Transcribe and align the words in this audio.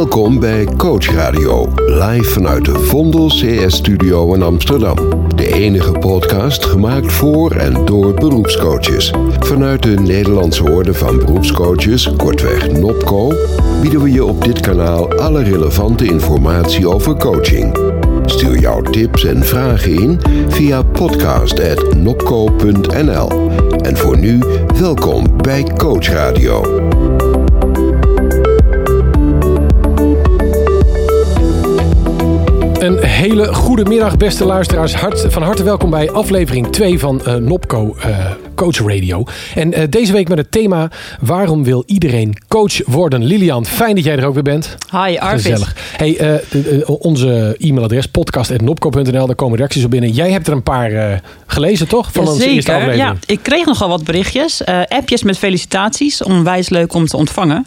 Welkom 0.00 0.38
bij 0.38 0.64
Coach 0.76 1.06
Radio, 1.06 1.72
live 1.86 2.30
vanuit 2.30 2.64
de 2.64 2.74
Vondel 2.74 3.26
CS 3.26 3.76
Studio 3.76 4.34
in 4.34 4.42
Amsterdam. 4.42 4.96
De 5.34 5.52
enige 5.52 5.92
podcast 5.92 6.64
gemaakt 6.64 7.12
voor 7.12 7.50
en 7.50 7.84
door 7.84 8.14
beroepscoaches. 8.14 9.12
Vanuit 9.40 9.82
de 9.82 9.94
Nederlandse 9.94 10.70
Orde 10.70 10.94
van 10.94 11.18
Beroepscoaches, 11.18 12.12
kortweg 12.16 12.70
NOPCO, 12.70 13.32
bieden 13.80 14.02
we 14.02 14.12
je 14.12 14.24
op 14.24 14.44
dit 14.44 14.60
kanaal 14.60 15.12
alle 15.12 15.42
relevante 15.42 16.04
informatie 16.04 16.88
over 16.88 17.16
coaching. 17.16 17.78
Stuur 18.24 18.58
jouw 18.58 18.82
tips 18.82 19.24
en 19.24 19.44
vragen 19.44 19.92
in 19.92 20.20
via 20.48 20.82
podcast.nopco.nl. 20.82 23.50
En 23.82 23.96
voor 23.96 24.18
nu, 24.18 24.38
welkom 24.78 25.36
bij 25.42 25.64
Coach 25.76 26.08
Radio. 26.08 26.62
Hele 33.00 33.54
goede 33.54 33.84
middag, 33.84 34.16
beste 34.16 34.44
luisteraars. 34.44 34.94
Hart, 34.94 35.26
van 35.28 35.42
harte 35.42 35.62
welkom 35.62 35.90
bij 35.90 36.10
aflevering 36.10 36.72
2 36.72 36.98
van 36.98 37.20
uh, 37.26 37.34
Nopco 37.34 37.96
uh, 38.06 38.30
Coach 38.60 38.78
Radio. 38.78 39.24
En 39.54 39.78
uh, 39.78 39.84
deze 39.90 40.12
week 40.12 40.28
met 40.28 40.38
het 40.38 40.50
thema: 40.50 40.90
waarom 41.20 41.64
wil 41.64 41.82
iedereen 41.86 42.36
coach 42.48 42.80
worden? 42.86 43.24
Lilian, 43.24 43.66
fijn 43.66 43.94
dat 43.94 44.04
jij 44.04 44.16
er 44.16 44.26
ook 44.26 44.34
weer 44.34 44.42
bent. 44.42 44.76
Hi, 44.90 45.16
Arvid. 45.18 45.40
Gezellig. 45.40 45.76
Hey, 45.96 46.40
onze 46.86 47.56
e-mailadres 47.58 48.06
podcast@nopco.nl. 48.06 49.26
Daar 49.26 49.34
komen 49.34 49.58
reacties 49.58 49.84
op 49.84 49.90
binnen. 49.90 50.10
Jij 50.10 50.30
hebt 50.30 50.46
er 50.46 50.52
een 50.52 50.62
paar 50.62 51.22
gelezen, 51.46 51.88
toch? 51.88 52.12
Van 52.12 52.24
ja, 52.24 52.30
onze 52.30 52.50
eerste 52.50 52.72
aflevering. 52.72 53.02
Ja, 53.02 53.16
ik 53.26 53.42
kreeg 53.42 53.66
nogal 53.66 53.88
wat 53.88 54.04
berichtjes, 54.04 54.64
appjes 54.88 55.22
met 55.22 55.38
felicitaties, 55.38 56.22
onwijs 56.22 56.68
leuk 56.68 56.94
om 56.94 57.06
te 57.06 57.16
ontvangen. 57.16 57.64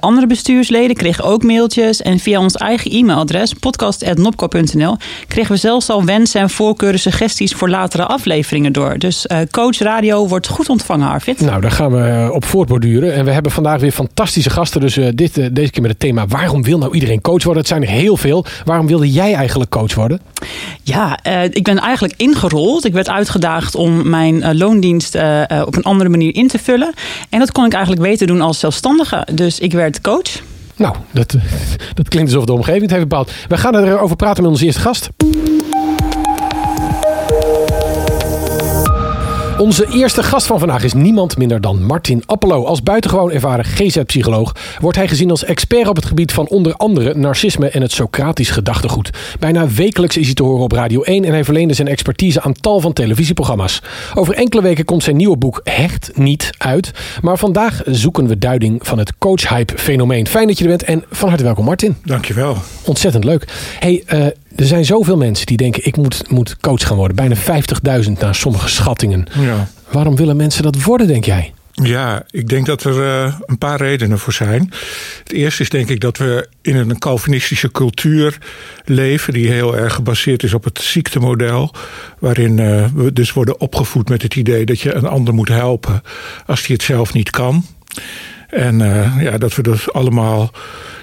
andere 0.00 0.26
bestuursleden 0.26 0.96
kregen 0.96 1.24
ook 1.24 1.42
mailtjes 1.42 2.02
en 2.02 2.18
via 2.18 2.40
ons 2.40 2.56
eigen 2.56 2.90
e-mailadres 2.90 3.52
podcast@nopco 3.52 4.48
Nopco.nl 4.50 4.96
kregen 5.28 5.52
we 5.52 5.58
zelfs 5.58 5.88
al 5.88 6.04
wensen 6.04 6.40
en 6.40 6.50
voorkeuren, 6.50 7.00
suggesties 7.00 7.54
voor 7.54 7.68
latere 7.68 8.06
afleveringen 8.06 8.72
door. 8.72 8.98
Dus 8.98 9.26
Coach 9.50 9.78
Radio 9.78 10.19
wordt 10.28 10.48
goed 10.48 10.68
ontvangen, 10.68 11.08
Arvid. 11.08 11.40
Nou, 11.40 11.60
daar 11.60 11.70
gaan 11.70 11.92
we 11.92 12.02
eh, 12.02 12.30
op 12.32 12.44
voortborduren. 12.44 13.14
En 13.14 13.24
we 13.24 13.30
hebben 13.30 13.52
vandaag 13.52 13.80
weer 13.80 13.92
fantastische 13.92 14.50
gasten. 14.50 14.80
Dus 14.80 14.96
uh, 14.96 15.08
dit, 15.14 15.38
uh, 15.38 15.46
deze 15.52 15.70
keer 15.70 15.82
met 15.82 15.90
het 15.90 16.00
thema: 16.00 16.26
waarom 16.26 16.62
wil 16.62 16.78
nou 16.78 16.94
iedereen 16.94 17.20
coach 17.20 17.42
worden? 17.42 17.62
Het 17.62 17.68
zijn 17.68 17.82
er 17.82 17.88
heel 17.88 18.16
veel. 18.16 18.44
Waarom 18.64 18.86
wilde 18.86 19.10
jij 19.10 19.34
eigenlijk 19.34 19.70
coach 19.70 19.94
worden? 19.94 20.20
Ja, 20.82 21.18
ik 21.50 21.64
ben 21.64 21.78
eigenlijk 21.78 22.14
ingerold. 22.16 22.84
Ik 22.84 22.92
werd 22.92 23.08
uitgedaagd 23.08 23.74
om 23.74 24.08
mijn 24.08 24.56
loondienst 24.56 25.14
op 25.66 25.76
een 25.76 25.82
andere 25.82 26.10
manier 26.10 26.34
in 26.34 26.48
te 26.48 26.58
vullen. 26.58 26.94
En 27.28 27.38
dat 27.38 27.52
kon 27.52 27.64
ik 27.64 27.72
eigenlijk 27.72 28.02
weten 28.02 28.26
doen 28.26 28.40
als 28.40 28.58
zelfstandige. 28.58 29.26
Dus 29.32 29.58
ik 29.58 29.72
werd 29.72 30.00
coach. 30.00 30.42
Nou, 30.76 30.94
dat, 31.10 31.36
dat 31.94 32.08
klinkt 32.08 32.30
alsof 32.30 32.44
de 32.44 32.52
omgeving 32.52 32.82
het 32.82 32.90
heeft 32.90 33.08
bepaald. 33.08 33.32
We 33.48 33.56
gaan 33.56 33.76
erover 33.76 34.16
praten 34.16 34.42
met 34.42 34.52
onze 34.52 34.64
eerste 34.64 34.80
gast. 34.80 35.08
Onze 39.60 39.86
eerste 39.92 40.22
gast 40.22 40.46
van 40.46 40.58
vandaag 40.58 40.84
is 40.84 40.92
niemand 40.92 41.36
minder 41.36 41.60
dan 41.60 41.84
Martin 41.84 42.22
Appelo. 42.26 42.64
Als 42.64 42.82
buitengewoon 42.82 43.32
ervaren 43.32 43.64
GZ-psycholoog 43.64 44.52
wordt 44.80 44.96
hij 44.96 45.08
gezien 45.08 45.30
als 45.30 45.44
expert 45.44 45.88
op 45.88 45.96
het 45.96 46.04
gebied 46.04 46.32
van 46.32 46.48
onder 46.48 46.74
andere 46.74 47.14
narcisme 47.14 47.68
en 47.68 47.82
het 47.82 47.92
Socratisch 47.92 48.50
gedachtegoed. 48.50 49.10
Bijna 49.38 49.68
wekelijks 49.68 50.16
is 50.16 50.26
hij 50.26 50.34
te 50.34 50.42
horen 50.42 50.62
op 50.62 50.72
Radio 50.72 51.02
1 51.02 51.24
en 51.24 51.32
hij 51.32 51.44
verleende 51.44 51.74
zijn 51.74 51.88
expertise 51.88 52.42
aan 52.42 52.52
tal 52.52 52.80
van 52.80 52.92
televisieprogramma's. 52.92 53.82
Over 54.14 54.34
enkele 54.34 54.62
weken 54.62 54.84
komt 54.84 55.02
zijn 55.02 55.16
nieuwe 55.16 55.36
boek 55.36 55.60
Hecht 55.64 56.10
niet 56.14 56.50
uit. 56.58 56.90
Maar 57.20 57.38
vandaag 57.38 57.82
zoeken 57.86 58.26
we 58.26 58.38
duiding 58.38 58.86
van 58.86 58.98
het 58.98 59.18
coach-hype-fenomeen. 59.18 60.26
Fijn 60.26 60.46
dat 60.46 60.58
je 60.58 60.64
er 60.64 60.70
bent 60.70 60.82
en 60.82 61.04
van 61.10 61.28
harte 61.28 61.44
welkom 61.44 61.64
Martin. 61.64 61.96
Dankjewel. 62.04 62.56
Ontzettend 62.84 63.24
leuk. 63.24 63.44
Hey, 63.78 64.04
uh, 64.12 64.26
er 64.60 64.66
zijn 64.66 64.84
zoveel 64.84 65.16
mensen 65.16 65.46
die 65.46 65.56
denken: 65.56 65.86
ik 65.86 65.96
moet, 65.96 66.30
moet 66.30 66.56
coach 66.60 66.86
gaan 66.86 66.96
worden. 66.96 67.16
Bijna 67.16 67.36
50.000 68.04 68.12
naar 68.18 68.34
sommige 68.34 68.68
schattingen. 68.68 69.26
Ja. 69.38 69.68
Waarom 69.90 70.16
willen 70.16 70.36
mensen 70.36 70.62
dat 70.62 70.82
worden, 70.82 71.06
denk 71.06 71.24
jij? 71.24 71.52
Ja, 71.72 72.24
ik 72.30 72.48
denk 72.48 72.66
dat 72.66 72.84
er 72.84 72.96
uh, 72.96 73.34
een 73.46 73.58
paar 73.58 73.80
redenen 73.80 74.18
voor 74.18 74.32
zijn. 74.32 74.72
Het 75.22 75.32
eerste 75.32 75.62
is 75.62 75.68
denk 75.68 75.88
ik 75.88 76.00
dat 76.00 76.16
we 76.16 76.48
in 76.62 76.76
een 76.76 76.98
Calvinistische 76.98 77.70
cultuur 77.70 78.38
leven, 78.84 79.32
die 79.32 79.50
heel 79.50 79.76
erg 79.76 79.94
gebaseerd 79.94 80.42
is 80.42 80.54
op 80.54 80.64
het 80.64 80.80
ziektemodel. 80.80 81.74
Waarin 82.18 82.58
uh, 82.58 82.86
we 82.94 83.12
dus 83.12 83.32
worden 83.32 83.60
opgevoed 83.60 84.08
met 84.08 84.22
het 84.22 84.36
idee 84.36 84.64
dat 84.64 84.80
je 84.80 84.94
een 84.94 85.06
ander 85.06 85.34
moet 85.34 85.48
helpen 85.48 86.02
als 86.46 86.62
die 86.62 86.76
het 86.76 86.84
zelf 86.84 87.12
niet 87.12 87.30
kan. 87.30 87.64
En 88.50 88.80
uh, 88.80 89.22
ja, 89.22 89.38
dat 89.38 89.54
we 89.54 89.62
dus 89.62 89.92
allemaal 89.92 90.50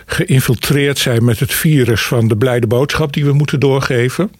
geïnfiltreerd 0.05 0.97
zijn 0.97 1.25
met 1.25 1.39
het 1.39 1.53
virus 1.53 2.01
van 2.01 2.27
de 2.27 2.37
blijde 2.37 2.67
boodschap 2.67 3.13
die 3.13 3.25
we 3.25 3.33
moeten 3.33 3.59
doorgeven. 3.59 4.31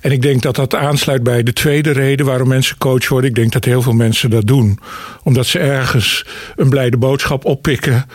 En 0.00 0.12
ik 0.12 0.22
denk 0.22 0.42
dat 0.42 0.56
dat 0.56 0.74
aansluit 0.74 1.22
bij 1.22 1.42
de 1.42 1.52
tweede 1.52 1.90
reden 1.90 2.26
waarom 2.26 2.48
mensen 2.48 2.78
coach 2.78 3.08
worden. 3.08 3.30
Ik 3.30 3.36
denk 3.36 3.52
dat 3.52 3.64
heel 3.64 3.82
veel 3.82 3.92
mensen 3.92 4.30
dat 4.30 4.46
doen. 4.46 4.78
Omdat 5.22 5.46
ze 5.46 5.58
ergens 5.58 6.26
een 6.56 6.68
blijde 6.68 6.96
boodschap 6.96 7.44
oppikken. 7.44 8.06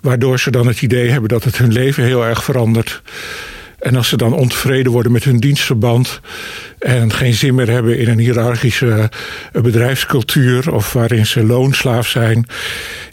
Waardoor 0.00 0.38
ze 0.38 0.50
dan 0.50 0.66
het 0.66 0.82
idee 0.82 1.10
hebben 1.10 1.28
dat 1.28 1.44
het 1.44 1.58
hun 1.58 1.72
leven 1.72 2.04
heel 2.04 2.24
erg 2.24 2.44
verandert. 2.44 3.02
En 3.78 3.96
als 3.96 4.08
ze 4.08 4.16
dan 4.16 4.32
ontevreden 4.32 4.92
worden 4.92 5.12
met 5.12 5.24
hun 5.24 5.36
dienstverband 5.36 6.20
en 6.82 7.12
geen 7.12 7.34
zin 7.34 7.54
meer 7.54 7.70
hebben 7.70 7.98
in 7.98 8.08
een 8.08 8.18
hiërarchische 8.18 9.10
bedrijfscultuur 9.52 10.74
of 10.74 10.92
waarin 10.92 11.26
ze 11.26 11.44
loonslaaf 11.44 12.06
zijn, 12.06 12.46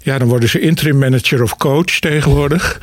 ja, 0.02 0.18
dan 0.18 0.28
worden 0.28 0.50
ze 0.50 0.59
interim 0.59 0.97
manager 0.97 1.44
of 1.44 1.57
coach 1.57 2.00
tegenwoordig. 2.00 2.79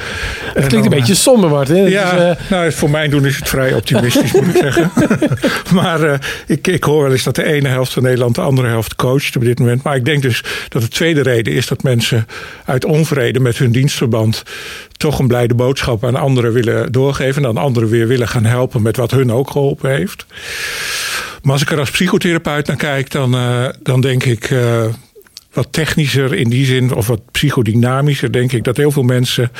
Het 0.54 0.66
klinkt 0.66 0.86
een 0.86 0.98
beetje 0.98 1.14
somber, 1.14 1.50
Martin. 1.50 1.88
Ja, 1.88 2.30
uh... 2.30 2.50
nou, 2.50 2.72
voor 2.72 2.90
mijn 2.90 3.10
doen 3.10 3.26
is 3.26 3.36
het 3.36 3.48
vrij 3.48 3.74
optimistisch, 3.74 4.32
moet 4.32 4.46
ik 4.46 4.56
zeggen. 4.56 4.90
maar 5.80 6.04
uh, 6.04 6.14
ik, 6.46 6.66
ik 6.66 6.84
hoor 6.84 7.02
wel 7.02 7.12
eens 7.12 7.22
dat 7.22 7.34
de 7.34 7.44
ene 7.44 7.68
helft 7.68 7.92
van 7.92 8.02
Nederland 8.02 8.34
de 8.34 8.40
andere 8.40 8.68
helft 8.68 8.94
coacht 8.94 9.36
op 9.36 9.44
dit 9.44 9.58
moment. 9.58 9.82
Maar 9.82 9.96
ik 9.96 10.04
denk 10.04 10.22
dus 10.22 10.42
dat 10.68 10.82
de 10.82 10.88
tweede 10.88 11.22
reden 11.22 11.52
is 11.52 11.66
dat 11.66 11.82
mensen 11.82 12.26
uit 12.64 12.84
onvrede 12.84 13.40
met 13.40 13.58
hun 13.58 13.72
dienstverband 13.72 14.42
toch 14.96 15.18
een 15.18 15.28
blijde 15.28 15.54
boodschap 15.54 16.04
aan 16.04 16.16
anderen 16.16 16.52
willen 16.52 16.92
doorgeven. 16.92 17.36
En 17.36 17.42
dan 17.42 17.62
anderen 17.62 17.88
weer 17.88 18.06
willen 18.06 18.28
gaan 18.28 18.44
helpen 18.44 18.82
met 18.82 18.96
wat 18.96 19.10
hun 19.10 19.32
ook 19.32 19.50
geholpen 19.50 19.90
heeft. 19.90 20.26
Maar 21.42 21.52
als 21.52 21.62
ik 21.62 21.70
er 21.70 21.78
als 21.78 21.90
psychotherapeut 21.90 22.66
naar 22.66 22.76
kijk, 22.76 23.10
dan, 23.10 23.34
uh, 23.34 23.68
dan 23.82 24.00
denk 24.00 24.24
ik 24.24 24.50
uh, 24.50 24.84
wat 25.52 25.68
technischer 25.70 26.34
in 26.34 26.48
die 26.48 26.66
zin, 26.66 26.94
of 26.94 27.06
wat 27.06 27.30
psychodynamischer, 27.30 28.32
denk 28.32 28.52
ik 28.52 28.64
dat 28.64 28.76
heel 28.76 28.90
veel 28.90 29.02
mensen 29.02 29.52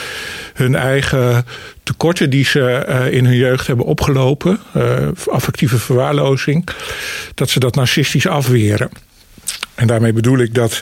hun 0.55 0.75
eigen 0.75 1.45
tekorten 1.83 2.31
die 2.31 2.45
ze 2.45 2.87
uh, 2.89 3.13
in 3.13 3.25
hun 3.25 3.37
jeugd 3.37 3.67
hebben 3.67 3.87
opgelopen, 3.87 4.61
affectieve 5.27 5.79
verwaarlozing, 5.79 6.69
dat 7.35 7.51
ze 7.51 7.59
dat 7.59 7.75
narcistisch 7.75 8.27
afweren. 8.27 8.91
En 9.77 9.87
daarmee 9.87 10.13
bedoel 10.13 10.39
ik 10.39 10.55
dat 10.55 10.81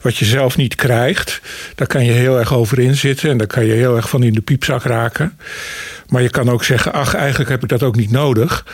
wat 0.00 0.16
je 0.16 0.24
zelf 0.24 0.56
niet 0.56 0.74
krijgt, 0.74 1.40
daar 1.74 1.86
kan 1.86 2.04
je 2.04 2.12
heel 2.12 2.38
erg 2.38 2.54
over 2.54 2.78
inzitten 2.78 3.30
en 3.30 3.36
daar 3.36 3.46
kan 3.46 3.64
je 3.64 3.72
heel 3.72 3.96
erg 3.96 4.08
van 4.08 4.22
in 4.22 4.32
de 4.32 4.40
piepzak 4.40 4.82
raken. 4.82 5.38
Maar 6.08 6.22
je 6.22 6.30
kan 6.30 6.50
ook 6.50 6.64
zeggen, 6.64 6.92
ach, 6.92 7.14
eigenlijk 7.14 7.50
heb 7.50 7.62
ik 7.62 7.68
dat 7.68 7.82
ook 7.82 7.96
niet 7.96 8.10
nodig. 8.10 8.66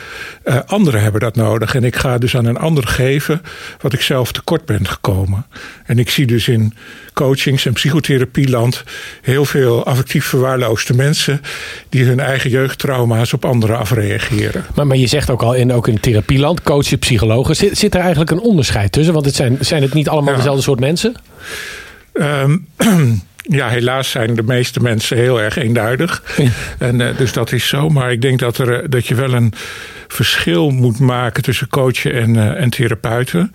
Uh, 0.45 0.57
anderen 0.65 1.01
hebben 1.01 1.21
dat 1.21 1.35
nodig. 1.35 1.75
En 1.75 1.83
ik 1.83 1.95
ga 1.95 2.17
dus 2.17 2.35
aan 2.35 2.45
een 2.45 2.57
ander 2.57 2.87
geven 2.87 3.41
wat 3.81 3.93
ik 3.93 4.01
zelf 4.01 4.31
tekort 4.31 4.65
ben 4.65 4.87
gekomen. 4.87 5.45
En 5.85 5.99
ik 5.99 6.09
zie 6.09 6.25
dus 6.25 6.47
in 6.47 6.73
coachings- 7.13 7.65
en 7.65 7.73
psychotherapieland 7.73 8.83
heel 9.21 9.45
veel 9.45 9.85
affectief 9.85 10.25
verwaarloosde 10.25 10.93
mensen 10.93 11.41
die 11.89 12.03
hun 12.03 12.19
eigen 12.19 12.49
jeugdtrauma's 12.49 13.33
op 13.33 13.45
anderen 13.45 13.77
afreageren. 13.77 14.65
Maar, 14.75 14.87
maar 14.87 14.97
je 14.97 15.07
zegt 15.07 15.29
ook 15.29 15.41
al 15.41 15.53
in, 15.53 15.73
ook 15.73 15.87
in 15.87 15.99
therapieland, 15.99 16.61
coachen, 16.61 16.99
psychologen, 16.99 17.55
zit, 17.55 17.77
zit 17.77 17.93
er 17.93 17.99
eigenlijk 17.99 18.31
een 18.31 18.39
onderscheid 18.39 18.91
tussen? 18.91 19.13
Want 19.13 19.25
het 19.25 19.35
zijn, 19.35 19.57
zijn 19.59 19.81
het 19.81 19.93
niet 19.93 20.09
allemaal 20.09 20.31
ja. 20.31 20.37
dezelfde 20.37 20.63
soort 20.63 20.79
mensen? 20.79 21.15
Um, 22.13 22.67
Ja, 23.43 23.69
helaas 23.69 24.09
zijn 24.09 24.35
de 24.35 24.43
meeste 24.43 24.79
mensen 24.79 25.17
heel 25.17 25.41
erg 25.41 25.55
eenduidig. 25.55 26.23
Ja. 26.37 26.49
En, 26.77 26.99
uh, 26.99 27.17
dus 27.17 27.33
dat 27.33 27.51
is 27.51 27.67
zo. 27.67 27.89
Maar 27.89 28.11
ik 28.11 28.21
denk 28.21 28.39
dat, 28.39 28.57
er, 28.57 28.89
dat 28.89 29.07
je 29.07 29.15
wel 29.15 29.33
een 29.33 29.53
verschil 30.07 30.69
moet 30.69 30.99
maken 30.99 31.43
tussen 31.43 31.67
coachen 31.67 32.13
en, 32.13 32.35
uh, 32.35 32.61
en 32.61 32.69
therapeuten. 32.69 33.53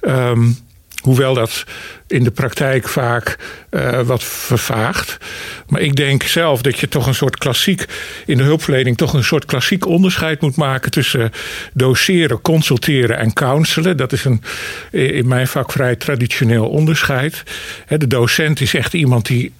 Um, 0.00 0.56
Hoewel 1.04 1.34
dat 1.34 1.64
in 2.06 2.24
de 2.24 2.30
praktijk 2.30 2.88
vaak 2.88 3.36
uh, 3.70 4.00
wat 4.00 4.24
vervaagt. 4.24 5.18
Maar 5.66 5.80
ik 5.80 5.96
denk 5.96 6.22
zelf 6.22 6.62
dat 6.62 6.78
je 6.78 6.88
toch 6.88 7.06
een 7.06 7.14
soort 7.14 7.38
klassiek 7.38 7.84
in 8.26 8.36
de 8.36 8.42
hulpverlening 8.42 8.96
toch 8.96 9.12
een 9.12 9.24
soort 9.24 9.44
klassiek 9.44 9.86
onderscheid 9.86 10.40
moet 10.40 10.56
maken 10.56 10.90
tussen 10.90 11.30
doseren, 11.72 12.40
consulteren 12.40 13.18
en 13.18 13.32
counselen. 13.32 13.96
Dat 13.96 14.12
is 14.12 14.24
een 14.24 14.42
in 14.90 15.28
mijn 15.28 15.46
vak 15.46 15.72
vrij 15.72 15.96
traditioneel 15.96 16.68
onderscheid. 16.68 17.42
De 17.88 18.06
docent 18.06 18.60
is 18.60 18.74
echt 18.74 18.94
iemand 18.94 19.26
die 19.26 19.52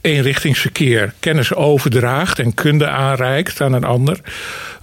eenrichtingsverkeer 0.00 1.14
kennis 1.18 1.54
overdraagt 1.54 2.38
en 2.38 2.54
kunde 2.54 2.88
aanreikt 2.88 3.60
aan 3.60 3.72
een 3.72 3.84
ander 3.84 4.20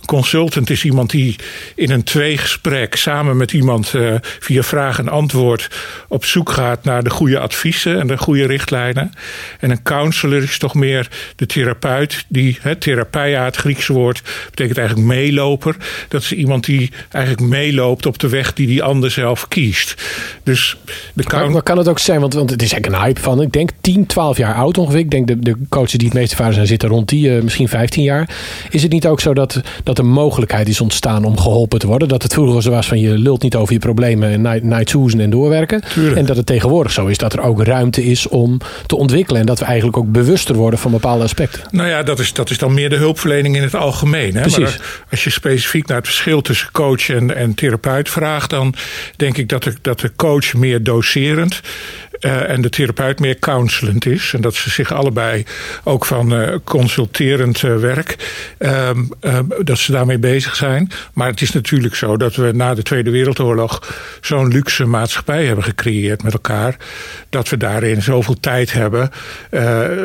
consultant 0.05 0.69
is 0.69 0.83
iemand 0.83 1.09
die 1.09 1.35
in 1.75 1.91
een 1.91 2.03
tweegesprek 2.03 2.95
samen 2.95 3.37
met 3.37 3.53
iemand 3.53 3.93
uh, 3.93 4.15
via 4.39 4.63
vraag 4.63 4.99
en 4.99 5.09
antwoord 5.09 5.69
op 6.07 6.25
zoek 6.25 6.49
gaat 6.49 6.83
naar 6.83 7.03
de 7.03 7.09
goede 7.09 7.39
adviezen 7.39 7.99
en 7.99 8.07
de 8.07 8.17
goede 8.17 8.45
richtlijnen. 8.45 9.11
En 9.59 9.69
een 9.69 9.83
counselor 9.83 10.43
is 10.43 10.57
toch 10.57 10.73
meer 10.73 11.09
de 11.35 11.45
therapeut 11.45 12.25
die, 12.27 12.57
hè, 12.61 12.75
therapeia, 12.75 13.43
het 13.43 13.55
Griekse 13.55 13.93
woord, 13.93 14.21
betekent 14.49 14.77
eigenlijk 14.77 15.07
meeloper. 15.07 15.75
Dat 16.07 16.21
is 16.21 16.31
iemand 16.31 16.65
die 16.65 16.91
eigenlijk 17.09 17.47
meeloopt 17.49 18.05
op 18.05 18.19
de 18.19 18.29
weg 18.29 18.53
die 18.53 18.67
die 18.67 18.83
ander 18.83 19.11
zelf 19.11 19.47
kiest. 19.47 19.95
Dus 20.43 20.77
de 21.13 21.23
maar, 21.31 21.51
maar 21.51 21.63
kan 21.63 21.77
het 21.77 21.87
ook 21.87 21.99
zijn, 21.99 22.19
want, 22.19 22.33
want 22.33 22.49
het 22.49 22.61
is 22.61 22.71
eigenlijk 22.71 23.01
een 23.01 23.07
hype 23.07 23.21
van, 23.21 23.41
ik 23.41 23.51
denk 23.51 23.69
10, 23.81 24.05
12 24.05 24.37
jaar 24.37 24.55
oud 24.55 24.77
ongeveer. 24.77 24.99
Ik 24.99 25.11
denk 25.11 25.27
de, 25.27 25.39
de 25.39 25.55
coaches 25.69 25.91
die 25.91 26.07
het 26.07 26.17
meeste 26.17 26.35
vader 26.35 26.53
zijn 26.53 26.67
zitten 26.67 26.89
rond 26.89 27.09
die, 27.09 27.29
uh, 27.29 27.41
misschien 27.41 27.67
15 27.67 28.03
jaar. 28.03 28.29
Is 28.69 28.81
het 28.81 28.91
niet 28.91 29.07
ook 29.07 29.19
zo 29.19 29.33
dat, 29.33 29.61
dat 29.83 29.94
er 29.97 30.05
mogelijkheid 30.05 30.67
is 30.67 30.81
ontstaan 30.81 31.23
om 31.23 31.39
geholpen 31.39 31.79
te 31.79 31.87
worden? 31.87 32.07
Dat 32.07 32.23
het 32.23 32.33
vroeger 32.33 32.61
zo 32.61 32.71
was 32.71 32.87
van 32.87 32.99
je 32.99 33.17
lult 33.17 33.41
niet 33.41 33.55
over 33.55 33.73
je 33.73 33.79
problemen 33.79 34.29
en 34.29 34.41
night, 34.41 34.63
night 34.63 35.19
en 35.19 35.29
doorwerken. 35.29 35.83
Tuurlijk. 35.93 36.17
En 36.17 36.25
dat 36.25 36.37
het 36.37 36.45
tegenwoordig 36.45 36.91
zo 36.91 37.05
is 37.05 37.17
dat 37.17 37.33
er 37.33 37.41
ook 37.41 37.63
ruimte 37.63 38.05
is 38.05 38.27
om 38.27 38.59
te 38.85 38.95
ontwikkelen. 38.95 39.39
En 39.41 39.47
dat 39.47 39.59
we 39.59 39.65
eigenlijk 39.65 39.97
ook 39.97 40.11
bewuster 40.11 40.55
worden 40.55 40.79
van 40.79 40.91
bepaalde 40.91 41.23
aspecten. 41.23 41.61
Nou 41.71 41.89
ja, 41.89 42.03
dat 42.03 42.19
is, 42.19 42.33
dat 42.33 42.49
is 42.49 42.57
dan 42.57 42.73
meer 42.73 42.89
de 42.89 42.95
hulpverlening 42.95 43.55
in 43.55 43.61
het 43.61 43.75
algemeen. 43.75 44.35
Hè? 44.35 44.41
Precies. 44.41 44.59
Maar 44.59 45.05
als 45.11 45.23
je 45.23 45.29
specifiek 45.29 45.87
naar 45.87 45.97
het 45.97 46.05
verschil 46.05 46.41
tussen 46.41 46.71
coach 46.71 47.09
en, 47.09 47.35
en 47.35 47.53
therapeut 47.53 48.09
vraagt, 48.09 48.49
dan 48.49 48.73
denk 49.15 49.37
ik 49.37 49.49
dat 49.49 49.63
de, 49.63 49.73
dat 49.81 49.99
de 49.99 50.11
coach 50.15 50.53
meer 50.53 50.83
doserend 50.83 51.61
uh, 52.25 52.49
en 52.49 52.61
de 52.61 52.69
therapeut 52.69 53.19
meer 53.19 53.39
counselend 53.39 54.05
is. 54.05 54.33
En 54.33 54.41
dat 54.41 54.53
ze 54.53 54.69
zich 54.69 54.93
allebei 54.93 55.45
ook 55.83 56.05
van 56.05 56.41
uh, 56.41 56.55
consulterend 56.63 57.61
uh, 57.61 57.77
werk, 57.77 58.15
ehm, 58.57 59.03
dat 59.63 59.77
ze 59.77 59.91
daarmee 59.91 60.19
bezig 60.19 60.55
zijn. 60.55 60.91
Maar 61.13 61.29
het 61.29 61.41
is 61.41 61.51
natuurlijk 61.51 61.95
zo 61.95 62.17
dat 62.17 62.35
we 62.35 62.51
na 62.51 62.73
de 62.73 62.83
Tweede 62.83 63.09
Wereldoorlog 63.09 63.95
zo'n 64.21 64.47
luxe 64.47 64.85
maatschappij 64.85 65.45
hebben 65.45 65.63
gecreëerd 65.63 66.23
met 66.23 66.33
elkaar. 66.33 66.77
Dat 67.29 67.49
we 67.49 67.57
daarin 67.57 68.01
zoveel 68.01 68.39
tijd 68.39 68.73
hebben 68.73 69.11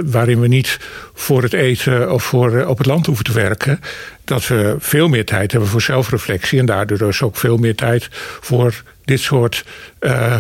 waarin 0.05 0.41
we 0.41 0.49
niet 0.49 0.79
voor 1.15 1.43
het 1.43 1.53
eten 1.53 2.13
of 2.13 2.23
voor 2.25 2.65
op 2.67 2.79
het 2.79 2.87
land 2.87 3.07
hoeven 3.07 3.25
te 3.25 3.33
werken. 3.33 3.81
Dat 4.25 4.47
we 4.47 4.77
veel 4.79 5.09
meer 5.09 5.25
tijd 5.25 5.51
hebben 5.51 5.71
voor 5.71 5.83
zelfreflectie 5.83 6.59
en 6.59 6.67
daardoor 6.67 6.99
dus 6.99 7.23
ook 7.23 7.37
veel 7.37 7.57
meer 7.57 7.75
tijd 7.75 8.09
voor 8.41 8.83
dit 9.05 9.21
soort 9.21 9.65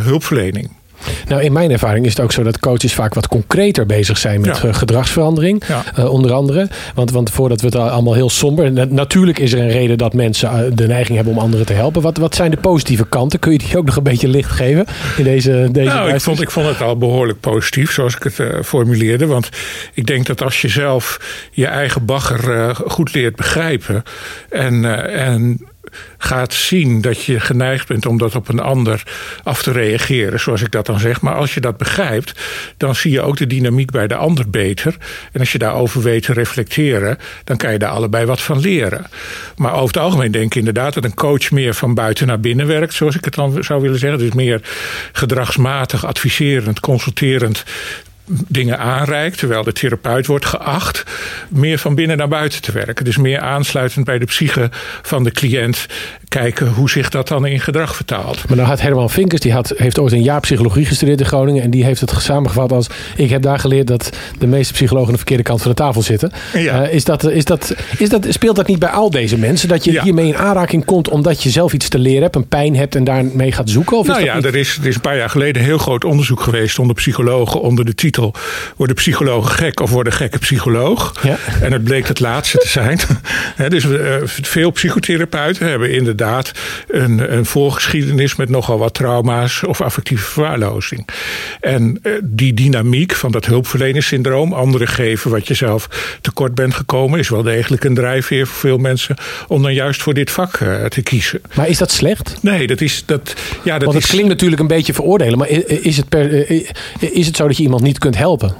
hulpverlening. 0.02 0.78
Nou, 1.28 1.42
in 1.42 1.52
mijn 1.52 1.70
ervaring 1.70 2.06
is 2.06 2.12
het 2.12 2.20
ook 2.20 2.32
zo 2.32 2.42
dat 2.42 2.58
coaches 2.58 2.94
vaak 2.94 3.14
wat 3.14 3.28
concreter 3.28 3.86
bezig 3.86 4.18
zijn 4.18 4.40
met 4.40 4.58
ja. 4.62 4.72
gedragsverandering. 4.72 5.62
Ja. 5.68 5.84
Uh, 5.98 6.12
onder 6.12 6.32
andere. 6.32 6.68
Want, 6.94 7.10
want 7.10 7.30
voordat 7.30 7.60
we 7.60 7.66
het 7.66 7.76
allemaal 7.76 8.14
heel 8.14 8.30
somber. 8.30 8.88
Natuurlijk 8.88 9.38
is 9.38 9.52
er 9.52 9.60
een 9.60 9.70
reden 9.70 9.98
dat 9.98 10.12
mensen 10.12 10.50
eh, 10.50 10.70
de 10.74 10.86
neiging 10.86 11.16
hebben 11.16 11.34
om 11.34 11.40
anderen 11.40 11.66
te 11.66 11.72
helpen. 11.72 12.02
Wat, 12.02 12.16
wat 12.16 12.34
zijn 12.34 12.50
de 12.50 12.56
positieve 12.56 13.06
kanten? 13.08 13.38
Kun 13.38 13.52
je 13.52 13.58
die 13.58 13.78
ook 13.78 13.84
nog 13.84 13.96
een 13.96 14.02
beetje 14.02 14.28
licht 14.28 14.50
geven 14.50 14.86
in 15.16 15.24
deze, 15.24 15.68
deze 15.72 15.88
Nou, 15.88 16.12
ik 16.12 16.20
vond, 16.20 16.40
ik 16.40 16.50
vond 16.50 16.66
het 16.66 16.80
al 16.80 16.96
behoorlijk 16.96 17.40
positief 17.40 17.92
zoals 17.92 18.16
ik 18.16 18.22
het 18.22 18.38
uh, 18.38 18.48
formuleerde. 18.64 19.26
Want 19.26 19.48
ik 19.94 20.06
denk 20.06 20.26
dat 20.26 20.42
als 20.42 20.60
je 20.60 20.68
zelf 20.68 21.20
je 21.50 21.66
eigen 21.66 22.04
bagger 22.04 22.56
uh, 22.56 22.74
goed 22.74 23.14
leert 23.14 23.36
begrijpen. 23.36 24.02
En, 24.48 24.84
en 25.14 25.60
gaat 26.18 26.54
zien 26.54 27.00
dat 27.00 27.24
je 27.24 27.40
geneigd 27.40 27.88
bent 27.88 28.06
om 28.06 28.18
dat 28.18 28.34
op 28.34 28.48
een 28.48 28.60
ander 28.60 29.02
af 29.42 29.62
te 29.62 29.72
reageren, 29.72 30.40
zoals 30.40 30.62
ik 30.62 30.70
dat 30.70 30.86
dan 30.86 30.98
zeg. 30.98 31.20
Maar 31.20 31.34
als 31.34 31.54
je 31.54 31.60
dat 31.60 31.76
begrijpt, 31.76 32.40
dan 32.76 32.94
zie 32.94 33.10
je 33.10 33.20
ook 33.20 33.36
de 33.36 33.46
dynamiek 33.46 33.90
bij 33.90 34.06
de 34.06 34.14
ander 34.14 34.50
beter. 34.50 34.96
En 35.32 35.40
als 35.40 35.52
je 35.52 35.58
daarover 35.58 36.02
weet 36.02 36.22
te 36.22 36.32
reflecteren, 36.32 37.18
dan 37.44 37.56
kan 37.56 37.72
je 37.72 37.78
daar 37.78 37.90
allebei 37.90 38.26
wat 38.26 38.40
van 38.40 38.60
leren. 38.60 39.06
Maar 39.56 39.72
over 39.72 39.94
het 39.94 40.02
algemeen 40.02 40.30
denk 40.30 40.44
ik 40.44 40.54
inderdaad 40.54 40.94
dat 40.94 41.04
een 41.04 41.14
coach 41.14 41.50
meer 41.50 41.74
van 41.74 41.94
buiten 41.94 42.26
naar 42.26 42.40
binnen 42.40 42.66
werkt, 42.66 42.94
zoals 42.94 43.16
ik 43.16 43.24
het 43.24 43.34
dan 43.34 43.64
zou 43.64 43.82
willen 43.82 43.98
zeggen. 43.98 44.18
Dus 44.18 44.32
meer 44.32 44.60
gedragsmatig, 45.12 46.06
adviserend, 46.06 46.80
consulterend 46.80 47.64
dingen 48.48 48.78
aanreikt, 48.78 49.38
terwijl 49.38 49.62
de 49.62 49.72
therapeut 49.72 50.26
wordt 50.26 50.46
geacht 50.46 51.04
meer 51.48 51.78
van 51.78 51.94
binnen 51.94 52.16
naar 52.16 52.28
buiten 52.28 52.62
te 52.62 52.72
werken. 52.72 53.04
Dus 53.04 53.16
meer 53.16 53.40
aansluitend 53.40 54.04
bij 54.04 54.18
de 54.18 54.24
psyche 54.24 54.68
van 55.02 55.24
de 55.24 55.30
cliënt 55.30 55.86
kijken 56.28 56.68
hoe 56.68 56.90
zich 56.90 57.08
dat 57.08 57.28
dan 57.28 57.46
in 57.46 57.60
gedrag 57.60 57.96
vertaalt. 57.96 58.48
Maar 58.48 58.56
dan 58.56 58.66
had 58.66 58.80
Herman 58.80 59.10
Vinkers, 59.10 59.40
die 59.40 59.52
had, 59.52 59.72
heeft 59.76 59.98
ooit 59.98 60.12
een 60.12 60.22
jaar 60.22 60.40
psychologie 60.40 60.84
gestudeerd 60.84 61.20
in 61.20 61.26
Groningen 61.26 61.62
en 61.62 61.70
die 61.70 61.84
heeft 61.84 62.00
het 62.00 62.14
samengevat 62.18 62.72
als 62.72 62.86
ik 63.16 63.30
heb 63.30 63.42
daar 63.42 63.58
geleerd 63.58 63.86
dat 63.86 64.10
de 64.38 64.46
meeste 64.46 64.72
psychologen 64.72 65.06
aan 65.06 65.12
de 65.12 65.18
verkeerde 65.18 65.42
kant 65.42 65.62
van 65.62 65.70
de 65.70 65.76
tafel 65.76 66.02
zitten. 66.02 66.32
Ja. 66.54 66.82
Uh, 66.86 66.94
is 66.94 67.04
dat, 67.04 67.30
is 67.30 67.44
dat, 67.44 67.74
is 67.98 68.08
dat, 68.08 68.26
speelt 68.28 68.56
dat 68.56 68.66
niet 68.66 68.78
bij 68.78 68.88
al 68.88 69.10
deze 69.10 69.38
mensen? 69.38 69.68
Dat 69.68 69.84
je 69.84 69.92
Ja. 69.92 70.02
hiermee 70.02 70.26
in 70.26 70.36
aanraking 70.36 70.84
komt 70.84 71.08
omdat 71.08 71.42
je 71.42 71.50
zelf 71.50 71.72
iets 71.72 71.88
te 71.88 71.98
leren 71.98 72.22
hebt, 72.22 72.36
een 72.36 72.48
pijn 72.48 72.76
hebt 72.76 72.94
en 72.94 73.04
daarmee 73.04 73.52
gaat 73.52 73.70
zoeken? 73.70 73.96
Of 73.96 74.02
is 74.02 74.08
Nou 74.08 74.18
dat 74.20 74.28
ja, 74.28 74.36
niet? 74.36 74.44
er 74.44 74.56
is, 74.56 74.78
er 74.80 74.86
is 74.86 74.94
een 74.94 75.00
paar 75.00 75.16
jaar 75.16 75.30
geleden 75.30 75.62
heel 75.62 75.78
groot 75.78 76.04
onderzoek 76.04 76.40
geweest 76.40 76.78
onder 76.78 76.96
psychologen 76.96 77.60
onder 77.60 77.84
de 77.84 77.94
titel 77.94 78.19
Worden 78.76 78.96
psychologen 78.96 79.50
gek 79.50 79.80
of 79.80 79.90
worden 79.90 80.12
gekke 80.12 80.38
psycholoog? 80.38 81.14
Ja. 81.22 81.38
En 81.60 81.72
het 81.72 81.84
bleek 81.84 82.08
het 82.08 82.20
laatste 82.20 82.58
te 82.58 82.68
zijn. 82.68 82.98
Dus 83.68 83.84
eh, 83.84 84.14
veel 84.24 84.70
psychotherapeuten 84.70 85.68
hebben 85.68 85.92
inderdaad 85.92 86.52
een, 86.88 87.36
een 87.36 87.46
voorgeschiedenis 87.46 88.36
met 88.36 88.48
nogal 88.48 88.78
wat 88.78 88.94
trauma's 88.94 89.62
of 89.66 89.80
affectieve 89.80 90.24
verwaarlozing. 90.24 91.08
En 91.60 91.98
eh, 92.02 92.12
die 92.22 92.54
dynamiek 92.54 93.14
van 93.14 93.32
dat 93.32 93.46
hulpverleningssyndroom, 93.46 94.52
anderen 94.52 94.88
geven 94.88 95.30
wat 95.30 95.48
je 95.48 95.54
zelf 95.54 95.88
tekort 96.20 96.54
bent 96.54 96.74
gekomen, 96.74 97.18
is 97.18 97.28
wel 97.28 97.42
degelijk 97.42 97.84
een 97.84 97.94
drijfveer 97.94 98.46
voor 98.46 98.58
veel 98.60 98.78
mensen 98.78 99.16
om 99.48 99.62
dan 99.62 99.74
juist 99.74 100.02
voor 100.02 100.14
dit 100.14 100.30
vak 100.30 100.56
eh, 100.56 100.84
te 100.84 101.02
kiezen. 101.02 101.40
Maar 101.54 101.68
is 101.68 101.78
dat 101.78 101.90
slecht? 101.90 102.36
Nee, 102.42 102.66
dat 102.66 102.80
is. 102.80 103.02
Dat, 103.06 103.34
ja, 103.64 103.72
dat 103.72 103.82
Want 103.82 103.94
het 103.94 104.04
is, 104.04 104.10
klinkt 104.10 104.28
natuurlijk 104.28 104.60
een 104.60 104.66
beetje 104.66 104.94
veroordelen, 104.94 105.38
maar 105.38 105.48
is 105.48 105.96
het, 105.96 106.08
per, 106.08 106.50
is 106.98 107.26
het 107.26 107.36
zo 107.36 107.46
dat 107.46 107.56
je 107.56 107.62
iemand 107.62 107.82
niet 107.82 107.98
kunt 107.98 108.09
helpen? 108.16 108.54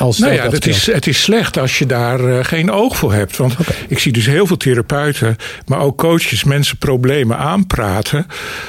Als 0.00 0.18
Nou 0.18 0.32
ja, 0.32 0.48
dat 0.48 0.66
is, 0.66 0.86
het 0.86 1.06
is 1.06 1.22
slecht 1.22 1.58
als 1.58 1.78
je 1.78 1.86
daar 1.86 2.24
eh, 2.24 2.44
geen 2.44 2.70
oog 2.70 2.96
voor 2.96 3.12
hebt. 3.12 3.36
Want 3.36 3.54
ik 3.88 3.98
zie 3.98 4.12
dus 4.12 4.26
heel 4.26 4.46
veel 4.46 4.56
therapeuten, 4.56 5.36
maar 5.66 5.80
ook 5.80 5.98
coaches, 5.98 6.44
mensen 6.44 6.76
problemen 6.76 7.36
aanpraten 7.36 8.26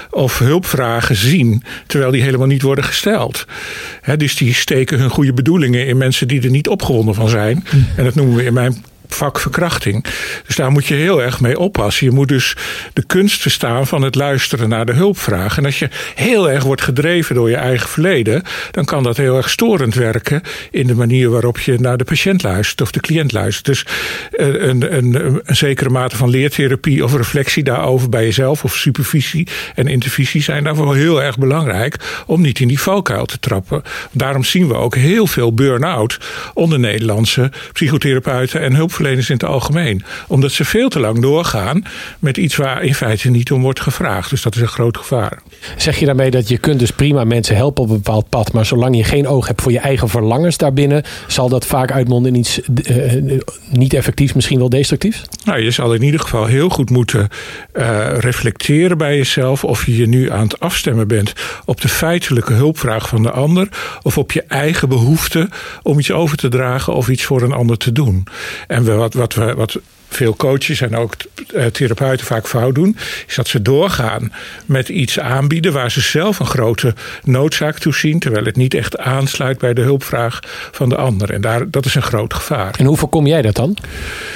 of 0.10 0.40
hulpvragen 0.40 1.16
zien, 1.16 1.64
terwijl 1.88 2.12
die 2.12 2.24
helemaal 2.24 2.48
niet 2.48 2.62
worden 2.62 2.84
gesteld. 2.84 3.46
Hè, 4.02 4.18
dus 4.18 4.36
die 4.36 4.54
steken 4.54 5.00
hun 5.00 5.10
goede 5.10 5.34
bedoelingen 5.34 5.88
in 5.88 5.98
mensen 5.98 6.28
die 6.28 6.42
er 6.42 6.50
niet 6.50 6.70
opgewonden 6.70 7.16
van 7.16 7.30
zijn. 7.30 7.66
En 7.96 8.04
dat 8.04 8.16
noemen 8.16 8.36
we 8.36 8.44
in 8.44 8.54
mijn 8.54 8.84
vak 9.16 9.40
verkrachting. 9.40 10.06
Dus 10.46 10.56
daar 10.56 10.72
moet 10.72 10.86
je 10.86 10.94
heel 10.94 11.22
erg 11.22 11.40
mee 11.40 11.60
oppassen. 11.60 12.06
Je 12.06 12.12
moet 12.12 12.28
dus 12.28 12.56
de 12.94 13.04
kunst 13.06 13.42
verstaan 13.42 13.88
van 13.88 14.02
het 14.02 14.16
luisteren 14.16 14.70
naar 14.70 14.86
de 14.86 14.94
hulpvraag. 14.94 15.58
En 15.58 15.66
als 15.66 15.80
je 15.80 15.90
heel 16.16 16.50
erg 16.50 16.64
wordt 16.64 16.82
gedreven 16.82 17.36
door 17.36 17.50
je 17.50 17.56
eigen 17.56 17.90
verleden, 17.90 18.44
dan 18.72 18.86
kan 18.86 19.04
dat 19.04 19.18
heel 19.18 19.38
erg 19.38 19.50
storend 19.50 19.94
werken 19.94 20.42
in 20.72 20.88
de 20.88 20.96
manier 20.96 21.30
waarop 21.30 21.60
je 21.60 21.80
naar 21.80 21.98
de 21.98 22.04
patiënt 22.04 22.44
luistert 22.44 22.82
of 22.82 22.92
de 22.92 23.00
cliënt 23.00 23.32
luistert. 23.32 23.66
Dus 23.66 23.86
eh, 24.32 24.48
een, 24.48 24.96
een, 24.98 25.42
een 25.46 25.56
zekere 25.56 25.90
mate 25.90 26.16
van 26.16 26.30
leertherapie 26.30 27.04
of 27.04 27.16
reflectie 27.16 27.64
daarover 27.64 28.10
bij 28.10 28.24
jezelf 28.24 28.64
of 28.64 28.76
supervisie 28.76 29.48
en 29.76 29.88
intervisie 29.88 30.42
zijn 30.42 30.64
daarvoor 30.64 30.96
heel 30.96 31.24
erg 31.24 31.38
belangrijk 31.38 32.24
om 32.26 32.42
niet 32.42 32.60
in 32.60 32.68
die 32.68 32.80
valkuil 32.80 33.26
te 33.26 33.40
trappen. 33.40 33.82
Daarom 34.12 34.44
zien 34.44 34.68
we 34.68 34.74
ook 34.74 34.96
heel 34.96 35.28
veel 35.28 35.54
burn-out 35.54 36.20
onder 36.54 36.80
Nederlandse 36.80 37.52
psychotherapeuten 37.74 38.62
en 38.62 38.76
hulpverleners 38.76 39.00
in 39.10 39.24
het 39.28 39.44
algemeen. 39.44 40.04
Omdat 40.28 40.52
ze 40.52 40.66
veel 40.66 40.90
te 40.90 41.00
lang 41.00 41.22
doorgaan 41.22 41.84
met 42.20 42.38
iets 42.38 42.56
waar 42.56 42.84
in 42.84 42.96
feite 42.96 43.30
niet 43.30 43.52
om 43.52 43.62
wordt 43.62 43.80
gevraagd. 43.80 44.30
Dus 44.30 44.42
dat 44.42 44.56
is 44.56 44.62
een 44.62 44.68
groot 44.68 44.98
gevaar. 44.98 45.42
Zeg 45.78 46.00
je 46.00 46.06
daarmee 46.06 46.32
dat 46.32 46.48
je 46.48 46.58
kunt 46.58 46.80
dus 46.80 46.92
prima 46.92 47.24
mensen 47.24 47.56
helpen 47.56 47.84
op 47.84 47.90
een 47.90 47.96
bepaald 47.96 48.30
pad, 48.30 48.54
maar 48.54 48.66
zolang 48.66 48.98
je 48.98 49.04
geen 49.04 49.28
oog 49.28 49.48
hebt 49.48 49.62
voor 49.62 49.72
je 49.72 49.80
eigen 49.80 50.10
verlangens 50.10 50.58
daarbinnen, 50.58 51.04
zal 51.28 51.50
dat 51.50 51.66
vaak 51.66 51.92
uitmonden 51.92 52.34
in 52.34 52.40
iets 52.40 52.62
eh, 52.62 53.40
niet 53.70 53.94
effectiefs, 53.94 54.34
misschien 54.34 54.60
wel 54.60 54.70
destructiefs? 54.70 55.22
Nou, 55.46 55.60
je 55.60 55.72
zal 55.72 55.94
in 55.94 56.04
ieder 56.04 56.20
geval 56.20 56.46
heel 56.46 56.70
goed 56.70 56.90
moeten 56.90 57.28
uh, 57.74 58.08
reflecteren 58.18 58.98
bij 58.98 59.18
jezelf 59.18 59.64
of 59.64 59.86
je 59.86 59.98
je 59.98 60.08
nu 60.08 60.32
aan 60.32 60.44
het 60.44 60.60
afstemmen 60.60 61.08
bent 61.08 61.34
op 61.66 61.82
de 61.82 61.88
feitelijke 61.88 62.54
hulpvraag 62.54 63.08
van 63.08 63.24
de 63.24 63.32
ander 63.32 63.68
of 64.02 64.18
op 64.18 64.32
je 64.32 64.44
eigen 64.48 64.90
behoefte 64.90 65.50
om 65.82 66.00
iets 66.00 66.12
over 66.12 66.38
te 66.38 66.48
dragen 66.48 66.94
of 66.94 67.10
iets 67.10 67.24
voor 67.24 67.42
een 67.42 67.52
ander 67.52 67.78
te 67.78 67.92
doen. 67.92 68.24
En 68.68 68.84
we, 68.84 68.91
wat, 68.96 69.14
wat, 69.14 69.34
we, 69.34 69.54
wat 69.56 69.80
veel 70.14 70.36
coaches 70.36 70.82
en 70.82 70.96
ook 70.96 71.14
therapeuten 71.72 72.26
vaak 72.26 72.48
fout 72.48 72.76
doen, 72.76 72.98
is 73.28 73.36
dat 73.36 73.48
ze 73.48 73.62
doorgaan 73.62 74.34
met 74.66 74.90
iets 74.90 75.20
aanbieden 75.20 75.74
waar 75.74 75.92
ze 75.92 76.02
zelf 76.02 76.40
een 76.40 76.46
grote 76.46 76.94
noodzaak 77.24 77.78
toe 77.78 77.94
zien, 77.94 78.20
terwijl 78.20 78.46
het 78.46 78.56
niet 78.56 78.74
echt 78.74 78.98
aansluit 78.98 79.58
bij 79.58 79.74
de 79.74 79.82
hulpvraag 79.82 80.40
van 80.72 80.90
de 80.90 80.96
ander. 80.96 81.32
En 81.34 81.42
daar, 81.42 81.70
dat 81.70 81.86
is 81.86 81.96
een 81.96 82.02
groot 82.02 82.34
gevaar. 82.34 82.76
En 82.78 82.86
hoe 82.86 82.98
voorkom 82.98 83.28
jij 83.28 83.42
dat 83.42 83.56
dan? 83.56 83.78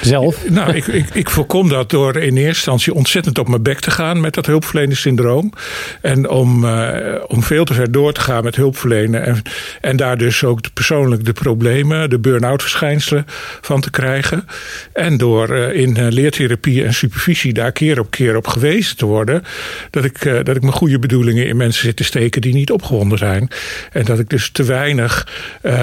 Zelf? 0.02 0.48
Nou, 0.48 0.74
ik, 0.74 0.86
ik, 0.86 1.14
ik 1.14 1.30
voorkom 1.30 1.68
dat 1.68 1.90
door 1.90 2.16
in 2.16 2.36
eerste 2.36 2.44
instantie 2.46 2.94
ontzettend 2.94 3.38
op 3.38 3.48
mijn 3.48 3.62
bek 3.62 3.80
te 3.80 3.90
gaan 3.90 4.20
met 4.20 4.34
dat 4.34 4.46
hulpverleningssyndroom. 4.46 5.52
En 6.00 6.28
om, 6.28 6.64
uh, 6.64 7.14
om 7.26 7.42
veel 7.42 7.64
te 7.64 7.74
ver 7.74 7.92
door 7.92 8.12
te 8.12 8.20
gaan 8.20 8.44
met 8.44 8.56
hulpverlenen. 8.56 9.24
En, 9.24 9.42
en 9.80 9.96
daar 9.96 10.18
dus 10.18 10.44
ook 10.44 10.62
de, 10.62 10.70
persoonlijk 10.70 11.24
de 11.24 11.32
problemen, 11.32 12.10
de 12.10 12.18
burn-out 12.18 12.62
verschijnselen 12.62 13.26
van 13.60 13.80
te 13.80 13.90
krijgen. 13.90 14.46
En 14.92 15.16
door 15.16 15.50
uh, 15.50 15.65
in 15.74 15.98
uh, 15.98 16.06
leertherapie 16.08 16.84
en 16.84 16.94
supervisie 16.94 17.52
daar 17.52 17.72
keer 17.72 17.98
op 17.98 18.10
keer 18.10 18.36
op 18.36 18.46
gewezen 18.46 18.96
te 18.96 19.06
worden. 19.06 19.42
Dat 19.90 20.04
ik, 20.04 20.24
uh, 20.24 20.34
dat 20.44 20.56
ik 20.56 20.62
mijn 20.62 20.72
goede 20.72 20.98
bedoelingen 20.98 21.46
in 21.46 21.56
mensen 21.56 21.82
zit 21.82 21.96
te 21.96 22.04
steken 22.04 22.40
die 22.40 22.54
niet 22.54 22.70
opgewonden 22.70 23.18
zijn. 23.18 23.48
En 23.92 24.04
dat 24.04 24.18
ik 24.18 24.28
dus 24.28 24.50
te 24.50 24.64
weinig 24.64 25.28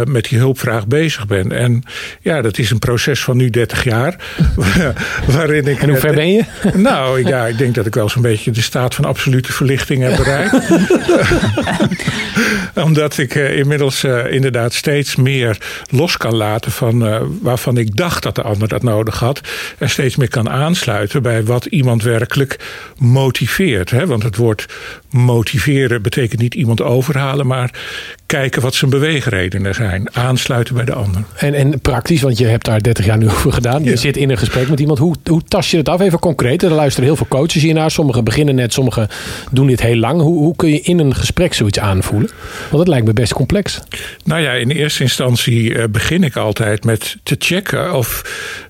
met 0.03 0.29
die 0.29 0.37
hulpvraag 0.37 0.87
bezig 0.87 1.27
ben. 1.27 1.51
En 1.51 1.83
ja, 2.21 2.41
dat 2.41 2.57
is 2.57 2.71
een 2.71 2.79
proces 2.79 3.23
van 3.23 3.37
nu 3.37 3.49
30 3.49 3.83
jaar. 3.83 4.15
waarin 5.35 5.67
ik. 5.67 5.81
En 5.81 5.89
hoe 5.89 5.97
ver 5.97 6.13
ben 6.13 6.31
je? 6.31 6.43
Nou 6.73 7.27
ja, 7.27 7.47
ik 7.47 7.57
denk 7.57 7.75
dat 7.75 7.85
ik 7.85 7.95
wel 7.95 8.09
zo'n 8.09 8.21
beetje 8.21 8.51
de 8.51 8.61
staat 8.61 8.95
van 8.95 9.05
absolute 9.05 9.53
verlichting 9.53 10.03
heb 10.03 10.15
bereikt. 10.15 10.55
Omdat 12.85 13.17
ik 13.17 13.35
inmiddels 13.35 14.03
inderdaad 14.29 14.73
steeds 14.73 15.15
meer 15.15 15.57
los 15.89 16.17
kan 16.17 16.35
laten 16.35 16.71
van 16.71 17.21
waarvan 17.41 17.77
ik 17.77 17.95
dacht 17.95 18.23
dat 18.23 18.35
de 18.35 18.41
ander 18.41 18.67
dat 18.67 18.83
nodig 18.83 19.19
had. 19.19 19.41
En 19.77 19.89
steeds 19.89 20.15
meer 20.15 20.29
kan 20.29 20.49
aansluiten 20.49 21.21
bij 21.21 21.43
wat 21.43 21.65
iemand 21.65 22.03
werkelijk 22.03 22.59
motiveert. 22.97 23.89
Hè? 23.89 24.07
Want 24.07 24.23
het 24.23 24.35
woord 24.35 24.65
motiveren 25.13 26.01
betekent 26.01 26.41
niet 26.41 26.53
iemand 26.53 26.81
overhalen, 26.81 27.47
maar 27.47 27.71
kijken 28.25 28.61
wat 28.61 28.75
zijn 28.75 28.91
beweegredenen 28.91 29.75
zijn. 29.75 30.15
Aansluiten 30.15 30.75
bij 30.75 30.85
de 30.85 30.93
ander. 30.93 31.23
En, 31.35 31.53
en 31.53 31.81
praktisch, 31.81 32.21
want 32.21 32.37
je 32.37 32.45
hebt 32.45 32.65
daar 32.65 32.81
30 32.81 33.05
jaar 33.05 33.17
nu 33.17 33.29
over 33.35 33.53
gedaan. 33.53 33.83
Je 33.83 33.95
zit 33.95 34.17
in 34.17 34.29
een 34.29 34.37
gesprek 34.37 34.69
met 34.69 34.79
iemand. 34.79 34.99
Hoe, 34.99 35.15
hoe 35.23 35.41
tast 35.47 35.71
je 35.71 35.77
het 35.77 35.89
af? 35.89 36.01
Even 36.01 36.19
concreet. 36.19 36.63
Er 36.63 36.71
luisteren 36.71 37.07
heel 37.07 37.15
veel 37.15 37.27
coaches 37.27 37.61
hiernaar. 37.61 37.91
Sommigen 37.91 38.23
beginnen 38.23 38.55
net, 38.55 38.73
sommigen 38.73 39.07
doen 39.51 39.67
dit 39.67 39.81
heel 39.81 39.95
lang. 39.95 40.21
Hoe, 40.21 40.37
hoe 40.37 40.55
kun 40.55 40.69
je 40.69 40.81
in 40.81 40.99
een 40.99 41.15
gesprek 41.15 41.53
zoiets 41.53 41.79
aanvoelen? 41.79 42.29
Want 42.69 42.79
het 42.79 42.87
lijkt 42.87 43.05
me 43.05 43.13
best 43.13 43.33
complex. 43.33 43.79
Nou 44.23 44.41
ja, 44.41 44.51
in 44.51 44.69
eerste 44.69 45.03
instantie 45.03 45.75
eh, 45.75 45.83
begin 45.89 46.23
ik 46.23 46.35
altijd 46.35 46.83
met 46.83 47.17
te 47.23 47.35
checken 47.39 47.93
of 47.93 48.21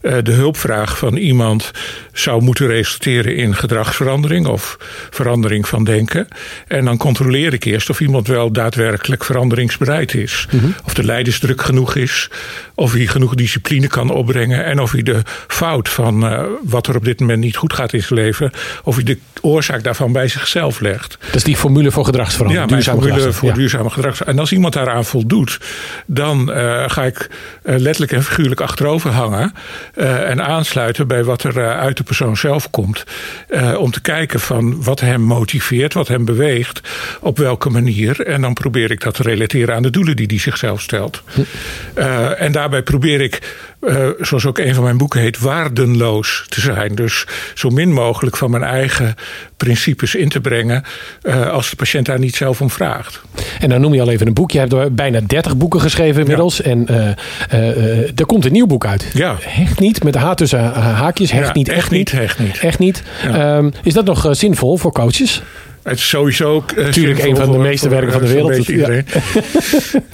eh, 0.02 0.18
de 0.24 0.32
hulpvraag 0.32 0.98
van 0.98 1.16
iemand 1.16 1.72
zou 2.14 2.42
moeten 2.42 2.68
resulteren 2.68 3.36
in 3.36 3.56
gedragsverandering 3.56 4.48
of 4.48 4.78
verandering 5.10 5.68
van 5.68 5.84
denken. 5.84 6.28
En 6.68 6.86
dan 6.86 6.98
controleer 6.98 7.54
ik 7.54 7.64
eerst 7.64 7.90
of 7.90 8.02
iemand 8.02 8.28
wel 8.28 8.52
daadwerkelijk 8.52 9.24
veranderingsbereid 9.24 10.14
is. 10.14 10.48
Mhm. 10.52 10.66
Of 10.86 10.94
de 10.94 11.04
leidersdruk 11.04 11.62
genoeg 11.62 11.96
is, 11.96 12.30
of 12.76 12.94
hij 12.94 13.06
genoeg 13.08 13.36
discipline 13.36 13.88
kan 13.88 14.10
opbrengen 14.10 14.66
en 14.66 14.80
of 14.80 14.92
hij 14.92 15.04
de 15.04 15.22
fout 15.48 15.90
van 15.90 16.24
uh, 16.24 16.44
wat 16.64 16.88
er 16.88 16.96
op 16.96 17.06
dit 17.06 17.20
moment 17.20 17.40
niet 17.40 17.56
goed 17.56 17.74
gaat 17.74 17.94
in 17.94 18.04
zijn 18.04 18.20
leven, 18.20 18.52
of 18.84 18.96
hij 18.96 19.04
de 19.04 19.18
oorzaak 19.42 19.84
daarvan 19.84 20.12
bij 20.12 20.28
zichzelf 20.28 20.80
legt. 20.80 21.18
Dat 21.26 21.36
is 21.36 21.44
die 21.44 21.56
formule 21.56 21.92
voor 21.92 22.06
gedragsverandering. 22.06 22.70
Ja, 22.70 22.76
duurzame 22.76 23.02
formule 23.02 23.34
voor 23.34 23.50
ja. 23.50 23.56
duurzame 23.56 23.90
gedragsverandering. 23.90 24.36
En 24.36 24.40
als 24.40 24.52
iemand 24.52 24.74
daaraan 24.74 25.06
voldoet, 25.06 25.60
dan 26.06 26.50
uh, 26.50 26.90
ga 26.90 27.04
ik 27.04 27.30
uh, 27.64 27.78
letterlijk 27.78 28.12
en 28.12 28.24
figuurlijk 28.24 28.62
achterover 28.62 29.12
hangen 29.12 29.54
en 29.94 30.46
aansluiten 30.46 31.08
bij 31.08 31.24
wat 31.24 31.44
er 31.44 31.76
uit 31.76 31.98
de 31.98 32.04
persoon 32.04 32.38
zelf 32.38 32.70
komt. 32.70 33.04
om 33.78 33.92
te 33.92 34.02
kijken 34.02 34.40
van 34.40 34.84
wat 34.84 35.00
hem 35.00 35.22
motiveert, 35.22 35.94
wat 35.94 36.08
hem 36.08 36.26
beweegt, 36.26 36.82
op 37.20 37.38
welke 37.38 37.70
manier. 37.70 38.22
En 38.22 38.42
dan 38.42 38.54
probeer 38.54 38.92
ik 38.92 39.02
dat 39.02 39.16
te 39.16 39.24
relateren 39.24 39.76
aan 39.76 39.82
de 39.82 39.90
doelen 39.90 40.16
die 40.16 40.26
hij 40.28 40.40
zichzelf 40.40 40.82
stelt. 40.82 41.24
Uh, 41.98 42.42
en 42.42 42.52
daarbij 42.64 42.84
probeer 42.84 43.22
ik, 43.22 43.56
uh, 43.82 44.08
zoals 44.20 44.46
ook 44.46 44.58
een 44.58 44.74
van 44.74 44.84
mijn 44.84 44.98
boeken 44.98 45.20
heet, 45.20 45.40
waardenloos 45.40 46.46
te 46.50 46.62
zijn. 46.62 46.96
Dus 46.96 47.26
zo 47.54 47.70
min 47.70 47.94
mogelijk 47.94 48.38
van 48.38 48.52
mijn 48.52 48.64
eigen 48.64 49.16
principes 49.58 50.16
in 50.16 50.30
te 50.30 50.42
brengen 50.42 50.84
uh, 51.24 51.50
als 51.50 51.70
de 51.70 51.76
patiënt 51.76 52.06
daar 52.06 52.20
niet 52.20 52.36
zelf 52.36 52.62
om 52.62 52.70
vraagt. 52.70 53.22
En 53.60 53.70
dan 53.70 53.82
noem 53.82 53.94
je 53.94 54.02
al 54.02 54.10
even 54.10 54.28
een 54.28 54.34
boek. 54.34 54.52
Je 54.52 54.60
hebt 54.60 54.96
bijna 54.96 55.20
30 55.28 55.58
boeken 55.58 55.82
geschreven 55.82 56.22
inmiddels. 56.22 56.58
Ja. 56.58 56.64
En 56.64 56.88
er 58.16 58.26
komt 58.26 58.46
een 58.46 58.52
nieuw 58.52 58.68
boek 58.68 58.86
uit. 58.86 59.12
Ja. 59.14 59.36
Hecht 59.40 59.80
niet, 59.80 60.04
met 60.04 60.16
H 60.16 60.34
tussen 60.34 60.74
haakjes. 60.74 61.32
Hecht 61.32 61.48
ja, 61.48 61.54
niet, 61.54 61.70
echt, 61.70 61.78
echt 61.78 61.92
niet. 61.92 62.12
Hecht 62.12 62.40
niet. 62.40 62.60
Echt 62.60 62.80
niet. 62.80 63.04
Um, 63.36 63.72
is 63.84 63.94
dat 63.94 64.06
nog 64.06 64.28
zinvol 64.32 64.78
voor 64.78 64.92
coaches? 64.92 65.42
Het 65.84 65.98
is 65.98 66.10
sowieso 66.10 66.54
ook. 66.54 66.72
Uh, 66.72 66.86
Natuurlijk 66.86 67.24
een 67.24 67.36
van 67.36 67.52
de 67.52 67.58
meeste 67.58 67.90
werken 67.90 68.12
van 68.12 68.22
de 68.22 68.28
wereld. 68.28 68.66
Ja. 68.66 68.88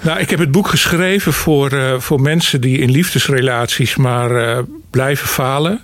nou, 0.02 0.20
ik 0.20 0.30
heb 0.30 0.40
het 0.40 0.52
boek 0.52 0.68
geschreven 0.68 1.34
voor, 1.34 1.74
uh, 1.74 2.00
voor 2.00 2.22
mensen 2.22 2.62
die 2.62 2.78
in 2.78 2.92
liefdesrelaties 2.92 3.96
maar 3.96 4.32
uh, 4.32 4.60
blijven 4.90 5.28
falen. 5.28 5.84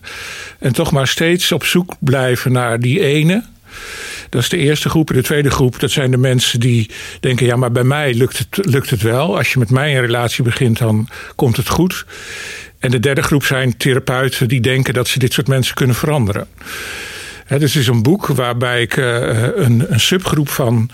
En 0.59 0.73
toch 0.73 0.91
maar 0.91 1.07
steeds 1.07 1.51
op 1.51 1.65
zoek 1.65 1.95
blijven 1.99 2.51
naar 2.51 2.79
die 2.79 2.99
ene. 3.01 3.43
Dat 4.29 4.41
is 4.41 4.49
de 4.49 4.57
eerste 4.57 4.89
groep. 4.89 5.09
En 5.09 5.15
de 5.15 5.23
tweede 5.23 5.49
groep, 5.51 5.79
dat 5.79 5.91
zijn 5.91 6.11
de 6.11 6.17
mensen 6.17 6.59
die 6.59 6.89
denken: 7.19 7.45
ja, 7.45 7.55
maar 7.55 7.71
bij 7.71 7.83
mij 7.83 8.13
lukt 8.13 8.37
het, 8.37 8.65
lukt 8.65 8.89
het 8.89 9.01
wel. 9.01 9.37
Als 9.37 9.53
je 9.53 9.59
met 9.59 9.69
mij 9.69 9.95
een 9.95 10.01
relatie 10.01 10.43
begint, 10.43 10.77
dan 10.77 11.09
komt 11.35 11.57
het 11.57 11.69
goed. 11.69 12.05
En 12.79 12.91
de 12.91 12.99
derde 12.99 13.21
groep 13.21 13.43
zijn 13.43 13.77
therapeuten 13.77 14.47
die 14.47 14.61
denken 14.61 14.93
dat 14.93 15.07
ze 15.07 15.19
dit 15.19 15.33
soort 15.33 15.47
mensen 15.47 15.75
kunnen 15.75 15.95
veranderen. 15.95 16.47
Dus 17.47 17.73
het 17.73 17.81
is 17.81 17.87
een 17.87 18.03
boek 18.03 18.27
waarbij 18.27 18.81
ik 18.81 18.95
uh, 18.95 19.41
een, 19.55 19.85
een 19.93 19.99
subgroep 19.99 20.49
van 20.49 20.89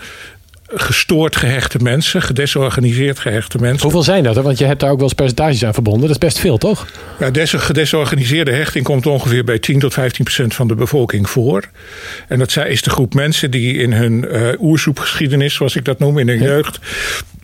gestoord 0.74 1.36
gehechte 1.36 1.78
mensen, 1.78 2.22
gedesorganiseerd 2.22 3.18
gehechte 3.18 3.58
mensen. 3.58 3.82
Hoeveel 3.82 4.02
zijn 4.02 4.22
dat? 4.22 4.36
Want 4.36 4.58
je 4.58 4.64
hebt 4.64 4.80
daar 4.80 4.90
ook 4.90 4.96
wel 4.96 5.04
eens 5.04 5.14
percentages 5.14 5.64
aan 5.64 5.74
verbonden. 5.74 6.02
Dat 6.02 6.10
is 6.10 6.18
best 6.18 6.38
veel, 6.38 6.58
toch? 6.58 6.86
Ja, 7.18 7.30
deze 7.30 7.58
gedesorganiseerde 7.58 8.52
hechting 8.52 8.84
komt 8.84 9.06
ongeveer 9.06 9.44
bij 9.44 9.58
10 9.58 9.78
tot 9.78 9.92
15 9.92 10.24
procent 10.24 10.54
van 10.54 10.68
de 10.68 10.74
bevolking 10.74 11.30
voor. 11.30 11.64
En 12.28 12.38
dat 12.38 12.56
is 12.56 12.82
de 12.82 12.90
groep 12.90 13.14
mensen 13.14 13.50
die 13.50 13.74
in 13.74 13.92
hun 13.92 14.24
uh, 14.24 14.48
oersoepgeschiedenis, 14.60 15.54
zoals 15.54 15.76
ik 15.76 15.84
dat 15.84 15.98
noem, 15.98 16.18
in 16.18 16.28
hun 16.28 16.38
ja. 16.38 16.44
jeugd, 16.44 16.78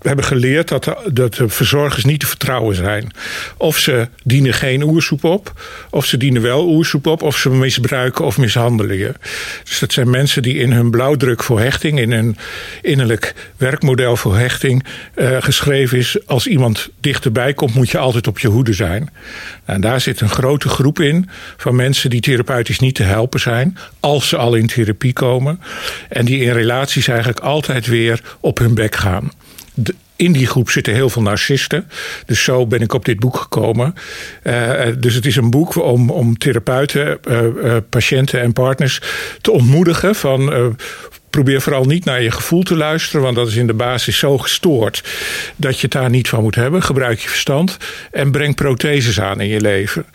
hebben 0.03 0.25
geleerd 0.25 0.69
dat 0.69 0.85
de, 0.85 1.11
dat 1.13 1.35
de 1.35 1.49
verzorgers 1.49 2.05
niet 2.05 2.21
te 2.21 2.27
vertrouwen 2.27 2.77
zijn. 2.77 3.11
Of 3.57 3.79
ze 3.79 4.09
dienen 4.25 4.55
geen 4.55 4.83
oersoep 4.83 5.25
op, 5.25 5.53
of 5.91 6.05
ze 6.05 6.17
dienen 6.17 6.43
wel 6.43 6.67
oersoep 6.67 7.07
op, 7.07 7.23
of 7.23 7.37
ze 7.37 7.51
misbruiken 7.51 8.25
of 8.25 8.39
mishandelen 8.39 8.97
je. 8.97 9.15
Dus 9.65 9.79
dat 9.79 9.93
zijn 9.93 10.11
mensen 10.11 10.43
die 10.43 10.55
in 10.55 10.73
hun 10.73 10.91
blauwdruk 10.91 11.43
voor 11.43 11.61
hechting, 11.61 11.99
in 11.99 12.13
hun 12.13 12.37
innerlijk 12.83 13.18
werkmodel 13.57 14.17
voor 14.17 14.37
hechting, 14.37 14.85
uh, 15.15 15.37
geschreven 15.41 15.99
is: 15.99 16.27
als 16.27 16.47
iemand 16.47 16.89
dichterbij 17.01 17.55
komt, 17.55 17.75
moet 17.75 17.91
je 17.91 17.99
altijd 17.99 18.27
op 18.27 18.39
je 18.39 18.49
hoede 18.49 18.73
zijn. 18.73 19.11
En 19.65 19.81
daar 19.81 20.01
zit 20.01 20.21
een 20.21 20.29
grote 20.29 20.69
groep 20.69 21.01
in 21.01 21.29
van 21.57 21.77
mensen 21.77 22.11
die 22.11 22.21
therapeutisch 22.21 22.79
niet 22.79 22.95
te 22.95 23.03
helpen 23.03 23.41
zijn, 23.41 23.77
als 24.01 24.29
ze 24.29 24.37
al 24.37 24.55
in 24.55 24.67
therapie 24.67 25.13
komen. 25.13 25.61
En 26.09 26.25
die 26.25 26.41
in 26.41 26.53
relaties 26.53 27.09
eigenlijk 27.09 27.41
altijd 27.41 27.87
weer 27.87 28.21
op 28.41 28.59
hun 28.59 28.75
bek 28.75 28.97
gaan 28.97 29.31
in 30.19 30.33
die 30.33 30.47
groep 30.47 30.71
zitten 30.71 30.95
heel 30.95 31.09
veel 31.09 31.23
narcisten. 31.23 31.89
Dus 32.27 32.45
zo 32.45 32.67
ben 32.67 32.81
ik 32.81 32.93
op 32.93 33.05
dit 33.05 33.21
boek 33.21 33.37
gekomen. 33.37 33.95
Uh, 34.43 34.73
dus 34.99 35.15
het 35.15 35.27
is 35.27 35.37
een 35.37 35.51
boek 35.51 35.77
om, 35.77 36.11
om 36.11 36.39
therapeuten, 36.39 37.21
patiënten 37.89 38.41
en 38.41 38.53
partners 38.53 39.01
te 39.41 39.51
ontmoedigen 39.51 40.15
van 40.15 40.77
probeer 41.31 41.61
vooral 41.61 41.85
niet 41.85 42.05
naar 42.05 42.23
je 42.23 42.31
gevoel 42.31 42.63
te 42.63 42.77
luisteren, 42.77 43.23
want 43.23 43.37
dat 43.37 43.49
is 43.49 43.57
in 43.57 43.67
de 43.67 43.75
basis 43.75 44.19
zo 44.19 44.39
gestoord 44.39 45.05
dat 45.57 45.75
je 45.75 45.83
het 45.83 45.93
daar 45.93 46.11
niet 46.11 46.29
van 46.29 46.43
moet 46.43 46.55
hebben. 46.55 46.83
Gebruik 46.83 47.21
je 47.21 47.29
verstand 47.29 47.77
en 48.11 48.31
breng 48.31 48.55
protheses 48.55 49.21
aan 49.21 49.41
in 49.41 49.49
je 49.49 49.61
leven. 49.61 50.07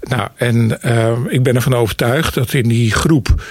Nou, 0.00 0.28
en 0.36 0.78
uh, 0.84 1.12
ik 1.28 1.42
ben 1.42 1.54
ervan 1.54 1.74
overtuigd 1.74 2.34
dat 2.34 2.52
in 2.52 2.68
die 2.68 2.92
groep 2.92 3.42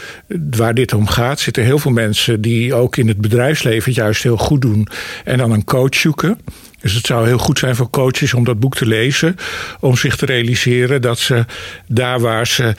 waar 0.49 0.73
dit 0.73 0.93
om 0.93 1.07
gaat, 1.07 1.39
zitten 1.39 1.63
heel 1.63 1.79
veel 1.79 1.91
mensen 1.91 2.41
die 2.41 2.73
ook 2.73 2.97
in 2.97 3.07
het 3.07 3.21
bedrijfsleven 3.21 3.83
het 3.85 3.95
juist 3.95 4.23
heel 4.23 4.37
goed 4.37 4.61
doen 4.61 4.87
en 5.23 5.37
dan 5.37 5.51
een 5.51 5.63
coach 5.63 5.95
zoeken. 5.95 6.39
Dus 6.81 6.93
het 6.93 7.05
zou 7.05 7.27
heel 7.27 7.37
goed 7.37 7.59
zijn 7.59 7.75
voor 7.75 7.89
coaches 7.89 8.33
om 8.33 8.43
dat 8.43 8.59
boek 8.59 8.75
te 8.75 8.85
lezen. 8.85 9.35
Om 9.79 9.97
zich 9.97 10.15
te 10.15 10.25
realiseren 10.25 11.01
dat 11.01 11.19
ze 11.19 11.45
daar 11.87 12.19
waar 12.19 12.47
ze 12.47 12.75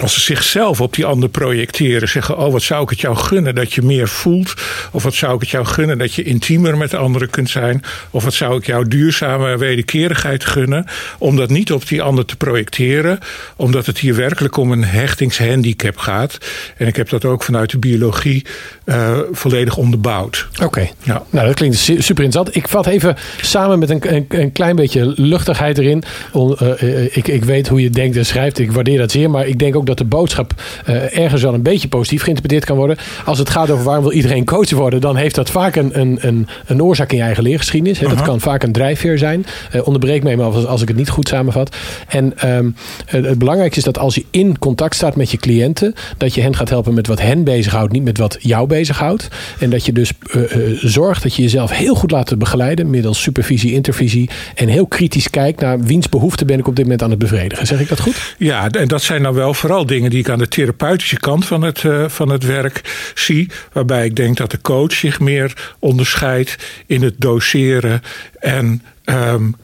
als 0.00 0.14
ze 0.14 0.20
zichzelf 0.20 0.80
op 0.80 0.94
die 0.94 1.04
ander 1.04 1.28
projecteren, 1.28 2.08
zeggen: 2.08 2.38
Oh, 2.38 2.52
wat 2.52 2.62
zou 2.62 2.82
ik 2.82 2.90
het 2.90 3.00
jou 3.00 3.16
gunnen 3.16 3.54
dat 3.54 3.72
je 3.72 3.82
meer 3.82 4.08
voelt? 4.08 4.54
Of 4.90 5.02
wat 5.02 5.14
zou 5.14 5.34
ik 5.34 5.40
het 5.40 5.50
jou 5.50 5.64
gunnen 5.64 5.98
dat 5.98 6.14
je 6.14 6.22
intiemer 6.22 6.76
met 6.76 6.90
de 6.90 6.96
anderen 6.96 7.30
kunt 7.30 7.50
zijn? 7.50 7.82
Of 8.10 8.24
wat 8.24 8.34
zou 8.34 8.56
ik 8.56 8.66
jou 8.66 8.88
duurzame 8.88 9.58
wederkerigheid 9.58 10.44
gunnen? 10.44 10.86
Om 11.18 11.36
dat 11.36 11.50
niet 11.50 11.72
op 11.72 11.88
die 11.88 12.02
ander 12.02 12.24
te 12.24 12.36
projecteren, 12.36 13.18
omdat 13.56 13.86
het 13.86 13.98
hier 13.98 14.14
werkelijk 14.14 14.56
om 14.56 14.72
een 14.72 14.84
hechtingshandicap 14.84 15.96
gaat. 15.96 16.38
En 16.76 16.86
ik 16.86 16.96
heb 16.96 17.08
dat 17.08 17.24
ook 17.24 17.42
vanuit 17.42 17.70
de 17.70 17.78
biologie 17.78 18.44
uh, 18.84 19.18
volledig 19.32 19.76
onderbouwd. 19.76 20.48
Oké, 20.52 20.64
okay. 20.64 20.92
ja. 21.02 21.22
nou 21.30 21.46
dat 21.46 21.54
klinkt 21.54 21.76
super 21.76 22.24
interessant. 22.24 22.56
Ik 22.56 22.68
vat 22.68 22.86
even 22.86 23.16
samen 23.40 23.78
met 23.78 23.90
een, 23.90 24.14
een, 24.14 24.26
een 24.28 24.52
klein 24.52 24.76
beetje 24.76 25.12
luchtigheid 25.16 25.78
erin. 25.78 26.02
Uh, 26.34 27.16
ik, 27.16 27.28
ik 27.28 27.44
weet 27.44 27.68
hoe 27.68 27.82
je 27.82 27.90
denkt 27.90 28.16
en 28.16 28.26
schrijft, 28.26 28.58
ik 28.58 28.72
waardeer 28.72 28.98
dat 28.98 29.10
zeer, 29.10 29.30
maar 29.30 29.46
ik 29.46 29.58
denk 29.58 29.76
ook 29.76 29.86
dat 29.90 29.98
de 29.98 30.16
boodschap 30.16 30.54
uh, 30.88 31.18
ergens 31.18 31.42
wel 31.42 31.54
een 31.54 31.62
beetje 31.62 31.88
positief 31.88 32.22
geïnterpreteerd 32.22 32.64
kan 32.64 32.76
worden. 32.76 32.96
Als 33.24 33.38
het 33.38 33.50
gaat 33.50 33.70
over 33.70 33.84
waarom 33.84 34.04
wil 34.04 34.12
iedereen 34.12 34.44
coach 34.44 34.70
worden, 34.70 35.00
dan 35.00 35.16
heeft 35.16 35.34
dat 35.34 35.50
vaak 35.50 35.76
een, 35.76 36.00
een, 36.00 36.18
een, 36.20 36.46
een 36.66 36.82
oorzaak 36.82 37.10
in 37.10 37.16
je 37.16 37.22
eigen 37.22 37.42
leergeschiedenis. 37.42 37.98
Hè. 37.98 38.08
Dat 38.08 38.22
kan 38.22 38.40
vaak 38.40 38.62
een 38.62 38.72
drijfveer 38.72 39.18
zijn. 39.18 39.46
Uh, 39.74 39.86
onderbreek 39.86 40.22
me 40.22 40.36
maar 40.36 40.46
als, 40.46 40.66
als 40.66 40.82
ik 40.82 40.88
het 40.88 40.96
niet 40.96 41.08
goed 41.08 41.28
samenvat. 41.28 41.76
En 42.08 42.48
um, 42.54 42.74
het 43.06 43.38
belangrijkste 43.38 43.78
is 43.78 43.84
dat 43.84 43.98
als 43.98 44.14
je 44.14 44.24
in 44.30 44.58
contact 44.58 44.94
staat 44.94 45.16
met 45.16 45.30
je 45.30 45.36
cliënten, 45.36 45.94
dat 46.16 46.34
je 46.34 46.40
hen 46.40 46.56
gaat 46.56 46.68
helpen 46.68 46.94
met 46.94 47.06
wat 47.06 47.20
hen 47.20 47.44
bezighoudt, 47.44 47.92
niet 47.92 48.04
met 48.04 48.18
wat 48.18 48.36
jou 48.40 48.66
bezighoudt. 48.66 49.28
En 49.58 49.70
dat 49.70 49.84
je 49.86 49.92
dus 49.92 50.12
uh, 50.36 50.42
zorgt 50.82 51.22
dat 51.22 51.34
je 51.34 51.42
jezelf 51.42 51.70
heel 51.70 51.94
goed 51.94 52.10
laat 52.10 52.38
begeleiden 52.38 52.90
middels 52.90 53.22
supervisie, 53.22 53.72
intervisie 53.72 54.30
en 54.54 54.68
heel 54.68 54.86
kritisch 54.86 55.30
kijkt 55.30 55.60
naar 55.60 55.80
wiens 55.80 56.08
behoeften 56.08 56.46
ben 56.46 56.58
ik 56.58 56.66
op 56.66 56.76
dit 56.76 56.84
moment 56.84 57.02
aan 57.02 57.10
het 57.10 57.18
bevredigen. 57.18 57.66
Zeg 57.66 57.80
ik 57.80 57.88
dat 57.88 58.00
goed? 58.00 58.34
Ja, 58.38 58.70
en 58.70 58.88
dat 58.88 59.02
zijn 59.02 59.22
dan 59.22 59.34
wel 59.34 59.54
vooral 59.54 59.79
dingen 59.84 60.10
die 60.10 60.18
ik 60.18 60.28
aan 60.28 60.38
de 60.38 60.48
therapeutische 60.48 61.18
kant 61.18 61.46
van 61.46 61.62
het, 61.62 61.82
uh, 61.82 62.08
van 62.08 62.28
het 62.28 62.44
werk 62.44 63.12
zie. 63.14 63.50
Waarbij 63.72 64.04
ik 64.04 64.16
denk 64.16 64.36
dat 64.36 64.50
de 64.50 64.60
coach 64.60 64.92
zich 64.92 65.20
meer 65.20 65.72
onderscheidt 65.78 66.56
in 66.86 67.02
het 67.02 67.14
doseren 67.18 68.02
en 68.38 68.82
um, 69.04 69.56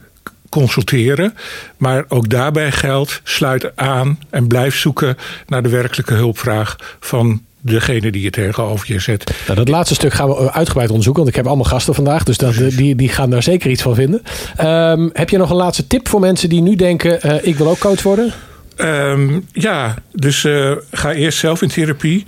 consulteren. 0.49 1.35
Maar 1.77 2.05
ook 2.07 2.29
daarbij 2.29 2.71
geldt, 2.71 3.21
sluit 3.23 3.75
aan 3.75 4.19
en 4.29 4.47
blijf 4.47 4.77
zoeken 4.77 5.17
naar 5.47 5.63
de 5.63 5.69
werkelijke 5.69 6.13
hulpvraag 6.13 6.97
van 6.99 7.41
degene 7.61 8.11
die 8.11 8.21
je 8.21 8.29
tegenover 8.29 8.93
je 8.93 8.99
zet. 8.99 9.31
Nou, 9.45 9.57
dat 9.57 9.69
laatste 9.69 9.95
stuk 9.95 10.13
gaan 10.13 10.29
we 10.29 10.51
uitgebreid 10.51 10.89
onderzoeken, 10.89 11.23
want 11.23 11.35
ik 11.35 11.41
heb 11.41 11.47
allemaal 11.47 11.71
gasten 11.71 11.95
vandaag, 11.95 12.23
dus 12.23 12.37
dat, 12.37 12.55
die, 12.55 12.95
die 12.95 13.09
gaan 13.09 13.29
daar 13.29 13.43
zeker 13.43 13.69
iets 13.69 13.81
van 13.81 13.95
vinden. 13.95 14.21
Um, 14.61 15.09
heb 15.13 15.29
je 15.29 15.37
nog 15.37 15.49
een 15.49 15.55
laatste 15.55 15.87
tip 15.87 16.07
voor 16.07 16.19
mensen 16.19 16.49
die 16.49 16.61
nu 16.61 16.75
denken: 16.75 17.19
uh, 17.25 17.35
ik 17.41 17.57
wil 17.57 17.69
ook 17.69 17.79
coach 17.79 18.01
worden? 18.01 18.33
Um, 18.81 19.47
ja, 19.51 19.95
dus 20.11 20.43
uh, 20.43 20.71
ga 20.91 21.13
eerst 21.13 21.39
zelf 21.39 21.61
in 21.61 21.67
therapie. 21.67 22.25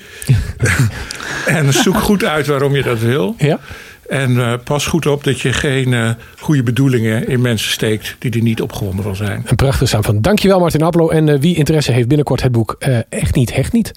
en 1.45 1.73
zoek 1.73 1.97
goed 1.97 2.23
uit 2.23 2.47
waarom 2.47 2.75
je 2.75 2.83
dat 2.83 2.99
wil. 2.99 3.35
Ja. 3.37 3.59
En 4.07 4.31
uh, 4.31 4.53
pas 4.63 4.85
goed 4.85 5.05
op 5.05 5.23
dat 5.23 5.39
je 5.39 5.53
geen 5.53 5.91
uh, 5.91 6.09
goede 6.39 6.63
bedoelingen 6.63 7.27
in 7.27 7.41
mensen 7.41 7.71
steekt 7.71 8.15
die 8.19 8.31
er 8.31 8.41
niet 8.41 8.61
opgewonden 8.61 9.03
van 9.03 9.15
zijn. 9.15 9.43
Een 9.45 9.55
prachtig 9.55 9.87
samenvatting. 9.87 10.23
Dankjewel 10.23 10.59
Martin 10.59 10.81
Applo. 10.81 11.09
En 11.09 11.27
uh, 11.27 11.39
wie 11.39 11.55
interesse 11.55 11.91
heeft 11.91 12.07
binnenkort 12.07 12.41
het 12.41 12.51
boek 12.51 12.77
Echt 13.09 13.35
niet, 13.35 13.53
hecht 13.53 13.73
niet. 13.73 13.91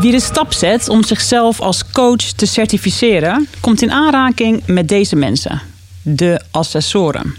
Wie 0.00 0.12
de 0.12 0.20
stap 0.20 0.52
zet 0.52 0.88
om 0.88 1.04
zichzelf 1.04 1.60
als 1.60 1.90
coach 1.92 2.16
te 2.16 2.46
certificeren, 2.46 3.48
komt 3.60 3.82
in 3.82 3.90
aanraking 3.90 4.66
met 4.66 4.88
deze 4.88 5.16
mensen, 5.16 5.60
de 6.02 6.40
assessoren. 6.50 7.34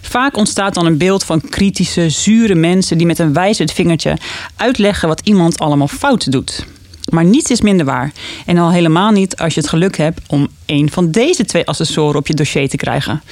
Vaak 0.00 0.36
ontstaat 0.36 0.74
dan 0.74 0.86
een 0.86 0.98
beeld 0.98 1.24
van 1.24 1.40
kritische, 1.40 2.10
zure 2.10 2.54
mensen 2.54 2.98
die 2.98 3.06
met 3.06 3.18
een 3.18 3.32
wijzend 3.32 3.72
vingertje 3.72 4.16
uitleggen 4.56 5.08
wat 5.08 5.20
iemand 5.24 5.58
allemaal 5.58 5.88
fout 5.88 6.32
doet. 6.32 6.66
Maar 7.10 7.24
niets 7.24 7.50
is 7.50 7.60
minder 7.60 7.86
waar. 7.86 8.12
En 8.46 8.58
al 8.58 8.70
helemaal 8.70 9.10
niet 9.10 9.36
als 9.36 9.54
je 9.54 9.60
het 9.60 9.68
geluk 9.68 9.96
hebt 9.96 10.20
om 10.28 10.48
een 10.66 10.90
van 10.90 11.10
deze 11.10 11.44
twee 11.44 11.66
assessoren 11.66 12.18
op 12.18 12.26
je 12.26 12.34
dossier 12.34 12.68
te 12.68 12.76
krijgen. 12.76 13.22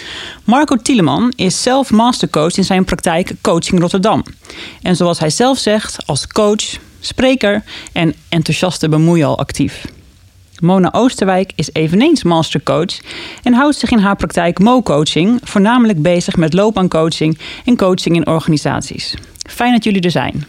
Marco 0.44 0.76
Tieleman 0.76 1.32
is 1.36 1.62
zelf 1.62 1.90
mastercoach 1.90 2.56
in 2.56 2.64
zijn 2.64 2.84
praktijk 2.84 3.32
Coaching 3.40 3.80
Rotterdam. 3.80 4.24
En 4.82 4.96
zoals 4.96 5.18
hij 5.18 5.30
zelf 5.30 5.58
zegt, 5.58 6.06
als 6.06 6.26
coach, 6.26 6.64
spreker 7.00 7.64
en 7.92 8.14
enthousiaste 8.28 8.88
bemoeier 8.88 9.26
al 9.26 9.38
actief. 9.38 9.84
Mona 10.60 10.92
Oosterwijk 10.92 11.52
is 11.54 11.70
eveneens 11.72 12.22
mastercoach 12.22 12.98
en 13.42 13.52
houdt 13.52 13.76
zich 13.76 13.90
in 13.90 13.98
haar 13.98 14.16
praktijk 14.16 14.58
Mo-coaching 14.58 15.40
voornamelijk 15.42 16.02
bezig 16.02 16.36
met 16.36 16.52
loopbaancoaching 16.52 17.38
en 17.64 17.76
coaching 17.76 18.16
in 18.16 18.26
organisaties. 18.26 19.14
Fijn 19.50 19.72
dat 19.72 19.84
jullie 19.84 20.00
er 20.02 20.10
zijn. 20.10 20.44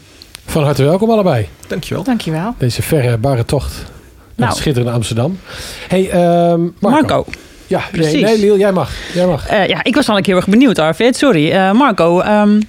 Van 0.45 0.63
harte 0.63 0.83
welkom 0.83 1.09
allebei. 1.09 1.47
Dankjewel. 1.67 2.03
Dankjewel. 2.03 2.55
Deze 2.57 2.81
verre 2.81 3.45
tocht 3.45 3.73
naar 3.75 3.89
Nou. 4.35 4.49
het 4.49 4.57
schitterende 4.57 4.91
Amsterdam. 4.93 5.39
Hey, 5.87 6.09
ehm, 6.09 6.61
Marco. 6.79 6.89
Marco. 6.89 7.25
Ja, 7.67 7.79
nee, 7.79 8.01
Precies. 8.01 8.21
nee, 8.21 8.39
Liel, 8.39 8.57
jij 8.57 8.71
mag. 8.71 8.91
Jij 9.13 9.25
mag. 9.27 9.47
Eh, 9.47 9.67
ja, 9.67 9.83
ik 9.83 9.95
was 9.95 10.09
al 10.09 10.17
een 10.17 10.23
heel 10.25 10.35
erg 10.35 10.47
benieuwd, 10.47 10.79
Arvid. 10.79 11.15
Sorry. 11.17 11.51
Eh, 11.51 11.71
Marco, 11.71 12.19
ehm, 12.19 12.61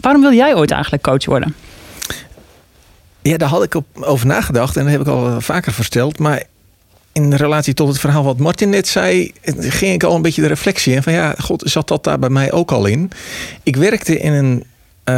waarom 0.00 0.22
wil 0.22 0.32
jij 0.32 0.54
ooit 0.54 0.70
eigenlijk 0.70 1.02
coach 1.02 1.24
worden? 1.24 1.54
Ja, 3.22 3.36
daar 3.36 3.48
had 3.48 3.62
ik 3.62 3.74
op, 3.74 3.86
over 4.00 4.26
nagedacht 4.26 4.76
en 4.76 4.82
dat 4.82 4.92
heb 4.92 5.00
ik 5.00 5.06
al 5.06 5.26
eh, 5.26 5.36
vaker 5.38 5.72
verteld. 5.72 6.18
Maar 6.18 6.42
in 7.18 7.34
relatie 7.34 7.74
tot 7.74 7.88
het 7.88 7.98
verhaal 7.98 8.24
wat 8.24 8.38
Martin 8.38 8.70
net 8.70 8.88
zei, 8.88 9.32
ging 9.58 9.94
ik 9.94 10.02
al 10.02 10.14
een 10.14 10.22
beetje 10.22 10.42
de 10.42 10.48
reflectie 10.48 10.94
in 10.94 11.02
van 11.02 11.12
ja, 11.12 11.34
god, 11.38 11.62
zat 11.66 11.88
dat 11.88 12.04
daar 12.04 12.18
bij 12.18 12.28
mij 12.28 12.52
ook 12.52 12.70
al 12.72 12.86
in? 12.86 13.10
Ik 13.62 13.76
werkte 13.76 14.18
in 14.18 14.32
een 14.32 14.64
eh, 15.04 15.14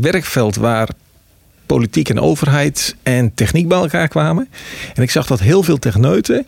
werkveld 0.00 0.56
waar 0.56 0.88
politiek 1.66 2.08
en 2.08 2.20
overheid 2.20 2.96
en 3.02 3.34
techniek 3.34 3.68
bij 3.68 3.78
elkaar 3.78 4.08
kwamen. 4.08 4.48
En 4.94 5.02
ik 5.02 5.10
zag 5.10 5.26
dat 5.26 5.40
heel 5.40 5.62
veel 5.62 5.78
techneuten 5.78 6.46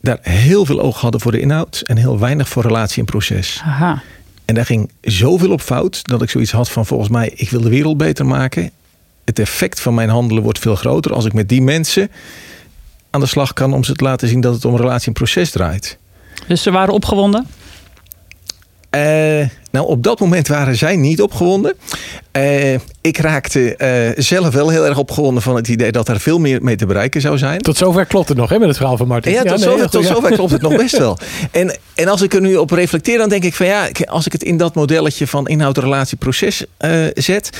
daar 0.00 0.18
heel 0.22 0.64
veel 0.64 0.80
oog 0.80 1.00
hadden 1.00 1.20
voor 1.20 1.32
de 1.32 1.40
inhoud 1.40 1.80
en 1.80 1.96
heel 1.96 2.18
weinig 2.18 2.48
voor 2.48 2.62
relatie 2.62 2.98
en 2.98 3.04
proces. 3.04 3.60
Aha. 3.64 4.02
En 4.44 4.54
daar 4.54 4.66
ging 4.66 4.90
zoveel 5.00 5.50
op 5.50 5.60
fout 5.60 6.04
dat 6.04 6.22
ik 6.22 6.30
zoiets 6.30 6.52
had 6.52 6.70
van 6.70 6.86
volgens 6.86 7.08
mij, 7.08 7.32
ik 7.34 7.50
wil 7.50 7.60
de 7.60 7.68
wereld 7.68 7.96
beter 7.96 8.26
maken. 8.26 8.70
Het 9.24 9.38
effect 9.38 9.80
van 9.80 9.94
mijn 9.94 10.08
handelen 10.08 10.42
wordt 10.42 10.58
veel 10.58 10.74
groter 10.74 11.12
als 11.12 11.24
ik 11.24 11.32
met 11.32 11.48
die 11.48 11.62
mensen 11.62 12.10
aan 13.14 13.20
de 13.20 13.26
slag 13.26 13.52
kan 13.52 13.72
om 13.72 13.84
ze 13.84 13.94
te 13.94 14.04
laten 14.04 14.28
zien 14.28 14.40
dat 14.40 14.54
het 14.54 14.64
om 14.64 14.76
relatie 14.76 15.06
en 15.06 15.12
proces 15.12 15.50
draait. 15.50 15.98
Dus 16.46 16.62
ze 16.62 16.70
waren 16.70 16.94
opgewonden? 16.94 17.46
Eh, 18.90 19.00
nou, 19.70 19.86
op 19.86 20.02
dat 20.02 20.20
moment 20.20 20.48
waren 20.48 20.76
zij 20.76 20.96
niet 20.96 21.22
opgewonden. 21.22 21.74
Eh, 22.30 22.74
ik 23.00 23.18
raakte 23.18 23.76
eh, 23.76 24.22
zelf 24.22 24.54
wel 24.54 24.68
heel 24.68 24.86
erg 24.86 24.98
opgewonden 24.98 25.42
van 25.42 25.56
het 25.56 25.68
idee 25.68 25.92
dat 25.92 26.08
er 26.08 26.20
veel 26.20 26.38
meer 26.38 26.62
mee 26.62 26.76
te 26.76 26.86
bereiken 26.86 27.20
zou 27.20 27.38
zijn. 27.38 27.60
Tot 27.60 27.76
zover 27.76 28.06
klopt 28.06 28.28
het 28.28 28.36
nog, 28.36 28.50
hè, 28.50 28.58
met 28.58 28.68
het 28.68 28.76
verhaal 28.76 28.96
van 28.96 29.06
Martin. 29.06 29.32
Ja, 29.32 29.42
tot, 29.42 29.50
nee, 29.50 29.58
zover, 29.58 29.90
tot 29.90 30.02
ja. 30.02 30.14
zover 30.14 30.32
klopt 30.32 30.52
het 30.52 30.62
nog 30.62 30.76
best 30.76 30.98
wel. 30.98 31.18
En, 31.50 31.76
en 31.94 32.08
als 32.08 32.22
ik 32.22 32.34
er 32.34 32.40
nu 32.40 32.56
op 32.56 32.70
reflecteer, 32.70 33.18
dan 33.18 33.28
denk 33.28 33.44
ik 33.44 33.54
van 33.54 33.66
ja, 33.66 33.88
als 34.04 34.26
ik 34.26 34.32
het 34.32 34.42
in 34.42 34.56
dat 34.56 34.74
modelletje 34.74 35.26
van 35.26 35.48
inhoud, 35.48 35.78
relatie, 35.78 36.16
proces 36.16 36.64
eh, 36.76 37.06
zet, 37.14 37.50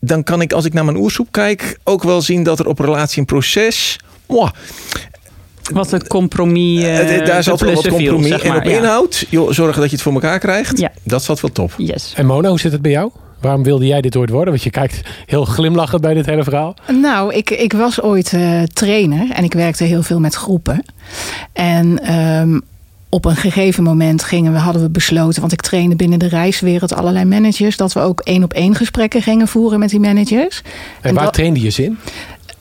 dan 0.00 0.22
kan 0.22 0.40
ik 0.40 0.52
als 0.52 0.64
ik 0.64 0.72
naar 0.72 0.84
mijn 0.84 0.96
oersoep 0.96 1.28
kijk 1.30 1.78
ook 1.84 2.02
wel 2.02 2.22
zien 2.22 2.42
dat 2.42 2.58
er 2.58 2.66
op 2.66 2.78
relatie 2.78 3.18
en 3.18 3.24
proces. 3.24 3.98
Mwah, 4.28 4.50
Wat 5.72 5.92
een 5.92 6.06
compromis. 6.06 6.82
eh, 6.82 7.18
eh, 7.18 7.26
daar 7.26 7.42
zat 7.42 7.60
wel 7.60 7.74
wat 7.74 7.88
compromis. 7.88 8.28
zeg 8.28 8.42
en 8.42 8.56
op 8.56 8.64
ja. 8.64 8.70
inhoud, 8.70 9.26
joh, 9.30 9.50
zorgen 9.52 9.80
dat 9.80 9.90
je 9.90 9.94
het 9.96 10.04
voor 10.04 10.12
elkaar 10.12 10.38
krijgt. 10.38 10.78
Ja. 10.78 10.90
Dat 11.02 11.22
zat 11.22 11.40
wel 11.40 11.52
top. 11.52 11.74
Yes. 11.76 12.12
En 12.16 12.26
Mona, 12.26 12.48
hoe 12.48 12.60
zit 12.60 12.72
het 12.72 12.82
bij 12.82 12.90
jou? 12.90 13.10
Waarom 13.40 13.62
wilde 13.62 13.86
jij 13.86 14.00
dit 14.00 14.16
ooit 14.16 14.30
worden? 14.30 14.48
Want 14.52 14.62
je 14.64 14.70
kijkt 14.70 15.00
heel 15.26 15.44
glimlachend 15.44 16.00
bij 16.00 16.14
dit 16.14 16.26
hele 16.26 16.44
verhaal. 16.44 16.74
Nou, 17.02 17.34
ik, 17.34 17.50
ik 17.50 17.72
was 17.72 18.00
ooit 18.02 18.32
eh, 18.32 18.62
trainer 18.62 19.30
en 19.30 19.44
ik 19.44 19.52
werkte 19.52 19.84
heel 19.84 20.02
veel 20.02 20.20
met 20.20 20.34
groepen. 20.34 20.84
En 21.52 21.98
ehm, 22.02 22.58
op 23.08 23.24
een 23.24 23.36
gegeven 23.36 23.82
moment 23.82 24.22
gingen 24.24 24.52
we, 24.52 24.58
hadden 24.58 24.82
we 24.82 24.90
besloten, 24.90 25.40
want 25.40 25.52
ik 25.52 25.60
trainde 25.60 25.96
binnen 25.96 26.18
de 26.18 26.28
reiswereld 26.28 26.94
allerlei 26.94 27.24
managers, 27.24 27.76
dat 27.76 27.92
we 27.92 28.00
ook 28.00 28.20
één 28.20 28.42
op 28.42 28.52
één 28.52 28.74
gesprekken 28.74 29.22
gingen 29.22 29.48
voeren 29.48 29.78
met 29.78 29.90
die 29.90 30.00
managers. 30.00 30.62
En, 31.00 31.14
waar 31.14 31.24
dat- 31.24 31.32
trainde 31.34 31.60
je 31.60 31.70
zin? 31.70 31.98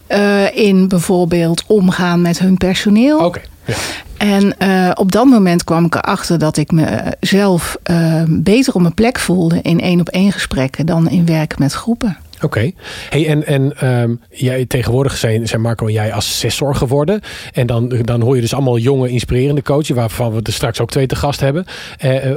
Eh, 0.08 0.56
in 0.56 0.88
bijvoorbeeld 0.88 1.64
omgaan 1.68 2.22
met 2.22 2.40
hun 2.40 2.58
personeel. 2.58 3.26
Oké. 3.26 3.42
Ja. 3.66 3.76
En 4.18 4.58
eh, 4.58 4.92
op 4.94 5.12
dat 5.12 5.26
moment 5.26 5.64
kwam 5.64 5.86
ik 5.86 5.96
erachter 5.96 6.40
dat 6.40 6.58
ik 6.58 6.72
mezelf 6.72 7.78
eh, 7.84 8.24
beter 8.28 8.74
op 8.74 8.82
mijn 8.82 8.94
plek 8.94 9.20
voelde 9.20 9.62
in 9.62 9.82
één 9.82 10.00
op 10.00 10.10
één 10.10 10.32
gesprekken 10.32 10.86
dan 10.86 11.10
in 11.10 11.26
werken 11.26 11.62
met 11.62 11.74
groepen. 11.74 12.18
Oké. 12.42 12.72
Hey, 13.10 13.28
en 13.28 13.46
en 13.46 13.78
ehm, 13.78 14.16
jij, 14.30 14.66
tegenwoordig 14.66 15.18
zijn, 15.18 15.48
zijn 15.48 15.62
Marco 15.62 15.86
en 15.86 15.94
jij 15.94 16.14
assessor 16.14 16.76
geworden. 16.76 17.22
En 17.54 17.68
dan, 17.68 17.96
dan 18.02 18.22
hoor 18.22 18.36
je 18.36 18.42
dus 18.42 18.54
allemaal 18.54 18.78
jonge, 18.78 19.10
inspirerende 19.10 19.62
coaches, 19.62 19.96
waarvan 19.96 20.34
we 20.34 20.42
er 20.44 20.54
straks 20.54 20.80
ook 20.80 20.90
twee 20.90 21.08
te 21.08 21.16
gast 21.16 21.40
hebben. 21.40 21.66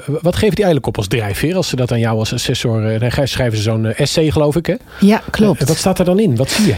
Wat 0.07 0.35
geven 0.35 0.55
die 0.55 0.65
eigenlijk 0.65 0.87
op 0.87 0.97
als 0.97 1.09
drijfveer 1.09 1.57
als 1.57 1.69
ze 1.69 1.77
dat 1.77 1.93
aan 1.93 1.99
jou 1.99 2.19
als 2.19 2.33
assessor... 2.33 2.99
dan 2.99 3.11
schrijven 3.29 3.57
ze 3.57 3.63
zo'n 3.63 3.87
essay, 3.87 4.31
geloof 4.31 4.57
ik, 4.57 4.67
hè? 4.67 4.75
Ja, 5.01 5.23
klopt. 5.31 5.69
Wat 5.69 5.77
staat 5.77 5.99
er 5.99 6.05
dan 6.05 6.19
in? 6.19 6.37
Wat 6.37 6.51
zie 6.51 6.67
je? 6.67 6.75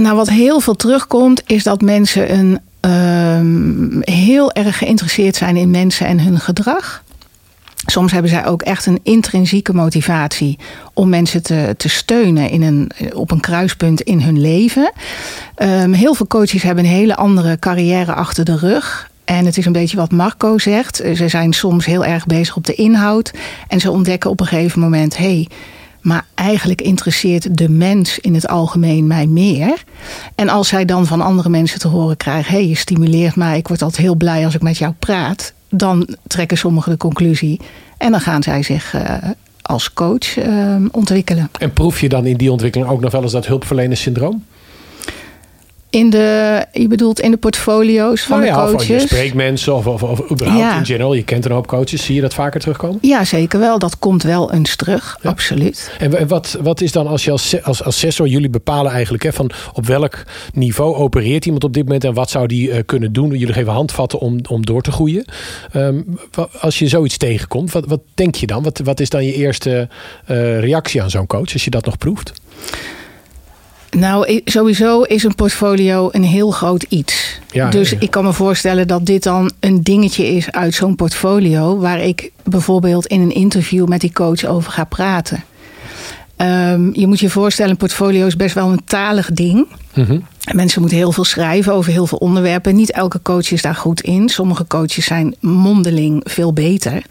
Nou, 0.00 0.16
wat 0.16 0.28
heel 0.28 0.60
veel 0.60 0.76
terugkomt, 0.76 1.42
is 1.46 1.62
dat 1.62 1.80
mensen 1.80 2.38
een, 2.38 2.60
ehm, 2.80 4.12
heel 4.12 4.52
erg 4.52 4.78
geïnteresseerd 4.78 5.36
zijn 5.36 5.56
in 5.56 5.70
mensen 5.70 6.06
en 6.06 6.20
hun 6.20 6.40
gedrag. 6.40 7.04
Soms 7.86 8.12
hebben 8.12 8.30
zij 8.30 8.46
ook 8.46 8.62
echt 8.62 8.86
een 8.86 9.00
intrinsieke 9.02 9.74
motivatie 9.74 10.58
om 10.94 11.08
mensen 11.08 11.42
te, 11.42 11.74
te 11.76 11.88
steunen 11.88 12.50
in 12.50 12.62
een, 12.62 12.90
op 13.14 13.30
een 13.30 13.40
kruispunt 13.40 14.00
in 14.00 14.20
hun 14.20 14.40
leven. 14.40 14.92
Ehm, 15.54 15.92
heel 15.92 16.14
veel 16.14 16.26
coaches 16.26 16.62
hebben 16.62 16.84
een 16.84 16.90
hele 16.90 17.16
andere 17.16 17.58
carrière 17.58 18.12
achter 18.12 18.44
de 18.44 18.56
rug. 18.56 19.10
En 19.24 19.46
het 19.46 19.56
is 19.56 19.66
een 19.66 19.72
beetje 19.72 19.96
wat 19.96 20.10
Marco 20.10 20.58
zegt. 20.58 20.96
Ze 20.96 21.28
zijn 21.28 21.52
soms 21.52 21.86
heel 21.86 22.04
erg 22.04 22.26
bezig 22.26 22.56
op 22.56 22.66
de 22.66 22.74
inhoud. 22.74 23.32
En 23.68 23.80
ze 23.80 23.90
ontdekken 23.90 24.30
op 24.30 24.40
een 24.40 24.46
gegeven 24.46 24.80
moment: 24.80 25.16
hé, 25.16 25.24
hey, 25.24 25.48
maar 26.06 26.24
eigenlijk 26.34 26.80
interesseert 26.80 27.58
de 27.58 27.68
mens 27.68 28.18
in 28.18 28.34
het 28.34 28.48
algemeen 28.48 29.06
mij 29.06 29.26
meer. 29.26 29.84
En 30.34 30.48
als 30.48 30.68
zij 30.68 30.84
dan 30.84 31.06
van 31.06 31.20
andere 31.20 31.48
mensen 31.48 31.78
te 31.78 31.88
horen 31.88 32.16
krijgen: 32.16 32.52
hé, 32.52 32.58
hey, 32.58 32.68
je 32.68 32.74
stimuleert 32.74 33.36
mij, 33.36 33.56
ik 33.56 33.68
word 33.68 33.82
altijd 33.82 34.02
heel 34.02 34.14
blij 34.14 34.44
als 34.44 34.54
ik 34.54 34.62
met 34.62 34.78
jou 34.78 34.92
praat. 34.98 35.52
Dan 35.68 36.08
trekken 36.26 36.58
sommigen 36.58 36.92
de 36.92 36.98
conclusie 36.98 37.60
en 37.98 38.10
dan 38.10 38.20
gaan 38.20 38.42
zij 38.42 38.62
zich 38.62 38.94
uh, 38.94 39.02
als 39.62 39.92
coach 39.92 40.36
uh, 40.36 40.76
ontwikkelen. 40.90 41.50
En 41.58 41.72
proef 41.72 42.00
je 42.00 42.08
dan 42.08 42.26
in 42.26 42.36
die 42.36 42.50
ontwikkeling 42.50 42.90
ook 42.90 43.00
nog 43.00 43.12
wel 43.12 43.22
eens 43.22 43.32
dat 43.32 43.46
hulpverlenerssyndroom? 43.46 44.44
In 45.90 46.10
de, 46.10 46.64
je 46.72 46.88
bedoelt 46.88 47.20
in 47.20 47.30
de 47.30 47.36
portfolio's 47.36 48.22
van 48.22 48.38
nou 48.38 48.50
ja, 48.50 48.64
de 48.64 48.70
coaches? 48.70 48.90
Of 48.90 49.00
je 49.00 49.06
spreekt 49.06 49.34
mensen 49.34 49.74
of, 49.74 49.86
of, 49.86 50.02
of 50.02 50.30
überhaupt 50.30 50.62
ja. 50.62 50.78
in 50.78 50.86
general. 50.86 51.14
Je 51.14 51.24
kent 51.24 51.44
een 51.44 51.50
hoop 51.50 51.66
coaches. 51.66 52.04
Zie 52.04 52.14
je 52.14 52.20
dat 52.20 52.34
vaker 52.34 52.60
terugkomen? 52.60 52.98
Ja, 53.00 53.24
zeker 53.24 53.58
wel. 53.58 53.78
Dat 53.78 53.98
komt 53.98 54.22
wel 54.22 54.52
eens 54.52 54.76
terug. 54.76 55.18
Ja. 55.22 55.30
Absoluut. 55.30 55.90
En 55.98 56.28
wat, 56.28 56.58
wat 56.62 56.80
is 56.80 56.92
dan 56.92 57.06
als 57.06 57.24
je 57.24 57.30
als, 57.30 57.62
als 57.62 57.82
assessor, 57.82 58.26
jullie 58.26 58.50
bepalen 58.50 58.92
eigenlijk 58.92 59.22
hè, 59.22 59.32
van 59.32 59.50
op 59.72 59.86
welk 59.86 60.22
niveau 60.52 60.94
opereert 60.94 61.44
iemand 61.44 61.64
op 61.64 61.72
dit 61.72 61.84
moment 61.84 62.04
en 62.04 62.14
wat 62.14 62.30
zou 62.30 62.46
die 62.46 62.68
uh, 62.68 62.76
kunnen 62.86 63.12
doen? 63.12 63.30
Jullie 63.30 63.54
geven 63.54 63.72
handvatten 63.72 64.18
om, 64.18 64.40
om 64.48 64.64
door 64.64 64.82
te 64.82 64.92
groeien. 64.92 65.24
Um, 65.74 66.18
als 66.60 66.78
je 66.78 66.88
zoiets 66.88 67.16
tegenkomt, 67.16 67.72
wat, 67.72 67.86
wat 67.86 68.00
denk 68.14 68.34
je 68.34 68.46
dan? 68.46 68.62
Wat, 68.62 68.80
wat 68.84 69.00
is 69.00 69.10
dan 69.10 69.24
je 69.24 69.34
eerste 69.34 69.88
uh, 70.30 70.60
reactie 70.60 71.02
aan 71.02 71.10
zo'n 71.10 71.26
coach 71.26 71.52
als 71.52 71.64
je 71.64 71.70
dat 71.70 71.84
nog 71.84 71.98
proeft? 71.98 72.32
Nou, 73.90 74.40
sowieso 74.44 75.02
is 75.02 75.22
een 75.22 75.34
portfolio 75.34 76.08
een 76.12 76.24
heel 76.24 76.50
groot 76.50 76.82
iets. 76.82 77.40
Ja, 77.50 77.70
dus 77.70 77.90
ja. 77.90 77.96
ik 78.00 78.10
kan 78.10 78.24
me 78.24 78.32
voorstellen 78.32 78.86
dat 78.88 79.06
dit 79.06 79.22
dan 79.22 79.50
een 79.60 79.82
dingetje 79.82 80.26
is 80.26 80.50
uit 80.50 80.74
zo'n 80.74 80.94
portfolio, 80.94 81.78
waar 81.78 82.00
ik 82.00 82.32
bijvoorbeeld 82.44 83.06
in 83.06 83.20
een 83.20 83.34
interview 83.34 83.86
met 83.86 84.00
die 84.00 84.12
coach 84.12 84.44
over 84.44 84.72
ga 84.72 84.84
praten. 84.84 85.44
Um, 86.36 86.90
je 86.94 87.06
moet 87.06 87.20
je 87.20 87.30
voorstellen, 87.30 87.70
een 87.70 87.76
portfolio 87.76 88.26
is 88.26 88.36
best 88.36 88.54
wel 88.54 88.72
een 88.72 88.84
talig 88.84 89.30
ding. 89.30 89.66
Mm 89.94 90.04
-hmm. 90.04 90.24
Mensen 90.52 90.80
moeten 90.80 90.98
heel 90.98 91.12
veel 91.12 91.24
schrijven 91.24 91.72
over 91.72 91.92
heel 91.92 92.06
veel 92.06 92.18
onderwerpen. 92.18 92.74
Niet 92.74 92.90
elke 92.90 93.22
coach 93.22 93.50
is 93.50 93.62
daar 93.62 93.74
goed 93.74 94.00
in. 94.00 94.28
Sommige 94.28 94.66
coaches 94.66 95.04
zijn 95.04 95.34
mondeling 95.40 96.20
veel 96.24 96.52
beter. 96.52 97.02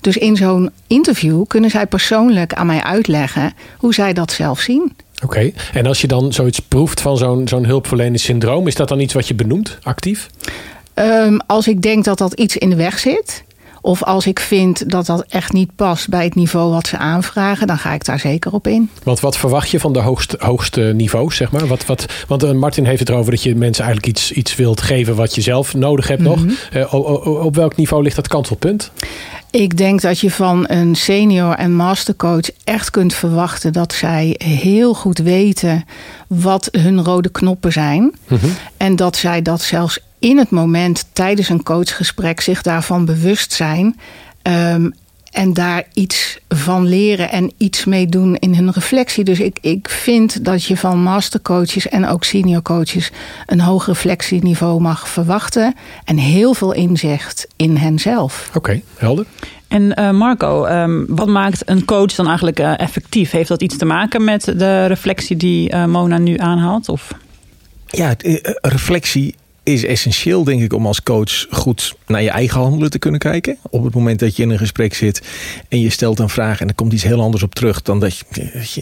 Dus 0.00 0.16
in 0.16 0.36
zo'n 0.36 0.70
interview 0.86 1.46
kunnen 1.46 1.70
zij 1.70 1.86
persoonlijk 1.86 2.54
aan 2.54 2.66
mij 2.66 2.82
uitleggen 2.82 3.52
hoe 3.76 3.94
zij 3.94 4.12
dat 4.12 4.32
zelf 4.32 4.60
zien. 4.60 4.92
Oké, 5.22 5.52
en 5.72 5.86
als 5.86 6.00
je 6.00 6.06
dan 6.06 6.32
zoiets 6.32 6.58
proeft 6.58 7.00
van 7.00 7.16
zo'n 7.16 7.48
zo'n 7.48 7.66
hulpverleningssyndroom, 7.66 8.66
is 8.66 8.74
dat 8.74 8.88
dan 8.88 9.00
iets 9.00 9.14
wat 9.14 9.28
je 9.28 9.34
benoemt, 9.34 9.78
actief? 9.82 10.30
Um, 10.94 11.40
als 11.46 11.68
ik 11.68 11.82
denk 11.82 12.04
dat 12.04 12.18
dat 12.18 12.32
iets 12.32 12.56
in 12.56 12.70
de 12.70 12.76
weg 12.76 12.98
zit, 12.98 13.44
of 13.84 14.02
als 14.02 14.26
ik 14.26 14.40
vind 14.40 14.90
dat 14.90 15.06
dat 15.06 15.24
echt 15.28 15.52
niet 15.52 15.74
past 15.76 16.08
bij 16.08 16.24
het 16.24 16.34
niveau 16.34 16.70
wat 16.70 16.86
ze 16.86 16.98
aanvragen, 16.98 17.66
dan 17.66 17.78
ga 17.78 17.92
ik 17.92 18.04
daar 18.04 18.18
zeker 18.18 18.52
op 18.52 18.66
in. 18.66 18.90
Want 19.02 19.20
wat 19.20 19.36
verwacht 19.36 19.70
je 19.70 19.80
van 19.80 19.92
de 19.92 20.00
hoogste, 20.00 20.36
hoogste 20.38 20.80
niveaus, 20.80 21.36
zeg 21.36 21.50
maar? 21.50 21.66
Wat, 21.66 21.86
wat, 21.86 22.06
want 22.28 22.44
uh, 22.44 22.52
Martin 22.52 22.84
heeft 22.84 22.98
het 22.98 23.08
erover 23.08 23.30
dat 23.30 23.42
je 23.42 23.54
mensen 23.54 23.84
eigenlijk 23.84 24.16
iets, 24.16 24.32
iets 24.32 24.56
wilt 24.56 24.80
geven 24.80 25.14
wat 25.14 25.34
je 25.34 25.40
zelf 25.40 25.74
nodig 25.74 26.08
hebt 26.08 26.20
mm 26.20 26.32
-hmm. 26.32 26.46
nog. 26.46 26.56
Uh, 26.74 26.94
op, 26.94 27.26
op 27.26 27.56
welk 27.56 27.76
niveau 27.76 28.02
ligt 28.02 28.16
dat 28.16 28.28
kantelpunt? 28.28 28.90
Ik 29.50 29.76
denk 29.76 30.00
dat 30.00 30.18
je 30.18 30.30
van 30.30 30.64
een 30.68 30.94
senior 30.94 31.54
en 31.54 31.74
mastercoach 31.74 32.50
echt 32.64 32.90
kunt 32.90 33.14
verwachten 33.14 33.72
dat 33.72 33.92
zij 33.92 34.34
heel 34.44 34.94
goed 34.94 35.18
weten 35.18 35.84
wat 36.26 36.68
hun 36.70 37.04
rode 37.04 37.30
knoppen 37.30 37.72
zijn. 37.72 38.02
Mm 38.02 38.38
-hmm. 38.38 38.54
En 38.76 38.96
dat 38.96 39.16
zij 39.16 39.42
dat 39.42 39.60
zelfs 39.60 39.98
in 40.22 40.38
het 40.38 40.50
moment 40.50 41.08
tijdens 41.12 41.48
een 41.48 41.62
coachgesprek 41.62 42.40
zich 42.40 42.62
daarvan 42.62 43.04
bewust 43.04 43.52
zijn. 43.52 44.00
Um, 44.42 44.92
en 45.32 45.52
daar 45.52 45.84
iets 45.92 46.38
van 46.48 46.86
leren 46.86 47.30
en 47.30 47.52
iets 47.56 47.84
mee 47.84 48.06
doen 48.06 48.36
in 48.36 48.54
hun 48.54 48.70
reflectie. 48.70 49.24
Dus 49.24 49.40
ik, 49.40 49.58
ik 49.60 49.88
vind 49.88 50.44
dat 50.44 50.64
je 50.64 50.76
van 50.76 51.02
mastercoaches 51.02 51.88
en 51.88 52.06
ook 52.06 52.24
senior 52.24 52.62
coaches 52.62 53.10
een 53.46 53.60
hoog 53.60 53.86
reflectieniveau 53.86 54.80
mag 54.80 55.08
verwachten. 55.08 55.74
En 56.04 56.16
heel 56.16 56.54
veel 56.54 56.72
inzicht 56.72 57.46
in 57.56 57.76
henzelf. 57.76 58.46
Oké, 58.48 58.58
okay, 58.58 58.82
helder. 58.96 59.26
En 59.68 59.94
uh, 59.98 60.10
Marco, 60.10 60.66
um, 60.66 61.06
wat 61.08 61.28
maakt 61.28 61.68
een 61.68 61.84
coach 61.84 62.14
dan 62.14 62.26
eigenlijk 62.26 62.60
uh, 62.60 62.78
effectief? 62.78 63.30
Heeft 63.30 63.48
dat 63.48 63.62
iets 63.62 63.76
te 63.76 63.84
maken 63.84 64.24
met 64.24 64.44
de 64.44 64.86
reflectie 64.86 65.36
die 65.36 65.72
uh, 65.72 65.84
Mona 65.84 66.18
nu 66.18 66.38
aanhaalt? 66.38 66.88
Of? 66.88 67.12
Ja, 67.86 68.14
reflectie 68.60 69.34
is 69.62 69.84
essentieel, 69.84 70.44
denk 70.44 70.62
ik, 70.62 70.72
om 70.72 70.86
als 70.86 71.02
coach 71.02 71.46
goed 71.50 71.94
naar 72.06 72.22
je 72.22 72.30
eigen 72.30 72.60
handelen 72.60 72.90
te 72.90 72.98
kunnen 72.98 73.20
kijken. 73.20 73.56
Op 73.70 73.84
het 73.84 73.94
moment 73.94 74.18
dat 74.18 74.36
je 74.36 74.42
in 74.42 74.50
een 74.50 74.58
gesprek 74.58 74.94
zit 74.94 75.22
en 75.68 75.80
je 75.80 75.90
stelt 75.90 76.18
een 76.18 76.28
vraag 76.28 76.60
en 76.60 76.68
er 76.68 76.74
komt 76.74 76.92
iets 76.92 77.02
heel 77.02 77.20
anders 77.20 77.42
op 77.42 77.54
terug 77.54 77.82
dan 77.82 78.00
dat 78.00 78.18
je. 78.18 78.24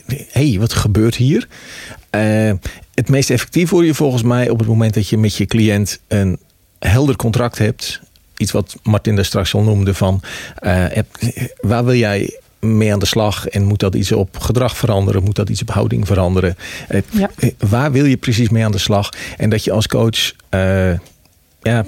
Hé, 0.06 0.48
hey, 0.48 0.58
wat 0.58 0.72
gebeurt 0.72 1.16
hier? 1.16 1.48
Uh, 2.10 2.52
het 2.94 3.08
meest 3.08 3.30
effectief 3.30 3.70
word 3.70 3.86
je 3.86 3.94
volgens 3.94 4.22
mij 4.22 4.48
op 4.48 4.58
het 4.58 4.68
moment 4.68 4.94
dat 4.94 5.08
je 5.08 5.18
met 5.18 5.36
je 5.36 5.46
cliënt 5.46 6.00
een 6.08 6.38
helder 6.78 7.16
contract 7.16 7.58
hebt. 7.58 8.00
Iets 8.36 8.52
wat 8.52 8.76
Martin 8.82 9.14
daar 9.14 9.24
straks 9.24 9.54
al 9.54 9.62
noemde 9.62 9.94
van 9.94 10.22
uh, 10.60 10.84
waar 11.60 11.84
wil 11.84 11.94
jij 11.94 12.40
mee 12.60 12.92
aan 12.92 12.98
de 12.98 13.06
slag? 13.06 13.48
En 13.48 13.64
moet 13.64 13.80
dat 13.80 13.94
iets 13.94 14.12
op 14.12 14.38
gedrag 14.38 14.76
veranderen? 14.76 15.22
Moet 15.22 15.36
dat 15.36 15.48
iets 15.48 15.60
op 15.62 15.70
houding 15.70 16.06
veranderen? 16.06 16.56
Ja. 17.10 17.30
Waar 17.58 17.92
wil 17.92 18.04
je 18.04 18.16
precies 18.16 18.48
mee 18.48 18.64
aan 18.64 18.72
de 18.72 18.78
slag? 18.78 19.10
En 19.36 19.50
dat 19.50 19.64
je 19.64 19.72
als 19.72 19.86
coach 19.86 20.32
uh, 20.50 20.92
ja, 21.62 21.86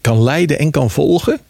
kan 0.00 0.22
leiden 0.22 0.58
en 0.58 0.70
kan 0.70 0.90
volgen 0.90 1.40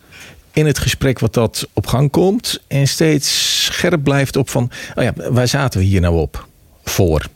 in 0.53 0.67
het 0.67 0.79
gesprek 0.79 1.19
wat 1.19 1.35
dat 1.35 1.69
op 1.73 1.87
gang 1.87 2.11
komt. 2.11 2.61
En 2.67 2.89
steeds 2.89 3.65
scherp 3.65 4.03
blijft 4.03 4.37
op 4.37 4.51
van, 4.51 4.71
oh 4.95 5.05
ja, 5.05 5.12
waar 5.31 5.49
zaten 5.49 5.81
we 5.81 5.87
hier 5.87 6.01
nou 6.01 6.21
op 6.21 6.47
voor? 6.85 7.27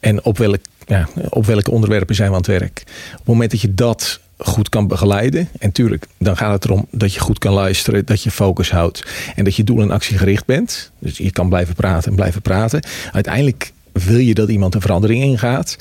En 0.00 0.24
op, 0.24 0.38
welk, 0.38 0.60
ja, 0.86 1.08
op 1.28 1.46
welke 1.46 1.70
onderwerpen 1.70 2.14
zijn 2.14 2.28
we 2.28 2.34
aan 2.34 2.40
het 2.40 2.50
werk? 2.60 2.82
Op 3.12 3.18
het 3.18 3.26
moment 3.26 3.50
dat 3.50 3.60
je 3.60 3.74
dat 3.74 4.20
goed 4.38 4.68
kan 4.68 4.86
begeleiden. 4.86 5.48
En 5.58 5.72
tuurlijk, 5.72 6.06
dan 6.18 6.36
gaat 6.36 6.52
het 6.52 6.64
erom 6.64 6.86
dat 6.90 7.14
je 7.14 7.20
goed 7.20 7.38
kan 7.38 7.52
luisteren, 7.52 8.06
dat 8.06 8.22
je 8.22 8.30
focus 8.30 8.70
houdt 8.70 9.04
en 9.34 9.44
dat 9.44 9.56
je 9.56 9.64
doel 9.64 9.80
en 9.80 9.90
actie 9.90 10.18
gericht 10.18 10.46
bent. 10.46 10.90
Dus 10.98 11.18
je 11.18 11.30
kan 11.30 11.48
blijven 11.48 11.74
praten 11.74 12.10
en 12.10 12.16
blijven 12.16 12.42
praten. 12.42 12.82
Uiteindelijk 13.12 13.72
wil 13.92 14.18
je 14.18 14.34
dat 14.34 14.48
iemand 14.48 14.74
een 14.74 14.80
verandering 14.80 15.22
ingaat, 15.22 15.76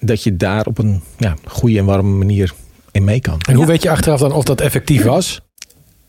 dat 0.00 0.22
je 0.22 0.36
daar 0.36 0.66
op 0.66 0.78
een 0.78 1.02
ja, 1.18 1.36
goede 1.44 1.78
en 1.78 1.84
warme 1.84 2.16
manier 2.16 2.52
in 2.90 3.04
mee 3.04 3.20
kan. 3.20 3.40
En 3.48 3.54
hoe 3.54 3.66
weet 3.66 3.82
je 3.82 3.90
achteraf 3.90 4.20
dan 4.20 4.32
of 4.32 4.44
dat 4.44 4.60
effectief 4.60 5.02
was? 5.02 5.40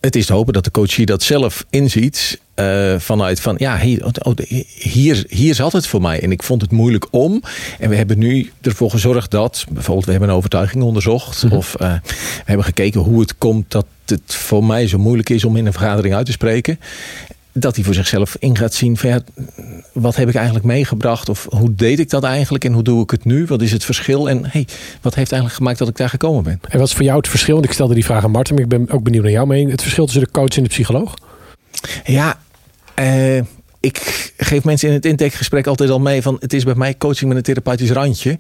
Het 0.03 0.15
is 0.15 0.25
te 0.25 0.33
hopen 0.33 0.53
dat 0.53 0.63
de 0.63 0.71
coach 0.71 0.95
dat 0.95 1.23
zelf 1.23 1.65
inziet. 1.69 2.41
Uh, 2.55 2.95
vanuit 2.99 3.39
van 3.39 3.55
ja, 3.57 3.79
hier, 3.79 4.05
oh, 4.21 4.33
hier, 4.79 5.25
hier 5.29 5.55
zat 5.55 5.71
het 5.71 5.87
voor 5.87 6.01
mij. 6.01 6.21
En 6.21 6.31
ik 6.31 6.43
vond 6.43 6.61
het 6.61 6.71
moeilijk 6.71 7.07
om. 7.11 7.41
En 7.79 7.89
we 7.89 7.95
hebben 7.95 8.17
nu 8.17 8.51
ervoor 8.61 8.89
gezorgd 8.89 9.31
dat, 9.31 9.65
bijvoorbeeld, 9.69 10.05
we 10.05 10.11
hebben 10.11 10.29
een 10.29 10.35
overtuiging 10.35 10.83
onderzocht. 10.83 11.43
Mm-hmm. 11.43 11.57
Of 11.57 11.75
uh, 11.81 11.93
we 12.03 12.43
hebben 12.45 12.65
gekeken 12.65 13.01
hoe 13.01 13.19
het 13.19 13.37
komt 13.37 13.71
dat 13.71 13.85
het 14.05 14.35
voor 14.35 14.63
mij 14.63 14.87
zo 14.87 14.97
moeilijk 14.97 15.29
is 15.29 15.45
om 15.45 15.55
in 15.55 15.65
een 15.65 15.73
vergadering 15.73 16.15
uit 16.15 16.25
te 16.25 16.31
spreken 16.31 16.79
dat 17.53 17.75
hij 17.75 17.83
voor 17.83 17.93
zichzelf 17.93 18.35
in 18.39 18.57
gaat 18.57 18.73
zien 18.73 18.97
van 18.97 19.09
ja, 19.09 19.21
wat 19.91 20.15
heb 20.15 20.29
ik 20.29 20.35
eigenlijk 20.35 20.65
meegebracht 20.65 21.29
of 21.29 21.47
hoe 21.49 21.75
deed 21.75 21.99
ik 21.99 22.09
dat 22.09 22.23
eigenlijk 22.23 22.65
en 22.65 22.73
hoe 22.73 22.83
doe 22.83 23.03
ik 23.03 23.11
het 23.11 23.25
nu? 23.25 23.45
Wat 23.45 23.61
is 23.61 23.71
het 23.71 23.85
verschil 23.85 24.29
en 24.29 24.45
hey, 24.45 24.67
wat 25.01 25.15
heeft 25.15 25.31
eigenlijk 25.31 25.53
gemaakt 25.53 25.79
dat 25.79 25.87
ik 25.87 25.97
daar 25.97 26.09
gekomen 26.09 26.43
ben? 26.43 26.59
En 26.69 26.79
wat 26.79 26.87
is 26.87 26.93
voor 26.93 27.03
jou 27.03 27.17
het 27.17 27.27
verschil? 27.27 27.53
Want 27.53 27.65
ik 27.65 27.73
stelde 27.73 27.93
die 27.93 28.05
vraag 28.05 28.23
aan 28.23 28.31
Martin, 28.31 28.55
maar 28.55 28.63
ik 28.63 28.69
ben 28.69 28.89
ook 28.89 29.03
benieuwd 29.03 29.23
naar 29.23 29.31
jouw 29.31 29.45
mening. 29.45 29.71
Het 29.71 29.81
verschil 29.81 30.05
tussen 30.05 30.23
de 30.23 30.31
coach 30.31 30.57
en 30.57 30.63
de 30.63 30.69
psycholoog? 30.69 31.13
Ja, 32.05 32.39
uh, 32.99 33.37
ik 33.79 34.31
geef 34.37 34.63
mensen 34.63 34.87
in 34.87 34.93
het 34.93 35.05
intakegesprek 35.05 35.67
altijd 35.67 35.89
al 35.89 35.99
mee 35.99 36.21
van 36.21 36.37
het 36.39 36.53
is 36.53 36.63
bij 36.63 36.75
mij 36.75 36.97
coaching 36.97 37.27
met 37.27 37.37
een 37.37 37.43
therapeutisch 37.43 37.91
randje. 37.91 38.39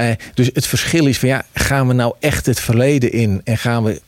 Uh, 0.00 0.06
dus 0.34 0.50
het 0.52 0.66
verschil 0.66 1.06
is 1.06 1.18
van 1.18 1.28
ja, 1.28 1.44
gaan 1.54 1.88
we 1.88 1.92
nou 1.92 2.14
echt 2.20 2.46
het 2.46 2.60
verleden 2.60 3.12
in 3.12 3.40
en 3.44 3.58
gaan 3.58 3.84
we 3.84 4.00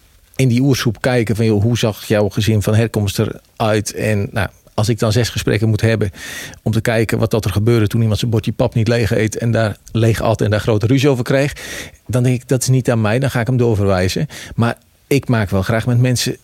in 0.43 0.49
die 0.49 0.61
oersoep 0.61 1.01
kijken 1.01 1.37
van 1.37 1.45
joh, 1.45 1.63
hoe 1.63 1.79
zag 1.79 2.05
jouw 2.05 2.29
gezin 2.29 2.63
van 2.63 2.75
herkomst 2.75 3.19
eruit? 3.19 3.95
En 3.95 4.29
nou, 4.31 4.49
als 4.75 4.89
ik 4.89 4.99
dan 4.99 5.13
zes 5.13 5.29
gesprekken 5.29 5.69
moet 5.69 5.81
hebben 5.81 6.11
om 6.63 6.73
te 6.73 6.81
kijken 6.81 7.19
wat 7.19 7.31
dat 7.31 7.45
er 7.45 7.51
gebeurde 7.51 7.87
toen 7.87 8.01
iemand 8.01 8.19
zijn 8.19 8.31
bordje 8.31 8.53
pap 8.53 8.75
niet 8.75 8.89
leeg 8.89 9.11
eet 9.11 9.37
en 9.37 9.51
daar 9.51 9.77
leeg 9.93 10.21
at 10.21 10.41
en 10.41 10.51
daar 10.51 10.61
grote 10.61 10.87
ruzie 10.87 11.09
over 11.09 11.25
kreeg, 11.25 11.57
dan 12.07 12.23
denk 12.23 12.43
ik 12.43 12.49
dat 12.49 12.63
is 12.63 12.69
niet 12.69 12.91
aan 12.91 13.01
mij, 13.01 13.19
dan 13.19 13.31
ga 13.31 13.41
ik 13.41 13.47
hem 13.47 13.57
doorverwijzen. 13.57 14.27
Maar 14.55 14.79
ik 15.07 15.29
maak 15.29 15.51
wel 15.51 15.63
graag 15.63 15.87
met 15.87 15.99
mensen 15.99 16.37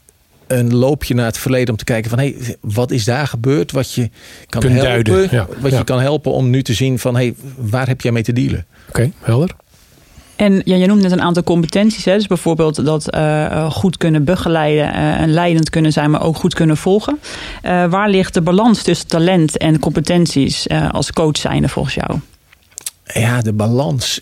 een 0.47 0.75
loopje 0.75 1.15
naar 1.15 1.27
het 1.27 1.39
verleden 1.39 1.71
om 1.71 1.77
te 1.77 1.85
kijken 1.85 2.11
van 2.11 2.19
hé, 2.19 2.35
hey, 2.39 2.57
wat 2.61 2.91
is 2.91 3.05
daar 3.05 3.27
gebeurd? 3.27 3.73
Wat 3.73 3.93
je 3.93 4.11
kan 4.49 4.63
helpen, 4.63 5.29
ja, 5.31 5.47
wat 5.61 5.71
ja. 5.71 5.79
je 5.79 5.85
kan 5.85 6.01
helpen 6.01 6.33
om 6.33 6.51
nu 6.51 6.63
te 6.63 6.75
zien 6.75 6.99
van 6.99 7.17
hé, 7.17 7.23
hey, 7.23 7.35
waar 7.57 7.89
heb 7.89 8.01
jij 8.01 8.13
mee 8.13 8.23
te 8.23 8.33
dealen? 8.33 8.67
Oké, 8.89 9.01
okay, 9.01 9.13
helder. 9.21 9.55
En 10.39 10.63
ja, 10.65 10.77
je 10.77 10.87
noemt 10.87 11.03
net 11.03 11.13
een 11.13 11.21
aantal 11.21 11.43
competenties. 11.43 12.05
Hè? 12.05 12.15
Dus 12.15 12.27
bijvoorbeeld 12.27 12.85
dat 12.85 13.15
uh, 13.15 13.71
goed 13.71 13.97
kunnen 13.97 14.25
begeleiden 14.25 14.85
uh, 14.85 15.21
en 15.21 15.33
leidend 15.33 15.71
kunnen 15.71 15.93
zijn, 15.93 16.11
maar 16.11 16.23
ook 16.23 16.37
goed 16.37 16.55
kunnen 16.55 16.77
volgen. 16.77 17.19
Waar 17.63 18.09
ligt 18.09 18.35
de 18.35 18.41
balans 18.41 18.83
tussen 18.83 19.09
talent 19.09 19.57
en 19.57 19.79
competenties 19.79 20.69
als 20.91 21.13
coach 21.13 21.37
zijnde 21.37 21.69
volgens 21.69 21.95
jou? 21.95 22.19
Ja, 23.05 23.43
de 23.43 23.53
balans. 23.53 24.21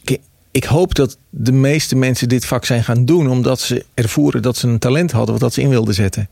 Ik 0.51 0.65
hoop 0.65 0.95
dat 0.95 1.19
de 1.31 1.53
meeste 1.53 1.97
mensen 1.97 2.29
dit 2.29 2.47
vak 2.47 2.65
zijn 2.65 2.85
gaan 2.85 3.05
doen 3.05 3.29
omdat 3.29 3.61
ze 3.61 3.85
ervoeren 3.95 4.43
dat 4.43 4.57
ze 4.57 4.69
een 4.69 4.79
talent 4.79 5.13
hadden 5.13 5.31
wat 5.31 5.41
dat 5.41 5.53
ze 5.53 5.61
in 5.61 5.69
wilden 5.69 5.95
zetten. 5.95 6.29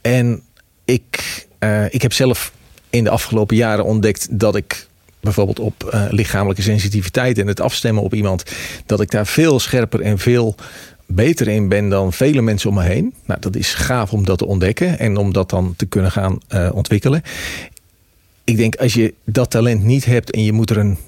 En 0.00 0.42
ik, 0.84 1.46
ik 1.90 2.02
heb 2.02 2.12
zelf 2.12 2.52
in 2.90 3.04
de 3.04 3.10
afgelopen 3.10 3.56
jaren 3.56 3.84
ontdekt 3.84 4.26
dat 4.30 4.56
ik 4.56 4.88
bijvoorbeeld 5.22 5.60
op 5.60 5.90
uh, 5.94 6.04
lichamelijke 6.10 6.62
sensitiviteit 6.62 7.38
en 7.38 7.46
het 7.46 7.60
afstemmen 7.60 8.02
op 8.02 8.14
iemand, 8.14 8.42
dat 8.86 9.00
ik 9.00 9.10
daar 9.10 9.26
veel 9.26 9.60
scherper 9.60 10.00
en 10.00 10.18
veel 10.18 10.54
beter 11.06 11.48
in 11.48 11.68
ben 11.68 11.88
dan 11.88 12.12
vele 12.12 12.42
mensen 12.42 12.68
om 12.68 12.74
me 12.74 12.82
heen. 12.82 13.14
Nou, 13.24 13.40
dat 13.40 13.56
is 13.56 13.74
gaaf 13.74 14.12
om 14.12 14.24
dat 14.24 14.38
te 14.38 14.46
ontdekken 14.46 14.98
en 14.98 15.16
om 15.16 15.32
dat 15.32 15.50
dan 15.50 15.74
te 15.76 15.86
kunnen 15.86 16.10
gaan 16.10 16.38
uh, 16.54 16.70
ontwikkelen. 16.74 17.22
ik 18.44 18.56
denk 18.56 18.74
als 18.76 18.94
je 18.94 19.14
dat 19.24 19.50
talent 19.50 19.84
niet 19.84 20.04
hebt 20.04 20.30
en 20.30 20.44
je 20.44 20.52
moet 20.52 20.70
er 20.70 20.76
een. 20.76 20.98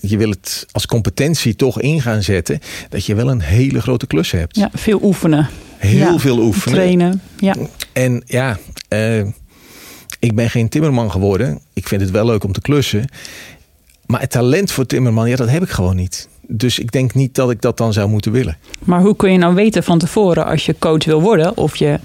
Je 0.00 0.16
wil 0.16 0.30
het 0.30 0.66
als 0.72 0.86
competentie 0.86 1.56
toch 1.56 1.80
in 1.80 2.00
gaan 2.00 2.22
zetten, 2.22 2.60
dat 2.88 3.06
je 3.06 3.14
wel 3.14 3.30
een 3.30 3.40
hele 3.40 3.80
grote 3.80 4.06
klus 4.06 4.30
hebt. 4.30 4.56
Ja, 4.56 4.70
veel 4.74 5.00
oefenen. 5.02 5.48
Heel 5.76 5.98
Ja, 5.98 6.18
veel 6.18 6.38
oefenen. 6.38 6.74
Trainen. 6.78 7.22
Ja. 7.36 7.54
En 7.92 8.22
ja, 8.26 8.58
eh, 8.88 9.22
ik 10.18 10.34
ben 10.34 10.50
geen 10.50 10.68
timmerman 10.68 11.10
geworden. 11.10 11.60
Ik 11.72 11.88
vind 11.88 12.00
het 12.00 12.10
wel 12.10 12.24
leuk 12.24 12.44
om 12.44 12.52
te 12.52 12.60
klussen. 12.60 13.08
Maar 14.06 14.20
het 14.20 14.30
talent 14.30 14.72
voor 14.72 14.86
timmerman, 14.86 15.28
ja, 15.28 15.36
dat 15.36 15.48
heb 15.48 15.62
ik 15.62 15.68
gewoon 15.68 15.96
niet. 15.96 16.28
Dus 16.40 16.78
ik 16.78 16.92
denk 16.92 17.14
niet 17.14 17.34
dat 17.34 17.50
ik 17.50 17.60
dat 17.60 17.76
dan 17.76 17.92
zou 17.92 18.08
moeten 18.08 18.32
willen. 18.32 18.56
Maar 18.78 19.00
hoe 19.00 19.16
kun 19.16 19.32
je 19.32 19.38
nou 19.38 19.54
weten 19.54 19.82
van 19.82 19.98
tevoren 19.98 20.46
als 20.46 20.66
je 20.66 20.76
coach 20.78 21.04
wil 21.04 21.22
worden 21.22 21.56
of 21.56 21.76
je 21.76 21.98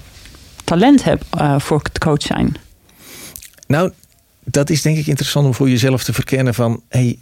talent 0.64 1.04
hebt 1.04 1.24
eh, 1.30 1.58
voor 1.58 1.80
het 1.82 1.98
coach 1.98 2.22
zijn? 2.22 2.56
Nou, 3.66 3.90
dat 4.44 4.70
is 4.70 4.82
denk 4.82 4.96
ik 4.96 5.06
interessant 5.06 5.46
om 5.46 5.54
voor 5.54 5.68
jezelf 5.68 6.04
te 6.04 6.12
verkennen 6.12 6.54
van... 6.54 6.82
Hey, 6.88 7.18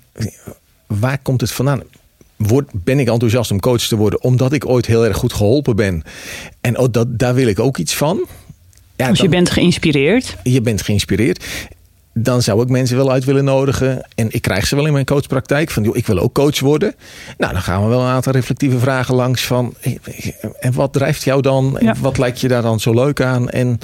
waar 0.87 1.19
komt 1.19 1.41
het 1.41 1.53
vandaan? 1.53 1.83
Word, 2.37 2.71
ben 2.73 2.99
ik 2.99 3.09
enthousiast 3.09 3.51
om 3.51 3.61
coach 3.61 3.83
te 3.83 3.97
worden 3.97 4.23
omdat 4.23 4.53
ik 4.53 4.69
ooit 4.69 4.87
heel 4.87 5.05
erg 5.05 5.17
goed 5.17 5.33
geholpen 5.33 5.77
ben? 5.77 6.03
En 6.61 6.79
oh, 6.79 6.87
dat, 6.91 7.19
daar 7.19 7.35
wil 7.35 7.47
ik 7.47 7.59
ook 7.59 7.77
iets 7.79 7.95
van. 7.95 8.27
Ja, 9.03 9.11
dus 9.11 9.21
je 9.21 9.29
bent 9.29 9.51
geïnspireerd. 9.51 10.37
je 10.43 10.61
bent 10.61 10.83
geïnspireerd. 10.83 11.45
Dan 12.15 12.43
zou 12.43 12.63
ik 12.63 12.69
mensen 12.69 12.97
wel 12.97 13.11
uit 13.13 13.25
willen 13.25 13.45
nodigen. 13.45 14.09
En 14.15 14.27
ik 14.31 14.43
krijg 14.43 14.67
ze 14.67 14.77
wel 14.77 14.87
in 14.87 14.93
mijn 14.93 15.05
coachpraktijk. 15.05 15.71
Van, 15.71 15.83
joh, 15.83 15.97
ik 15.97 16.07
wil 16.07 16.19
ook 16.19 16.35
coach 16.35 16.61
worden. 16.61 16.95
Nou, 17.39 17.53
dan 17.53 17.63
gaan 17.63 17.83
we 17.83 17.89
wel 17.89 18.01
een 18.01 18.07
aantal 18.11 18.33
reflectieve 18.33 18.79
vragen 18.79 19.15
langs. 19.15 19.45
Van, 19.47 19.75
en 20.61 20.73
wat 20.73 20.93
drijft 20.93 21.25
jou 21.25 21.43
dan? 21.43 21.79
En 21.79 21.87
Ja. 21.87 21.95
wat 22.01 22.19
lijkt 22.19 22.41
je 22.41 22.49
daar 22.49 22.63
dan 22.63 22.81
zo 22.81 22.95
leuk 22.95 23.21
aan? 23.21 23.51
En 23.51 23.79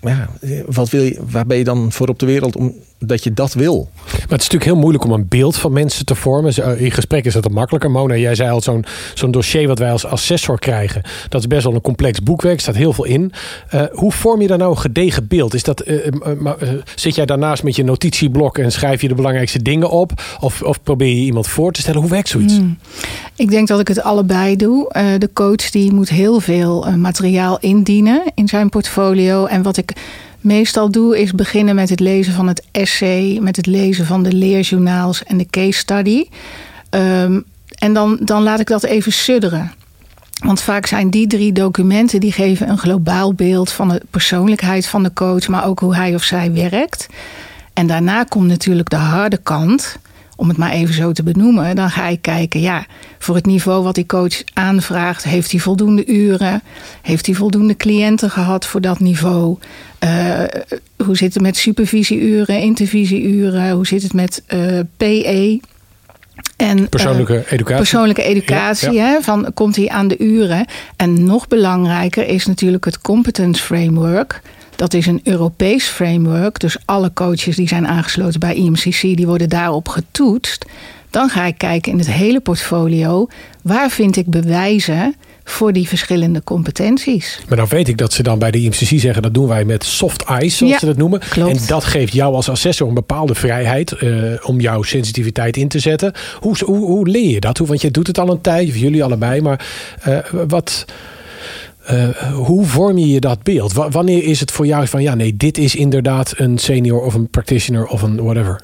ja, 0.00 0.28
wat 0.66 0.90
wil 0.90 1.02
je, 1.02 1.18
waar 1.30 1.46
ben 1.46 1.56
je 1.58 1.64
dan 1.64 1.92
voor 1.92 2.08
op 2.08 2.18
de 2.18 2.26
wereld 2.26 2.56
omdat 3.02 3.24
je 3.24 3.32
dat 3.32 3.54
wil? 3.54 3.88
Maar 4.04 4.14
het 4.14 4.22
is 4.22 4.28
natuurlijk 4.30 4.64
heel 4.64 4.76
moeilijk 4.76 5.04
om 5.04 5.12
een 5.12 5.28
beeld 5.28 5.56
van 5.56 5.72
mensen 5.72 6.04
te 6.04 6.14
vormen. 6.14 6.52
Zo, 6.52 6.70
In 6.70 6.90
gesprek 6.90 7.24
is 7.24 7.32
dat 7.32 7.44
wat 7.44 7.52
makkelijker. 7.52 7.90
Mona, 7.90 8.16
jij 8.16 8.34
zei 8.34 8.50
al, 8.50 8.60
zo'n 8.60 8.84
zo'n 9.14 9.30
dossier 9.30 9.68
wat 9.68 9.78
wij 9.78 9.90
als 9.90 10.06
assessor 10.06 10.58
krijgen... 10.58 11.02
dat 11.28 11.40
is 11.40 11.46
best 11.46 11.64
wel 11.64 11.74
een 11.74 11.80
complex 11.80 12.22
boekwerk. 12.22 12.54
Er 12.54 12.60
staat 12.60 12.74
heel 12.74 12.92
veel 12.92 13.04
in. 13.04 13.32
Eh, 13.68 13.82
hoe 13.92 14.12
vorm 14.12 14.40
je 14.40 14.46
daar 14.46 14.58
nou 14.58 14.70
een 14.70 14.78
gedegen 14.78 15.26
beeld? 15.26 15.54
Is 15.54 15.62
dat, 15.62 15.80
eh, 15.80 16.06
eh, 16.06 16.12
maar, 16.38 16.58
eh, 16.58 16.68
zit 16.94 17.14
jij 17.14 17.26
daarnaast 17.26 17.62
met 17.62 17.76
je 17.76 17.84
notitieblok... 17.84 18.58
en 18.58 18.72
schrijf 18.72 19.00
je 19.00 19.08
de 19.08 19.14
belangrijkste 19.14 19.62
dingen 19.62 19.90
op? 19.90 20.12
Of, 20.40 20.62
of 20.62 20.82
probeer 20.82 21.14
je 21.14 21.24
iemand 21.24 21.48
voor 21.48 21.72
te 21.72 21.80
stellen? 21.80 22.00
Hoe 22.00 22.10
werkt 22.10 22.28
zoiets? 22.28 22.56
Hmm. 22.56 22.78
Ik 23.36 23.50
denk 23.50 23.68
dat 23.68 23.80
ik 23.80 23.88
het 23.88 24.02
allebei 24.02 24.56
doe. 24.56 24.88
Eh, 24.88 25.06
de 25.18 25.30
coach 25.32 25.70
die 25.70 25.92
moet 25.92 26.08
heel 26.08 26.40
veel 26.40 26.86
eh, 26.86 26.94
materiaal 26.94 27.58
indienen 27.60 28.22
in 28.34 28.48
zijn 28.48 28.68
portfolio. 28.68 29.46
En 29.46 29.62
wat 29.62 29.76
ik 29.76 29.92
meestal 30.42 30.90
doe 30.90 31.20
is 31.20 31.32
beginnen 31.32 31.74
met 31.74 31.88
het 31.88 32.00
lezen 32.00 32.32
van 32.32 32.48
het 32.48 32.62
essay, 32.70 33.38
met 33.40 33.56
het 33.56 33.66
lezen 33.66 34.06
van 34.06 34.22
de 34.22 34.32
leerjournaals 34.32 35.24
en 35.24 35.38
de 35.38 35.46
case 35.50 35.78
study. 35.78 36.24
Ehm, 36.90 37.40
en 37.78 37.92
dan, 37.92 38.18
dan 38.20 38.42
laat 38.42 38.60
ik 38.60 38.66
dat 38.66 38.84
even 38.84 39.12
sudderen. 39.12 39.72
Want 40.44 40.60
vaak 40.60 40.86
zijn 40.86 41.10
die 41.10 41.26
drie 41.26 41.52
documenten 41.52 42.20
die 42.20 42.32
geven 42.32 42.68
een 42.68 42.78
globaal 42.78 43.34
beeld 43.34 43.72
van 43.72 43.88
de 43.88 44.02
persoonlijkheid 44.10 44.86
van 44.86 45.02
de 45.02 45.12
coach, 45.12 45.48
maar 45.48 45.66
ook 45.66 45.80
hoe 45.80 45.94
hij 45.94 46.14
of 46.14 46.22
zij 46.22 46.52
werkt. 46.52 47.06
En 47.72 47.86
daarna 47.86 48.24
komt 48.24 48.46
natuurlijk 48.46 48.90
de 48.90 48.96
harde 48.96 49.38
kant, 49.42 49.98
om 50.36 50.48
het 50.48 50.56
maar 50.56 50.70
even 50.70 50.94
zo 50.94 51.12
te 51.12 51.22
benoemen. 51.22 51.76
Dan 51.76 51.90
ga 51.90 52.08
ik 52.08 52.22
kijken, 52.22 52.60
ja, 52.60 52.86
voor 53.18 53.34
het 53.34 53.46
niveau 53.46 53.82
wat 53.82 53.94
die 53.94 54.06
coach 54.06 54.42
aanvraagt, 54.52 55.24
heeft 55.24 55.50
hij 55.50 55.60
voldoende 55.60 56.06
uren? 56.06 56.62
Heeft 57.02 57.26
hij 57.26 57.34
voldoende 57.34 57.76
cliënten 57.76 58.30
gehad 58.30 58.66
voor 58.66 58.80
dat 58.80 59.00
niveau? 59.00 59.58
Eh, 59.98 60.44
hoe 61.04 61.16
zit 61.16 61.34
het 61.34 61.42
met 61.42 61.56
supervisieuren, 61.56 62.60
intervisieuren? 62.60 63.70
Hoe 63.70 63.86
zit 63.86 64.02
het 64.02 64.12
met 64.12 64.42
eh, 64.46 64.78
PE? 64.96 65.60
En, 66.56 66.78
eh, 66.78 66.88
Persoonlijke 66.88 67.44
educatie? 67.48 67.76
Persoonlijke 67.76 68.22
educatie, 68.22 68.92
Ja, 68.92 69.04
Hè, 69.04 69.20
van 69.20 69.50
komt 69.54 69.76
hij 69.76 69.88
aan 69.88 70.08
de 70.08 70.18
uren? 70.18 70.66
En 70.96 71.24
nog 71.24 71.48
belangrijker 71.48 72.26
is 72.26 72.46
natuurlijk 72.46 72.84
het 72.84 73.00
competence 73.00 73.62
framework. 73.62 74.42
Dat 74.82 74.94
is 74.94 75.06
een 75.06 75.20
Europees 75.24 75.84
framework. 75.86 76.60
Dus 76.60 76.76
alle 76.84 77.12
coaches 77.12 77.56
die 77.56 77.68
zijn 77.68 77.86
aangesloten 77.88 78.40
bij 78.40 78.54
IMCC, 78.54 79.00
die 79.00 79.26
worden 79.26 79.48
daarop 79.48 79.88
getoetst. 79.88 80.64
Dan 81.10 81.28
ga 81.28 81.44
ik 81.46 81.58
kijken 81.58 81.92
in 81.92 81.98
het 81.98 82.10
hele 82.10 82.40
portfolio. 82.40 83.26
Waar 83.62 83.90
vind 83.90 84.16
ik 84.16 84.26
bewijzen 84.26 85.14
voor 85.44 85.72
die 85.72 85.88
verschillende 85.88 86.44
competenties? 86.44 87.40
Maar 87.48 87.56
dan 87.56 87.66
weet 87.66 87.88
ik 87.88 87.98
dat 87.98 88.12
ze 88.12 88.22
dan 88.22 88.38
bij 88.38 88.50
de 88.50 88.58
IMCC 88.60 88.84
zeggen... 89.00 89.22
dat 89.22 89.34
doen 89.34 89.48
wij 89.48 89.64
met 89.64 89.84
soft 89.84 90.22
eyes, 90.24 90.56
zoals 90.56 90.72
Ja, 90.72 90.78
ze 90.78 90.86
dat 90.86 90.96
noemen. 90.96 91.20
klopt. 91.30 91.60
En 91.60 91.66
dat 91.66 91.84
geeft 91.84 92.12
jou 92.12 92.34
als 92.34 92.48
assessor 92.48 92.88
een 92.88 92.94
bepaalde 92.94 93.34
vrijheid... 93.34 93.92
eh, 93.92 94.08
om 94.42 94.60
jouw 94.60 94.82
sensitiviteit 94.82 95.56
in 95.56 95.68
te 95.68 95.78
zetten. 95.78 96.12
Hoe, 96.40 96.56
hoe, 96.64 96.86
hoe 96.86 97.08
leer 97.08 97.30
je 97.30 97.40
dat? 97.40 97.58
Hoe, 97.58 97.66
want 97.66 97.80
je 97.80 97.90
doet 97.90 98.06
het 98.06 98.18
al 98.18 98.30
een 98.30 98.40
tijd, 98.40 98.68
of 98.68 98.76
jullie 98.76 99.04
allebei. 99.04 99.40
Maar 99.40 99.66
eh, 100.02 100.18
wat... 100.48 100.84
eh, 101.84 102.08
hoe 102.32 102.66
vorm 102.66 102.98
je 102.98 103.08
je 103.08 103.20
dat 103.20 103.42
beeld? 103.42 103.72
Wa- 103.72 103.88
wanneer 103.88 104.24
is 104.24 104.40
het 104.40 104.50
voor 104.50 104.66
jou 104.66 104.86
van... 104.88 105.02
ja, 105.02 105.14
nee, 105.14 105.36
dit 105.36 105.58
is 105.58 105.74
inderdaad 105.74 106.32
een 106.36 106.58
senior 106.58 107.00
of 107.00 107.14
een 107.14 107.28
practitioner 107.28 107.86
of 107.86 108.02
een 108.02 108.22
whatever? 108.22 108.60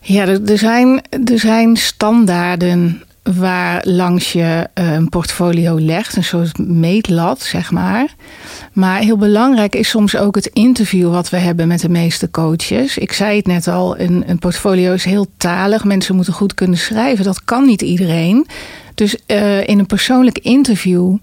Ja, 0.00 0.26
er, 0.26 0.44
er 0.44 0.58
zijn, 0.58 1.02
er 1.24 1.38
zijn 1.38 1.76
standaarden 1.76 3.02
waar 3.38 3.82
langs 3.86 4.32
je 4.32 4.68
eh, 4.74 4.92
een 4.92 5.08
portfolio 5.08 5.78
legt, 5.80 6.16
een 6.16 6.24
soort 6.24 6.58
meetlat, 6.58 7.40
zeg 7.42 7.70
maar. 7.70 8.14
Maar 8.72 8.98
heel 8.98 9.16
belangrijk 9.16 9.74
is 9.74 9.88
soms 9.88 10.16
ook 10.16 10.34
het 10.34 10.46
interview 10.46 11.10
wat 11.10 11.30
we 11.30 11.36
hebben 11.36 11.68
met 11.68 11.80
de 11.80 11.88
meeste 11.88 12.30
coaches. 12.30 12.98
Ik 12.98 13.12
zei 13.12 13.36
het 13.36 13.46
net 13.46 13.68
al, 13.68 13.98
een, 13.98 14.24
een 14.26 14.38
portfolio 14.38 14.92
is 14.92 15.04
heel 15.04 15.26
talig. 15.36 15.84
Mensen 15.84 16.14
moeten 16.14 16.32
goed 16.34 16.54
kunnen 16.54 16.78
schrijven. 16.78 17.24
Dat 17.24 17.44
kan 17.44 17.66
niet 17.66 17.82
iedereen. 17.82 18.46
Dus 18.94 19.16
eh, 19.26 19.68
in 19.68 19.78
een 19.78 19.86
persoonlijk 19.86 20.38
interview 20.38 21.16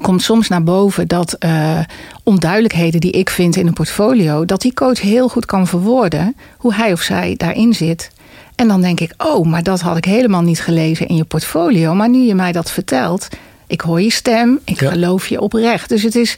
komt 0.00 0.22
soms 0.22 0.48
naar 0.48 0.62
boven 0.62 1.08
dat 1.08 1.32
eh, 1.32 1.78
onduidelijkheden 2.22 3.00
die 3.00 3.10
ik 3.10 3.30
vind 3.30 3.56
in 3.56 3.66
een 3.66 3.72
portfolio, 3.72 4.44
dat 4.44 4.60
die 4.60 4.74
coach 4.74 5.00
heel 5.00 5.28
goed 5.28 5.46
kan 5.46 5.66
verwoorden 5.66 6.36
hoe 6.56 6.74
hij 6.74 6.92
of 6.92 7.00
zij 7.00 7.34
daarin 7.36 7.74
zit. 7.74 8.10
En 8.54 8.68
dan 8.68 8.80
denk 8.80 9.00
ik, 9.00 9.14
oh, 9.18 9.46
maar 9.46 9.62
dat 9.62 9.80
had 9.80 9.96
ik 9.96 10.04
helemaal 10.04 10.42
niet 10.42 10.60
gelezen 10.60 11.06
in 11.06 11.16
je 11.16 11.24
portfolio. 11.24 11.94
Maar 11.94 12.08
nu 12.08 12.18
je 12.18 12.34
mij 12.34 12.52
dat 12.52 12.70
vertelt, 12.70 13.28
ik 13.66 13.80
hoor 13.80 14.00
je 14.00 14.10
stem, 14.10 14.58
ik 14.64 14.80
Ja. 14.80 14.90
geloof 14.90 15.26
je 15.26 15.40
oprecht. 15.40 15.88
Dus 15.88 16.02
het 16.02 16.14
is, 16.14 16.36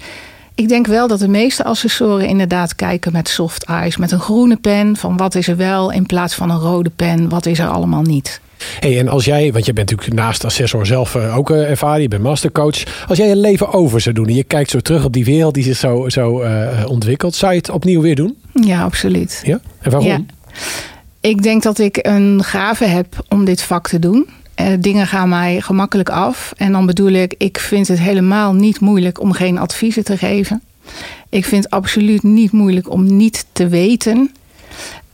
ik 0.54 0.68
denk 0.68 0.86
wel 0.86 1.08
dat 1.08 1.18
de 1.18 1.28
meeste 1.28 1.64
assessoren 1.64 2.26
inderdaad 2.26 2.74
kijken 2.74 3.12
met 3.12 3.28
soft 3.28 3.64
eyes, 3.64 3.96
met 3.96 4.12
een 4.12 4.20
groene 4.20 4.56
pen, 4.56 4.96
van 4.96 5.16
wat 5.16 5.34
is 5.34 5.48
er 5.48 5.56
wel 5.56 5.90
in 5.90 6.06
plaats 6.06 6.34
van 6.34 6.50
een 6.50 6.58
rode 6.58 6.90
pen, 6.90 7.28
wat 7.28 7.46
is 7.46 7.58
er 7.58 7.68
allemaal 7.68 8.02
niet. 8.02 8.40
Hey, 8.78 8.98
en 8.98 9.08
als 9.08 9.24
jij, 9.24 9.52
want 9.52 9.66
je 9.66 9.72
bent 9.72 9.90
natuurlijk 9.90 10.18
naast 10.18 10.44
assessor 10.44 10.86
zelf 10.86 11.14
eh, 11.14 11.36
ook 11.36 11.50
eh, 11.50 11.70
ervaren, 11.70 12.02
je 12.02 12.08
bent 12.08 12.22
mastercoach. 12.22 13.06
Als 13.08 13.18
jij 13.18 13.28
je 13.28 13.36
leven 13.36 13.72
over 13.72 14.00
zou 14.00 14.14
doen 14.14 14.26
en 14.26 14.34
je 14.34 14.44
kijkt 14.44 14.70
zo 14.70 14.80
terug 14.80 15.04
op 15.04 15.12
die 15.12 15.24
wereld 15.24 15.54
die 15.54 15.64
zich 15.64 15.76
zo, 15.76 16.08
zo 16.08 16.40
eh, 16.40 16.84
ontwikkelt, 16.88 17.34
zou 17.34 17.52
je 17.52 17.58
het 17.58 17.70
opnieuw 17.70 18.00
weer 18.00 18.14
doen? 18.14 18.36
Ja, 18.52 18.82
absoluut. 18.82 19.42
Ja? 19.44 19.60
En 19.80 19.90
waarom? 19.90 20.08
Ja. 20.08 20.20
Ik 21.20 21.42
denk 21.42 21.62
dat 21.62 21.78
ik 21.78 21.98
een 22.02 22.44
gave 22.44 22.84
heb 22.84 23.24
om 23.28 23.44
dit 23.44 23.62
vak 23.62 23.88
te 23.88 23.98
doen. 23.98 24.28
Dingen 24.80 25.06
gaan 25.06 25.28
mij 25.28 25.60
gemakkelijk 25.60 26.08
af. 26.08 26.52
En 26.56 26.72
dan 26.72 26.86
bedoel 26.86 27.10
ik, 27.10 27.34
ik 27.38 27.58
vind 27.58 27.88
het 27.88 27.98
helemaal 27.98 28.52
niet 28.52 28.80
moeilijk 28.80 29.20
om 29.20 29.32
geen 29.32 29.58
adviezen 29.58 30.04
te 30.04 30.16
geven. 30.16 30.62
Ik 31.28 31.44
vind 31.44 31.64
het 31.64 31.72
absoluut 31.72 32.22
niet 32.22 32.52
moeilijk 32.52 32.90
om 32.90 33.16
niet 33.16 33.46
te 33.52 33.68
weten. 33.68 34.30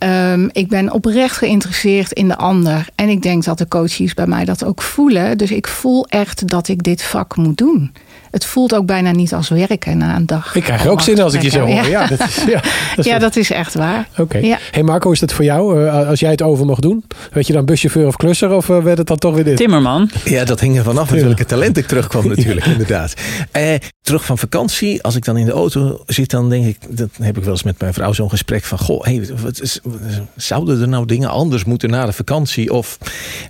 Ehm, 0.00 0.48
ik 0.52 0.68
ben 0.68 0.92
oprecht 0.92 1.36
geïnteresseerd 1.36 2.12
in 2.12 2.28
de 2.28 2.36
ander. 2.36 2.88
En 2.94 3.08
ik 3.08 3.22
denk 3.22 3.44
dat 3.44 3.58
de 3.58 3.68
coaches 3.68 4.14
bij 4.14 4.26
mij 4.26 4.44
dat 4.44 4.64
ook 4.64 4.82
voelen. 4.82 5.38
Dus 5.38 5.50
ik 5.50 5.66
voel 5.66 6.06
echt 6.06 6.48
dat 6.48 6.68
ik 6.68 6.82
dit 6.82 7.02
vak 7.02 7.36
moet 7.36 7.58
doen. 7.58 7.92
Het 8.30 8.44
voelt 8.44 8.74
ook 8.74 8.86
bijna 8.86 9.10
niet 9.10 9.32
als 9.34 9.48
werken 9.48 9.98
na 9.98 10.16
een 10.16 10.26
dag. 10.26 10.54
Ik 10.54 10.62
krijg 10.62 10.84
er 10.84 10.90
ook 10.90 11.00
zin 11.00 11.20
als 11.20 11.34
ik 11.34 11.42
je 11.42 11.48
zo 11.50 11.60
hoor. 11.60 11.68
Ja. 11.68 11.84
Ja, 11.86 12.06
dat 12.06 12.20
is, 12.20 12.36
ja, 12.44 12.52
dat 12.52 12.64
is 12.96 13.04
Ja, 13.04 13.10
wel- 13.10 13.20
dat 13.20 13.36
is 13.36 13.50
echt 13.50 13.74
waar. 13.74 14.08
Oké. 14.18 14.38
Ja. 14.38 14.58
Hey 14.70 14.82
Marco, 14.82 15.10
is 15.10 15.20
dat 15.20 15.32
voor 15.32 15.44
jou? 15.44 15.86
eh, 15.86 16.08
als 16.08 16.20
jij 16.20 16.30
het 16.30 16.42
over 16.42 16.66
mocht 16.66 16.82
doen? 16.82 17.04
Weet 17.32 17.46
je 17.46 17.52
dan 17.52 17.64
buschauffeur 17.64 18.06
of 18.06 18.16
klusser 18.16 18.50
of 18.52 18.68
eh, 18.70 18.78
werd 18.82 18.98
het 18.98 19.06
dan 19.06 19.16
toch 19.18 19.34
weer 19.34 19.44
dit? 19.44 19.56
Timmerman. 19.56 20.10
Ja, 20.24 20.44
dat 20.44 20.60
hing 20.60 20.76
er 20.78 20.84
vanaf 20.84 21.10
met 21.10 21.22
welke 21.22 21.44
talent 21.44 21.76
ik 21.76 21.86
terugkwam 21.86 22.28
natuurlijk, 22.36 22.66
inderdaad. 22.66 23.14
Eh, 23.50 23.74
terug 24.02 24.24
van 24.24 24.38
vakantie, 24.38 25.02
als 25.02 25.14
ik 25.16 25.24
dan 25.24 25.36
in 25.36 25.46
de 25.46 25.52
auto 25.52 26.02
zit, 26.06 26.30
dan 26.30 26.48
denk 26.48 26.64
ik, 26.66 26.78
dat 26.88 27.08
heb 27.22 27.36
ik 27.36 27.42
wel 27.42 27.52
eens 27.52 27.62
met 27.62 27.80
mijn 27.80 27.94
vrouw 27.94 28.12
zo'n 28.12 28.30
gesprek 28.30 28.64
van, 28.64 28.78
goh, 28.78 29.04
hey, 29.04 29.28
wat 29.42 29.60
is, 29.60 29.80
wat 29.82 30.00
is- 30.08 30.44
zouden 30.44 30.80
er 30.80 30.88
nou 30.88 31.06
dingen 31.06 31.28
anders 31.30 31.64
moeten 31.64 31.90
na 31.90 32.06
de 32.06 32.12
vakantie? 32.12 32.72
Of 32.72 32.98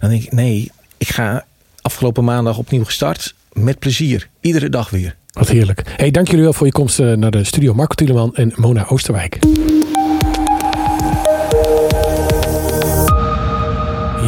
dan 0.00 0.10
denk 0.10 0.22
ik, 0.22 0.32
nee, 0.32 0.70
ik 0.98 1.08
ga 1.08 1.44
afgelopen 1.82 2.24
maandag 2.24 2.58
opnieuw 2.58 2.84
gestart 2.84 3.34
met 3.52 3.78
plezier, 3.78 4.28
iedere 4.40 4.68
dag 4.68 4.90
weer. 4.90 5.16
Wat 5.32 5.48
heerlijk. 5.48 5.82
Hey, 5.96 6.10
dank 6.10 6.28
jullie 6.28 6.42
wel 6.42 6.52
voor 6.52 6.66
je 6.66 6.72
komst 6.72 7.00
eh, 7.00 7.12
naar 7.12 7.30
de 7.30 7.44
studio. 7.44 7.74
Marco 7.74 7.94
Tuleman 7.94 8.34
en 8.34 8.52
Mona 8.56 8.86
Oosterwijk. 8.88 9.38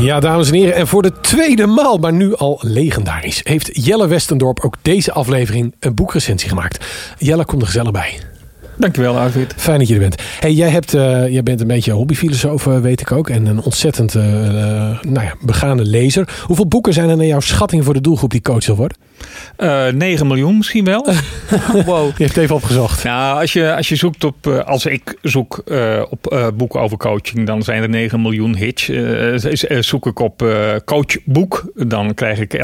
Ja, 0.02 0.20
dames 0.20 0.48
en 0.48 0.54
heren. 0.54 0.74
En 0.74 0.86
voor 0.86 1.02
de 1.02 1.12
tweede 1.20 1.66
maal, 1.66 1.98
maar 1.98 2.12
nu 2.12 2.34
al 2.36 2.58
legendarisch, 2.62 3.40
heeft 3.42 3.84
Jelle 3.84 4.06
Westendorp 4.06 4.60
ook 4.60 4.76
deze 4.82 5.12
aflevering 5.12 5.74
een 5.78 5.94
boekrecensie 5.94 6.48
gemaakt. 6.48 6.86
Jelle, 7.18 7.44
kom 7.44 7.60
er 7.60 7.66
gezellig 7.66 7.90
bij. 7.90 8.18
Dankjewel, 8.76 9.18
Arvid. 9.18 9.54
Fijn 9.56 9.78
dat 9.78 9.88
je 9.88 9.94
er 9.94 10.00
bent. 10.00 10.22
Hey, 10.40 10.52
jij, 10.52 10.68
hebt, 10.68 10.94
uh, 10.94 11.28
jij 11.28 11.42
bent 11.42 11.60
een 11.60 11.66
beetje 11.66 11.92
hobbyfilosoof, 11.92 12.64
weet 12.64 13.00
ik 13.00 13.12
ook. 13.12 13.28
En 13.28 13.46
een 13.46 13.62
ontzettend 13.62 14.14
uh, 14.14 14.22
nou 15.02 15.26
ja, 15.26 15.34
begaande 15.40 15.84
lezer. 15.84 16.28
Hoeveel 16.46 16.66
boeken 16.66 16.92
zijn 16.92 17.08
er 17.08 17.16
naar 17.16 17.26
jouw 17.26 17.40
schatting 17.40 17.84
voor 17.84 17.94
de 17.94 18.00
doelgroep 18.00 18.30
die 18.30 18.42
coach 18.42 18.62
zal 18.62 18.76
worden? 18.76 18.96
Uh, 19.58 19.88
9 19.88 20.26
miljoen 20.26 20.56
misschien 20.56 20.84
wel. 20.84 21.04
wow. 21.86 22.16
Je 22.16 22.24
hebt 22.24 22.36
even 22.36 22.54
opgezocht. 22.54 23.04
Nou, 23.04 23.40
als 23.40 23.52
je, 23.52 23.76
als 23.76 23.88
je 23.88 23.96
zoekt 23.96 24.24
op, 24.24 24.46
als 24.46 24.86
ik 24.86 25.18
zoek 25.22 25.62
op 26.10 26.52
boeken 26.54 26.80
over 26.80 26.96
coaching, 26.96 27.46
dan 27.46 27.62
zijn 27.62 27.82
er 27.82 27.88
9 27.88 28.22
miljoen 28.22 28.56
hits. 28.56 28.90
zoek 29.86 30.06
ik 30.06 30.18
op 30.18 30.46
coachboek, 30.84 31.64
dan 31.74 32.14
krijg 32.14 32.38
ik 32.38 32.56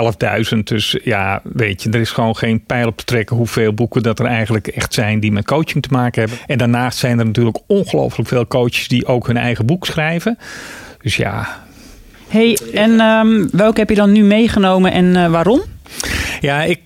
11.000. 0.52 0.58
Dus 0.64 0.98
ja, 1.04 1.40
weet 1.44 1.82
je, 1.82 1.90
er 1.90 2.00
is 2.00 2.10
gewoon 2.10 2.36
geen 2.36 2.64
pijl 2.64 2.86
op 2.86 2.96
te 2.96 3.04
trekken 3.04 3.36
hoeveel 3.36 3.72
boeken 3.72 4.02
dat 4.02 4.18
er 4.18 4.26
eigenlijk 4.26 4.66
echt 4.66 4.94
zijn 4.94 5.20
die 5.20 5.32
met 5.32 5.44
coaching 5.44 5.82
te 5.82 5.88
maken 5.92 6.20
hebben. 6.20 6.38
En 6.46 6.58
daarnaast 6.58 6.98
zijn 6.98 7.18
er 7.18 7.26
natuurlijk 7.26 7.58
ongelooflijk 7.66 8.28
veel 8.28 8.46
coaches 8.46 8.88
die 8.88 9.06
ook 9.06 9.26
hun 9.26 9.36
eigen 9.36 9.66
boek 9.66 9.86
schrijven. 9.86 10.38
Dus 11.02 11.16
ja. 11.16 11.48
Hey, 12.28 12.58
en 12.74 13.00
um, 13.00 13.48
welke 13.52 13.80
heb 13.80 13.88
je 13.88 13.94
dan 13.94 14.12
nu 14.12 14.22
meegenomen 14.22 14.92
en 14.92 15.04
uh, 15.04 15.30
waarom? 15.30 15.60
Ja, 16.40 16.62
ik, 16.62 16.80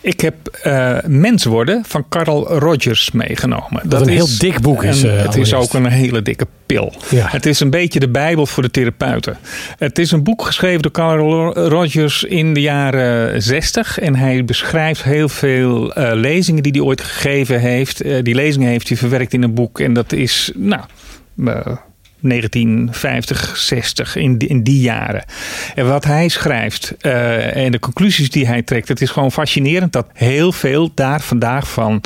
ik 0.00 0.20
heb 0.20 0.34
uh, 0.66 0.98
Mens 1.06 1.44
worden 1.44 1.84
van 1.86 2.08
Carl 2.08 2.46
Rogers 2.46 3.10
meegenomen. 3.10 3.80
Dat, 3.82 3.90
dat 3.90 4.00
een 4.00 4.08
is, 4.08 4.14
heel 4.14 4.50
dik 4.50 4.60
boek 4.60 4.84
is. 4.84 5.04
Uh, 5.04 5.22
het 5.22 5.36
is 5.36 5.54
ook 5.54 5.74
een 5.74 5.86
hele 5.86 6.22
dikke 6.22 6.46
pil. 6.66 6.92
Ja. 7.10 7.26
Het 7.28 7.46
is 7.46 7.60
een 7.60 7.70
beetje 7.70 8.00
de 8.00 8.08
Bijbel 8.08 8.46
voor 8.46 8.62
de 8.62 8.70
therapeuten. 8.70 9.36
Het 9.78 9.98
is 9.98 10.10
een 10.10 10.22
boek 10.22 10.42
geschreven 10.42 10.82
door 10.82 10.90
Carl 10.90 11.52
Rogers 11.54 12.24
in 12.24 12.54
de 12.54 12.60
jaren 12.60 13.42
60. 13.42 13.98
En 13.98 14.16
hij 14.16 14.44
beschrijft 14.44 15.02
heel 15.02 15.28
veel 15.28 15.98
uh, 15.98 16.10
lezingen 16.14 16.62
die 16.62 16.72
hij 16.72 16.80
ooit 16.80 17.00
gegeven 17.00 17.60
heeft. 17.60 18.24
die 18.24 18.34
lezingen 18.34 18.68
heeft 18.68 18.88
hij 18.88 18.96
verwerkt 18.96 19.32
in 19.32 19.42
een 19.42 19.54
boek. 19.54 19.80
En 19.80 19.92
dat 19.92 20.12
is, 20.12 20.52
nou 20.54 20.82
1950, 22.22 23.56
60, 23.56 24.16
in 24.16 24.38
die, 24.38 24.48
in 24.48 24.62
die 24.62 24.80
jaren. 24.80 25.24
En 25.74 25.88
wat 25.88 26.04
hij 26.04 26.28
schrijft 26.28 26.94
uh, 27.02 27.56
en 27.56 27.72
de 27.72 27.78
conclusies 27.78 28.30
die 28.30 28.46
hij 28.46 28.62
trekt, 28.62 28.88
het 28.88 29.00
is 29.00 29.10
gewoon 29.10 29.32
fascinerend 29.32 29.92
dat 29.92 30.06
heel 30.12 30.52
veel 30.52 30.90
daar 30.94 31.20
vandaag 31.20 31.70
van 31.70 32.02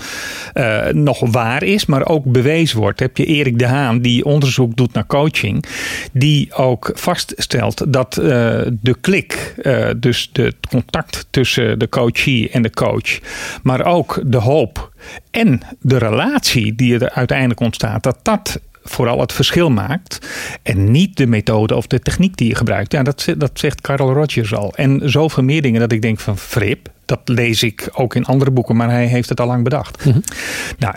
uh, 0.54 0.86
nog 0.86 1.30
waar 1.30 1.62
is, 1.62 1.86
maar 1.86 2.06
ook 2.06 2.24
bewezen 2.24 2.78
wordt. 2.78 3.00
Heb 3.00 3.16
je 3.16 3.24
Erik 3.24 3.58
de 3.58 3.66
Haan, 3.66 4.00
die 4.00 4.24
onderzoek 4.24 4.76
doet 4.76 4.92
naar 4.92 5.06
coaching, 5.06 5.64
die 6.12 6.54
ook 6.54 6.90
vaststelt 6.94 7.92
dat 7.92 8.18
uh, 8.20 8.26
de 8.80 8.96
klik, 9.00 9.54
dus 9.96 10.30
de, 10.32 10.42
het 10.42 10.66
contact 10.68 11.26
tussen 11.30 11.78
de 11.78 11.88
coachie 11.88 12.50
en 12.50 12.62
de 12.62 12.70
coach, 12.70 13.18
maar 13.62 13.84
ook 13.84 14.20
de 14.24 14.36
hoop 14.36 14.92
en 15.30 15.60
de 15.80 15.98
relatie 15.98 16.74
die 16.74 16.98
er 16.98 17.10
uiteindelijk 17.10 17.60
ontstaat, 17.60 18.02
dat 18.02 18.18
dat 18.22 18.60
vooral 18.88 19.20
het 19.20 19.32
verschil 19.32 19.70
maakt. 19.70 20.18
En 20.62 20.90
niet 20.90 21.16
de 21.16 21.26
methode 21.26 21.74
of 21.74 21.86
de 21.86 22.00
techniek 22.00 22.36
die 22.36 22.48
je 22.48 22.54
gebruikt. 22.54 22.92
Ja, 22.92 23.02
dat, 23.02 23.34
dat 23.38 23.50
zegt 23.54 23.80
Carl 23.80 24.12
Rogers 24.12 24.54
al. 24.54 24.74
En 24.74 25.00
zoveel 25.04 25.42
meer 25.42 25.62
dingen 25.62 25.80
dat 25.80 25.92
ik 25.92 26.02
denk 26.02 26.20
van 26.20 26.38
Frip. 26.38 26.88
Dat 27.04 27.20
lees 27.24 27.62
ik 27.62 27.88
ook 27.92 28.14
in 28.14 28.24
andere 28.24 28.50
boeken, 28.50 28.76
maar 28.76 28.90
hij 28.90 29.06
heeft 29.06 29.28
het 29.28 29.40
al 29.40 29.46
lang 29.46 29.64
bedacht. 29.64 30.04
Mm 30.04 30.12
-hmm. 30.12 30.22
Nou, 30.78 30.94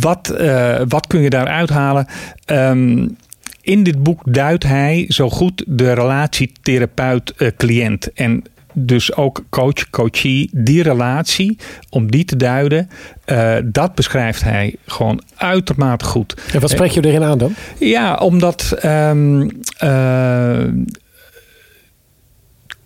wat, 0.00 0.34
uh, 0.40 0.80
wat 0.88 1.06
kun 1.06 1.20
je 1.20 1.30
daaruit 1.30 1.70
halen? 1.70 2.06
Um, 2.46 3.16
in 3.60 3.82
dit 3.82 4.02
boek 4.02 4.22
duidt 4.24 4.62
hij 4.62 5.04
zo 5.08 5.30
goed 5.30 5.64
de 5.66 5.92
relatie 5.92 6.52
therapeut-cliënt. 6.62 8.12
En 8.12 8.44
dus 8.86 9.14
ook 9.14 9.44
coach, 9.50 9.90
coachee, 9.90 10.50
die 10.52 10.82
relatie, 10.82 11.58
om 11.90 12.10
die 12.10 12.24
te 12.24 12.36
duiden, 12.36 12.90
uh, 13.26 13.56
dat 13.64 13.94
beschrijft 13.94 14.42
hij 14.42 14.76
gewoon 14.86 15.22
uitermate 15.34 16.04
goed. 16.04 16.34
En 16.52 16.60
wat 16.60 16.70
spreek 16.70 16.90
je 16.90 17.04
erin 17.04 17.22
aan 17.22 17.38
dan? 17.38 17.54
Ja, 17.78 18.16
omdat 18.16 18.84
um, 18.84 19.42
uh, 19.82 20.64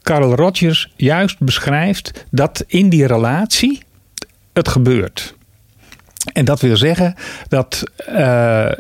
Carl 0.03 0.35
Rogers 0.35 0.93
juist 0.97 1.39
beschrijft 1.39 2.27
dat 2.31 2.65
in 2.67 2.89
die 2.89 3.07
relatie 3.07 3.83
het 4.53 4.69
gebeurt. 4.69 5.35
En 6.33 6.45
dat 6.45 6.61
wil 6.61 6.77
zeggen 6.77 7.15
dat 7.49 7.83
uh, 8.09 8.71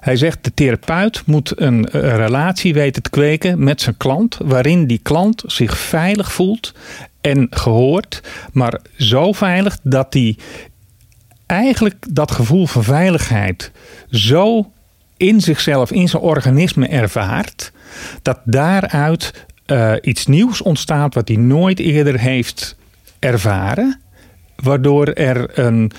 hij 0.00 0.16
zegt 0.16 0.44
de 0.44 0.54
therapeut 0.54 1.22
moet 1.26 1.60
een 1.60 1.86
relatie 1.90 2.74
weten 2.74 3.02
te 3.02 3.10
kweken 3.10 3.64
met 3.64 3.80
zijn 3.80 3.96
klant, 3.96 4.38
waarin 4.44 4.86
die 4.86 5.00
klant 5.02 5.42
zich 5.46 5.78
veilig 5.78 6.32
voelt 6.32 6.74
en 7.20 7.46
gehoord, 7.50 8.22
maar 8.52 8.80
zo 8.96 9.32
veilig 9.32 9.78
dat 9.82 10.14
hij 10.14 10.36
eigenlijk 11.46 12.04
dat 12.10 12.30
gevoel 12.30 12.66
van 12.66 12.84
veiligheid 12.84 13.70
zo 14.10 14.70
in 15.16 15.40
zichzelf, 15.40 15.90
in 15.90 16.08
zijn 16.08 16.22
organisme 16.22 16.88
ervaart, 16.88 17.72
dat 18.22 18.40
daaruit 18.44 19.46
uh, 19.66 19.92
iets 20.00 20.26
nieuws 20.26 20.62
ontstaat 20.62 21.14
wat 21.14 21.28
hij 21.28 21.36
nooit 21.36 21.78
eerder 21.78 22.18
heeft 22.18 22.76
ervaren, 23.18 24.00
waardoor 24.56 25.06
er 25.06 25.58
een. 25.58 25.92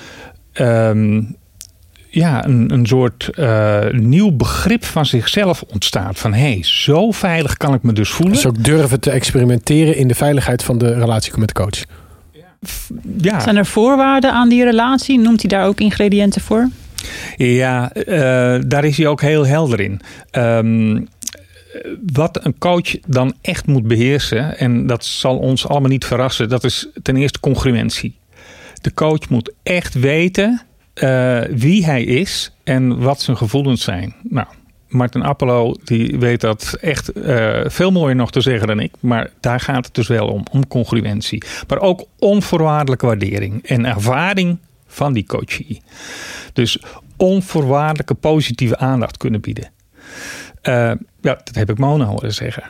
Um, 0.54 1.40
ja, 2.14 2.44
een, 2.44 2.72
een 2.72 2.86
soort 2.86 3.30
uh, 3.38 3.90
nieuw 3.90 4.30
begrip 4.30 4.84
van 4.84 5.06
zichzelf 5.06 5.64
ontstaat. 5.72 6.18
Van 6.18 6.34
hé, 6.34 6.52
hey, 6.52 6.62
zo 6.62 7.10
veilig 7.10 7.56
kan 7.56 7.74
ik 7.74 7.82
me 7.82 7.92
dus 7.92 8.10
voelen. 8.10 8.34
Dus 8.34 8.46
ook 8.46 8.64
durven 8.64 9.00
te 9.00 9.10
experimenteren 9.10 9.96
in 9.96 10.08
de 10.08 10.14
veiligheid 10.14 10.62
van 10.62 10.78
de 10.78 10.94
relatie 10.94 11.32
met 11.36 11.48
de 11.48 11.54
coach. 11.54 11.84
Ja. 13.16 13.40
Zijn 13.40 13.56
er 13.56 13.66
voorwaarden 13.66 14.32
aan 14.32 14.48
die 14.48 14.64
relatie? 14.64 15.18
Noemt 15.18 15.40
hij 15.40 15.50
daar 15.50 15.66
ook 15.66 15.80
ingrediënten 15.80 16.40
voor? 16.40 16.68
Ja, 17.36 17.90
uh, 17.94 18.58
daar 18.66 18.84
is 18.84 18.96
hij 18.96 19.06
ook 19.06 19.20
heel 19.20 19.46
helder 19.46 19.80
in. 19.80 20.00
Um, 20.32 21.08
wat 22.12 22.44
een 22.44 22.58
coach 22.58 22.98
dan 23.06 23.34
echt 23.40 23.66
moet 23.66 23.86
beheersen, 23.86 24.58
en 24.58 24.86
dat 24.86 25.04
zal 25.04 25.38
ons 25.38 25.68
allemaal 25.68 25.90
niet 25.90 26.04
verrassen, 26.04 26.48
dat 26.48 26.64
is 26.64 26.88
ten 27.02 27.16
eerste 27.16 27.40
congruentie. 27.40 28.18
De 28.80 28.94
coach 28.94 29.28
moet 29.28 29.52
echt 29.62 29.94
weten 29.94 30.62
uh, 30.94 31.40
wie 31.50 31.84
hij 31.84 32.04
is 32.04 32.52
en 32.64 33.00
wat 33.00 33.20
zijn 33.20 33.36
gevoelens 33.36 33.82
zijn. 33.82 34.14
Nou, 34.22 34.46
Martin 34.88 35.22
Appelo 35.22 35.74
die 35.84 36.18
weet 36.18 36.40
dat 36.40 36.76
echt 36.80 37.16
uh, 37.16 37.60
veel 37.66 37.90
mooier 37.90 38.16
nog 38.16 38.30
te 38.30 38.40
zeggen 38.40 38.66
dan 38.66 38.80
ik. 38.80 38.92
Maar 39.00 39.30
daar 39.40 39.60
gaat 39.60 39.84
het 39.84 39.94
dus 39.94 40.08
wel 40.08 40.28
om, 40.28 40.42
om 40.50 40.66
congruentie. 40.68 41.42
Maar 41.68 41.78
ook 41.78 42.04
onvoorwaardelijke 42.18 43.06
waardering 43.06 43.66
en 43.66 43.86
ervaring 43.86 44.58
van 44.86 45.12
die 45.12 45.26
coachie. 45.26 45.82
Dus 46.52 46.78
onvoorwaardelijke 47.16 48.14
positieve 48.14 48.76
aandacht 48.76 49.16
kunnen 49.16 49.40
bieden. 49.40 49.70
Uh, 50.62 50.92
ja, 51.20 51.40
dat 51.44 51.54
heb 51.54 51.70
ik 51.70 51.78
Mona 51.78 52.04
horen 52.04 52.34
zeggen. 52.34 52.64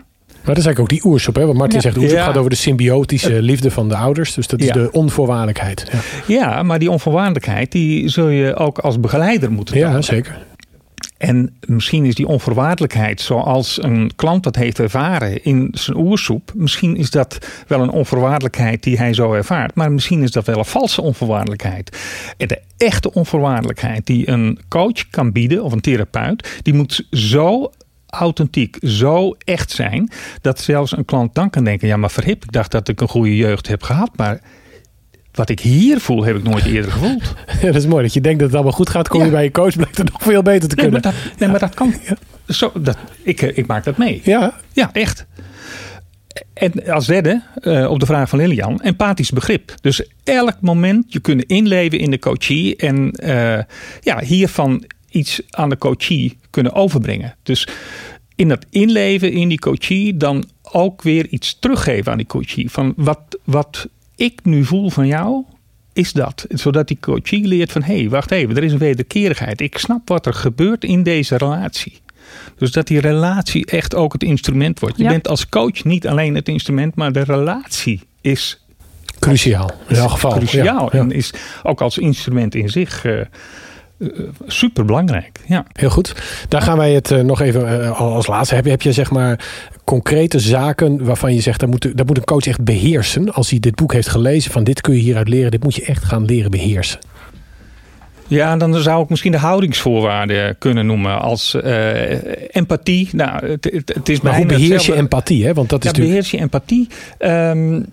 Maar 0.44 0.54
dat 0.54 0.64
is 0.64 0.66
eigenlijk 0.66 0.94
ook 0.94 1.02
die 1.02 1.12
oersoep. 1.12 1.34
Hè? 1.34 1.46
Want 1.46 1.58
Martin 1.58 1.80
zegt, 1.80 1.96
oersoep 1.96 2.16
ja. 2.16 2.24
gaat 2.24 2.36
over 2.36 2.50
de 2.50 2.56
symbiotische 2.56 3.42
liefde 3.42 3.70
van 3.70 3.88
de 3.88 3.96
ouders. 3.96 4.34
Dus 4.34 4.46
dat 4.46 4.60
is 4.60 4.66
ja. 4.66 4.72
de 4.72 4.88
onvoorwaardelijkheid. 4.92 5.90
Ja. 5.92 6.00
ja. 6.26 6.62
maar 6.62 6.78
die 6.78 6.90
onvoorwaardelijkheid, 6.90 7.72
die 7.72 8.08
zul 8.08 8.28
je 8.28 8.56
ook 8.56 8.78
als 8.78 9.00
begeleider 9.00 9.52
moeten 9.52 9.74
tonen. 9.74 9.90
Ja, 9.90 10.02
zeker. 10.02 10.38
En 11.22 11.56
misschien 11.66 12.04
is 12.04 12.14
die 12.14 12.26
onvoorwaardelijkheid 12.26 13.20
zoals 13.20 13.82
een 13.82 14.10
klant 14.16 14.42
dat 14.42 14.56
heeft 14.56 14.78
ervaren 14.78 15.44
in 15.44 15.68
zijn 15.72 15.96
oersoep. 15.96 16.52
Misschien 16.54 16.96
is 16.96 17.10
dat 17.10 17.38
wel 17.66 17.80
een 17.80 17.90
onvoorwaardelijkheid 17.90 18.82
die 18.82 18.96
hij 18.96 19.14
zo 19.14 19.32
ervaart. 19.32 19.74
Maar 19.74 19.92
misschien 19.92 20.22
is 20.22 20.30
dat 20.30 20.46
wel 20.46 20.58
een 20.58 20.64
valse 20.64 21.02
onvoorwaardelijkheid. 21.02 21.96
En 22.36 22.48
de 22.48 22.60
echte 22.76 23.12
onvoorwaardelijkheid 23.12 24.06
die 24.06 24.28
een 24.28 24.58
coach 24.68 25.08
kan 25.10 25.32
bieden 25.32 25.64
of 25.64 25.72
een 25.72 25.80
therapeut. 25.80 26.60
Die 26.62 26.74
moet 26.74 27.06
zo 27.10 27.70
authentiek, 28.12 28.76
zo 28.80 29.36
echt 29.44 29.70
zijn, 29.70 30.10
dat 30.40 30.60
zelfs 30.60 30.96
een 30.96 31.04
klant 31.04 31.34
dan 31.34 31.50
kan 31.50 31.64
denken: 31.64 31.88
ja, 31.88 31.96
maar 31.96 32.10
verhip, 32.10 32.44
ik 32.44 32.52
dacht 32.52 32.70
dat 32.70 32.88
ik 32.88 33.00
een 33.00 33.08
goede 33.08 33.36
jeugd 33.36 33.68
heb 33.68 33.82
gehad, 33.82 34.10
maar 34.16 34.40
wat 35.32 35.48
ik 35.48 35.60
hier 35.60 36.00
voel, 36.00 36.24
heb 36.24 36.36
ik 36.36 36.42
nooit 36.42 36.64
eerder 36.64 36.90
gevoeld. 36.90 37.22
Ja, 37.60 37.66
dat 37.66 37.74
is 37.74 37.86
mooi. 37.86 38.02
Dat 38.02 38.12
je 38.12 38.20
denkt 38.20 38.38
dat 38.38 38.46
het 38.46 38.56
allemaal 38.56 38.76
goed 38.76 38.90
gaat, 38.90 39.08
kom 39.08 39.24
je 39.24 39.30
bij 39.30 39.42
je 39.42 39.50
coach, 39.50 39.74
blijkt 39.74 39.98
het 39.98 40.12
nog 40.12 40.22
veel 40.22 40.42
beter 40.42 40.68
te 40.68 40.74
kunnen. 40.74 41.02
Nee, 41.02 41.12
maar 41.12 41.22
dat, 41.30 41.38
nee, 41.38 41.48
maar 41.48 41.58
dat 41.58 41.74
kan. 41.74 41.94
Zo, 42.48 42.72
dat, 42.74 42.96
ik, 43.22 43.40
ik 43.42 43.66
maak 43.66 43.84
dat 43.84 43.96
mee. 43.96 44.20
Ja. 44.24 44.54
Ja, 44.72 44.90
echt. 44.92 45.26
En 46.52 46.92
als 46.92 47.06
derde, 47.06 47.42
uh, 47.60 47.90
op 47.90 48.00
de 48.00 48.06
vraag 48.06 48.28
van 48.28 48.38
Lilian, 48.38 48.80
empathisch 48.80 49.30
begrip. 49.30 49.74
Dus 49.80 50.08
elk 50.24 50.56
moment 50.60 51.12
je 51.12 51.20
kunnen 51.20 51.46
inleven 51.46 51.98
in 51.98 52.10
de 52.10 52.18
coachie. 52.18 52.76
En 52.76 53.14
uh, 53.24 53.58
ja, 54.00 54.20
hiervan 54.20 54.84
iets 55.12 55.40
aan 55.50 55.68
de 55.68 55.78
coachie 55.78 56.38
kunnen 56.50 56.72
overbrengen. 56.72 57.36
Dus 57.42 57.68
in 58.34 58.48
dat 58.48 58.66
inleven 58.70 59.32
in 59.32 59.48
die 59.48 59.58
coachie 59.58 60.16
dan 60.16 60.44
ook 60.62 61.02
weer 61.02 61.26
iets 61.26 61.58
teruggeven 61.58 62.12
aan 62.12 62.18
die 62.18 62.26
coachie. 62.26 62.70
Van 62.70 62.92
wat, 62.96 63.38
wat 63.44 63.88
ik 64.16 64.40
nu 64.42 64.64
voel 64.64 64.90
van 64.90 65.06
jou, 65.06 65.44
is 65.92 66.12
dat. 66.12 66.46
Zodat 66.48 66.88
die 66.88 66.98
coachie 67.00 67.46
leert 67.46 67.72
van 67.72 67.82
hé, 67.82 67.98
hey, 67.98 68.08
wacht 68.08 68.30
even, 68.30 68.56
er 68.56 68.64
is 68.64 68.72
een 68.72 68.78
wederkerigheid. 68.78 69.60
Ik 69.60 69.78
snap 69.78 70.08
wat 70.08 70.26
er 70.26 70.34
gebeurt 70.34 70.84
in 70.84 71.02
deze 71.02 71.36
relatie. 71.36 72.00
Dus 72.56 72.72
dat 72.72 72.86
die 72.86 73.00
relatie 73.00 73.66
echt 73.66 73.94
ook 73.94 74.12
het 74.12 74.22
instrument 74.22 74.80
wordt. 74.80 74.96
Je 74.96 75.02
ja. 75.02 75.08
bent 75.08 75.28
als 75.28 75.48
coach 75.48 75.84
niet 75.84 76.06
alleen 76.06 76.34
het 76.34 76.48
instrument, 76.48 76.94
maar 76.94 77.12
de 77.12 77.22
relatie 77.22 78.00
is 78.20 78.64
Cruciaal, 79.18 79.70
in 79.88 79.96
elk 79.96 80.10
geval. 80.10 80.30
Cruciaal. 80.30 80.64
Ja, 80.64 80.88
ja. 80.92 80.98
En 80.98 81.10
is 81.10 81.32
ook 81.62 81.80
als 81.80 81.98
instrument 81.98 82.54
in 82.54 82.68
zich 82.68 83.04
uh, 83.04 83.20
super 84.46 84.84
belangrijk. 84.84 85.40
Ja. 85.46 85.64
Heel 85.72 85.90
goed. 85.90 86.14
Daar 86.48 86.62
gaan 86.62 86.76
wij 86.76 86.92
het 86.92 87.10
uh, 87.10 87.20
nog 87.20 87.40
even 87.40 87.80
uh, 87.80 88.00
als 88.00 88.26
laatste. 88.26 88.54
Heb 88.54 88.64
je, 88.64 88.70
heb 88.70 88.82
je 88.82 88.92
zeg 88.92 89.10
maar 89.10 89.44
concrete 89.84 90.40
zaken 90.40 91.04
waarvan 91.04 91.34
je 91.34 91.40
zegt, 91.40 91.60
dat 91.60 91.68
moet, 91.68 91.96
dat 91.96 92.06
moet 92.06 92.16
een 92.16 92.24
coach 92.24 92.46
echt 92.46 92.64
beheersen. 92.64 93.32
Als 93.32 93.50
hij 93.50 93.60
dit 93.60 93.74
boek 93.74 93.92
heeft 93.92 94.08
gelezen, 94.08 94.50
van 94.52 94.64
dit 94.64 94.80
kun 94.80 94.94
je 94.94 95.00
hieruit 95.00 95.28
leren. 95.28 95.50
Dit 95.50 95.62
moet 95.62 95.74
je 95.74 95.84
echt 95.84 96.04
gaan 96.04 96.24
leren 96.24 96.50
beheersen. 96.50 96.98
Ja, 98.26 98.56
dan 98.56 98.74
zou 98.74 99.02
ik 99.02 99.08
misschien 99.08 99.32
de 99.32 99.38
houdingsvoorwaarden 99.38 100.58
kunnen 100.58 100.86
noemen 100.86 101.20
als 101.20 101.54
uh, 101.64 102.54
empathie. 102.54 103.08
Nou, 103.12 103.46
het, 103.46 103.64
het, 103.72 103.94
het 103.94 104.08
is 104.08 104.20
maar 104.20 104.36
hoe 104.36 104.46
beheers 104.46 104.86
je 104.86 104.94
empathie? 104.94 105.46
Hè? 105.46 105.52
Want 105.52 105.68
dat 105.68 105.84
is 105.84 105.90
ja, 105.90 105.96
beheers 105.96 106.30
je 106.30 106.38
empathie. 106.38 106.88
Um, 107.18 107.86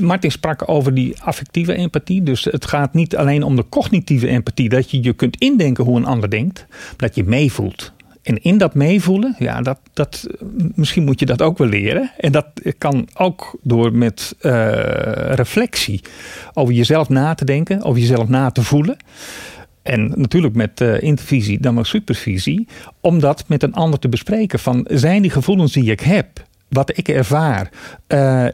Martin 0.00 0.30
sprak 0.30 0.68
over 0.68 0.94
die 0.94 1.22
affectieve 1.22 1.74
empathie. 1.74 2.22
Dus 2.22 2.44
het 2.44 2.66
gaat 2.66 2.94
niet 2.94 3.16
alleen 3.16 3.42
om 3.42 3.56
de 3.56 3.68
cognitieve 3.68 4.26
empathie. 4.26 4.68
Dat 4.68 4.90
je 4.90 5.02
je 5.02 5.12
kunt 5.12 5.36
indenken 5.36 5.84
hoe 5.84 5.96
een 5.96 6.06
ander 6.06 6.30
denkt. 6.30 6.66
Dat 6.96 7.14
je 7.14 7.24
meevoelt. 7.24 7.92
En 8.22 8.42
in 8.42 8.58
dat 8.58 8.74
meevoelen, 8.74 9.36
ja, 9.38 9.62
dat, 9.62 9.78
dat, 9.92 10.26
misschien 10.74 11.04
moet 11.04 11.20
je 11.20 11.26
dat 11.26 11.42
ook 11.42 11.58
wel 11.58 11.68
leren. 11.68 12.10
En 12.16 12.32
dat 12.32 12.46
kan 12.78 13.08
ook 13.14 13.58
door 13.62 13.92
met 13.92 14.36
uh, 14.40 14.52
reflectie 15.34 16.00
over 16.52 16.74
jezelf 16.74 17.08
na 17.08 17.34
te 17.34 17.44
denken, 17.44 17.82
over 17.82 18.00
jezelf 18.00 18.28
na 18.28 18.50
te 18.50 18.62
voelen. 18.62 18.96
En 19.82 20.12
natuurlijk 20.16 20.54
met 20.54 20.80
uh, 20.80 21.02
intervisie, 21.02 21.60
dan 21.60 21.78
ook 21.78 21.86
supervisie. 21.86 22.68
Om 23.00 23.20
dat 23.20 23.44
met 23.48 23.62
een 23.62 23.74
ander 23.74 23.98
te 23.98 24.08
bespreken. 24.08 24.58
Van 24.58 24.86
zijn 24.90 25.22
die 25.22 25.30
gevoelens 25.30 25.72
die 25.72 25.90
ik 25.90 26.00
heb, 26.00 26.28
wat 26.68 26.96
ik 26.98 27.08
ervaar, 27.08 27.70
uh, 28.08 28.46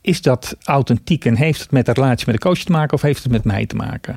is 0.00 0.22
dat 0.22 0.56
authentiek 0.64 1.24
en 1.24 1.36
heeft 1.36 1.60
het 1.60 1.70
met 1.70 1.86
de 1.86 1.92
relatie 1.92 2.26
met 2.26 2.34
de 2.34 2.40
coach 2.48 2.58
te 2.58 2.72
maken 2.72 2.94
of 2.94 3.02
heeft 3.02 3.22
het 3.22 3.32
met 3.32 3.44
mij 3.44 3.66
te 3.66 3.76
maken? 3.76 4.14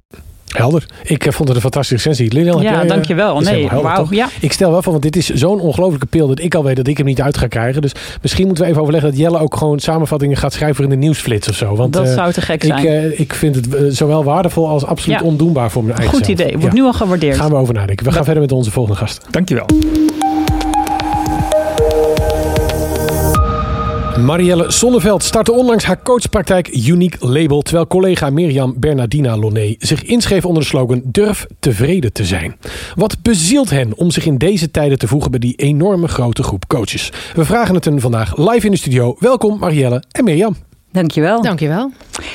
Helder. 0.48 0.86
Ik 1.04 1.24
vond 1.24 1.48
het 1.48 1.58
een 1.58 1.62
fantastische 1.64 2.10
recensie. 2.10 2.34
Lilian, 2.40 2.62
ja, 2.62 2.72
jij, 2.72 2.88
dankjewel. 2.88 3.40
Nee, 3.40 3.70
wauw. 3.70 4.08
Ja. 4.10 4.28
Ik 4.40 4.52
stel 4.52 4.72
wel 4.72 4.82
van, 4.82 4.92
want 4.92 5.04
dit 5.04 5.16
is 5.16 5.30
zo'n 5.30 5.60
ongelofelijke 5.60 6.06
pil 6.06 6.28
dat 6.28 6.40
ik 6.40 6.56
al 6.56 6.64
weet 6.64 6.76
dat 6.76 6.88
ik 6.88 6.98
hem 6.98 7.06
niet 7.06 7.22
uit 7.22 7.38
ga 7.38 7.48
krijgen. 7.48 7.82
Dus 7.82 7.92
misschien 8.22 8.46
moeten 8.46 8.64
we 8.64 8.70
even 8.70 8.82
overleggen 8.82 9.10
dat 9.10 9.20
Jelle 9.20 9.40
ook 9.40 9.56
gewoon 9.56 9.80
samenvattingen 9.80 10.38
gaat 10.38 10.54
schrijven 10.54 10.84
in 10.84 10.90
de 10.90 10.96
nieuwsflits 10.96 11.50
of 11.50 11.56
zo. 11.56 11.76
Want, 11.76 11.94
dat 11.94 12.06
uh, 12.08 12.14
zou 12.14 12.32
te 12.34 12.42
gek 12.42 12.64
ik, 12.64 12.70
zijn. 12.70 12.86
Uh, 12.86 13.20
ik 13.20 13.34
vind 13.34 13.56
het 13.56 13.68
uh, 13.68 13.82
zowel 13.90 14.24
waardevol 14.24 14.68
als 14.68 14.86
absoluut 14.86 15.20
Ja. 15.20 15.26
ondoenbaar 15.26 15.72
voor 15.72 15.84
mijn 15.84 15.98
eigen 15.98 16.16
Goed 16.18 16.26
zelf. 16.26 16.40
idee. 16.40 16.52
Wordt 16.58 16.76
Ja. 16.76 16.82
nu 16.82 16.86
al 16.86 16.94
gewaardeerd. 16.94 17.38
Gaan 17.38 17.50
we 17.50 17.56
over 17.56 17.74
nadenken. 17.74 18.06
We 18.06 18.12
gaan 18.12 18.24
verder 18.24 18.42
met 18.42 18.52
onze 18.52 18.72
volgende 18.72 18.98
gast. 19.00 19.26
Dankjewel. 19.32 19.66
Marielle 24.20 24.72
Sonneveld 24.72 25.24
startte 25.24 25.52
onlangs 25.52 25.86
haar 25.86 26.02
coachpraktijk 26.04 26.88
Unique 26.88 27.28
Label... 27.28 27.62
terwijl 27.62 27.88
collega 27.88 28.30
Mirjam 28.30 28.74
Bernardina 28.78 29.38
Loné 29.38 29.76
zich 29.80 30.04
inschreef 30.04 30.46
onder 30.46 30.62
de 30.62 30.70
slogan... 30.70 31.02
Durf 31.06 31.46
tevreden 31.60 32.14
te 32.14 32.26
zijn. 32.26 32.56
Wat 32.96 33.22
bezielt 33.22 33.70
hen 33.70 33.98
om 33.98 34.12
zich 34.12 34.26
in 34.26 34.38
deze 34.38 34.72
tijden 34.72 34.98
te 34.98 35.08
voegen... 35.08 35.32
bij 35.32 35.40
die 35.40 35.56
enorme 35.56 36.08
grote 36.08 36.44
groep 36.44 36.68
coaches? 36.68 37.12
We 37.36 37.46
vragen 37.46 37.76
het 37.76 37.86
hen 37.86 38.00
vandaag 38.00 38.38
live 38.38 38.66
in 38.66 38.72
de 38.72 38.78
studio. 38.78 39.16
Welkom 39.20 39.60
Marielle 39.60 40.04
en 40.12 40.24
Mirjam. 40.24 40.56
Dankjewel. 40.92 41.42
Dankjewel. 41.42 41.92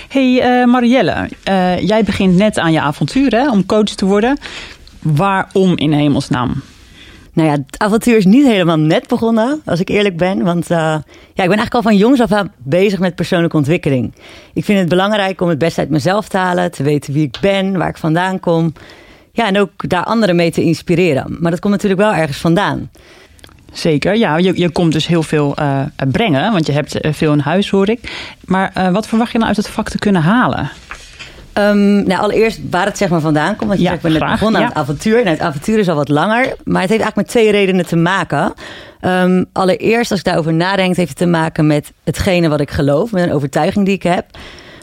Hey 0.09 0.41
eh, 0.41 0.67
Marielle, 0.67 1.29
eh, 1.43 1.81
jij 1.81 2.05
begint 2.05 2.37
net 2.37 2.59
aan 2.59 2.73
je 2.73 2.81
avontuur 2.81 3.31
hè, 3.31 3.51
om 3.51 3.67
coach 3.67 3.95
te 3.95 4.05
worden. 4.05 4.39
Waarom 5.03 5.77
in 5.77 5.93
hemelsnaam? 5.93 6.63
Nou 7.39 7.51
ja, 7.51 7.57
het 7.57 7.79
avontuur 7.79 8.17
is 8.17 8.25
niet 8.25 8.47
helemaal 8.47 8.79
net 8.79 9.09
begonnen, 9.09 9.61
als 9.65 9.81
ik 9.81 9.89
eerlijk 9.89 10.17
ben. 10.17 10.43
Want 10.43 10.71
uh, 10.71 10.77
ja, 10.77 10.95
ik 10.95 11.35
ben 11.35 11.45
eigenlijk 11.45 11.75
al 11.75 11.83
van 11.83 11.97
jongs 11.97 12.21
af 12.21 12.33
aan 12.33 12.53
bezig 12.57 12.99
met 12.99 13.15
persoonlijke 13.15 13.57
ontwikkeling. 13.57 14.13
Ik 14.55 14.65
vind 14.65 14.79
het 14.79 14.89
belangrijk 14.89 15.41
om 15.41 15.49
het 15.49 15.59
beste 15.59 15.81
uit 15.81 15.91
mezelf 15.91 16.29
te 16.29 16.37
halen, 16.37 16.71
te 16.71 16.83
weten 16.83 17.13
wie 17.13 17.23
ik 17.23 17.39
ben, 17.41 17.77
waar 17.77 17.89
ik 17.89 17.97
vandaan 17.97 18.41
kom. 18.41 18.73
Ja, 19.33 19.47
en 19.47 19.59
ook 19.59 19.89
daar 19.89 20.05
anderen 20.05 20.37
mee 20.37 20.51
te 20.51 20.63
inspireren. 20.63 21.37
Maar 21.41 21.51
dat 21.51 21.61
komt 21.61 21.73
natuurlijk 21.73 22.01
wel 22.01 22.13
ergens 22.13 22.39
vandaan. 22.39 22.91
Zeker, 23.73 24.17
ja. 24.17 24.37
Je, 24.37 24.59
je 24.59 24.71
komt 24.71 24.93
dus 24.93 25.07
heel 25.07 25.23
veel 25.23 25.55
uh, 25.59 25.83
brengen, 26.11 26.53
want 26.53 26.67
je 26.67 26.73
hebt 26.73 27.05
uh, 27.05 27.13
veel 27.13 27.33
in 27.33 27.39
huis, 27.39 27.71
hoor 27.71 27.89
ik. 27.89 28.35
Maar 28.45 28.93
wat 28.93 29.09
verwacht 29.09 29.33
je 29.33 29.39
nou 29.39 29.49
uit 29.49 29.57
het 29.57 29.69
vak 29.69 29.89
te 29.89 29.99
kunnen 29.99 30.23
halen? 30.23 30.71
Um, 31.59 32.07
nou, 32.07 32.21
allereerst 32.21 32.61
waar 32.71 32.87
het 32.87 32.99
zeg 32.99 33.09
maar 33.09 33.21
vandaan 33.21 33.57
komt. 33.57 33.69
Want 33.69 33.79
je 33.79 33.85
Ja, 33.85 33.91
zegt, 33.91 34.05
ik 34.05 34.11
ben 34.11 34.21
net 34.21 34.31
begonnen 34.31 34.61
aan 34.61 34.67
het 34.67 34.77
avontuur. 34.77 35.17
Nou, 35.17 35.29
het 35.29 35.41
avontuur 35.41 35.79
is 35.79 35.89
al 35.89 35.95
wat 35.95 36.09
langer. 36.09 36.57
Maar 36.65 36.81
het 36.83 36.91
heeft 36.91 37.03
eigenlijk 37.03 37.17
met 37.17 37.29
twee 37.29 37.51
redenen 37.51 37.87
te 37.87 37.97
maken. 37.97 38.53
Um, 39.01 39.47
allereerst, 39.53 40.11
als 40.11 40.21
ik 40.21 40.27
daarover 40.27 40.55
nadenk, 40.55 40.97
heeft 40.97 41.09
het 41.09 41.19
te 41.19 41.27
maken 41.27 41.67
met 41.67 41.93
hetgene 42.05 42.49
wat 42.49 42.61
ik 42.61 42.71
geloof. 42.71 43.13
Met 43.13 43.23
een 43.23 43.33
overtuiging 43.33 43.85
die 43.85 43.95
ik 43.95 44.03
heb. 44.03 44.25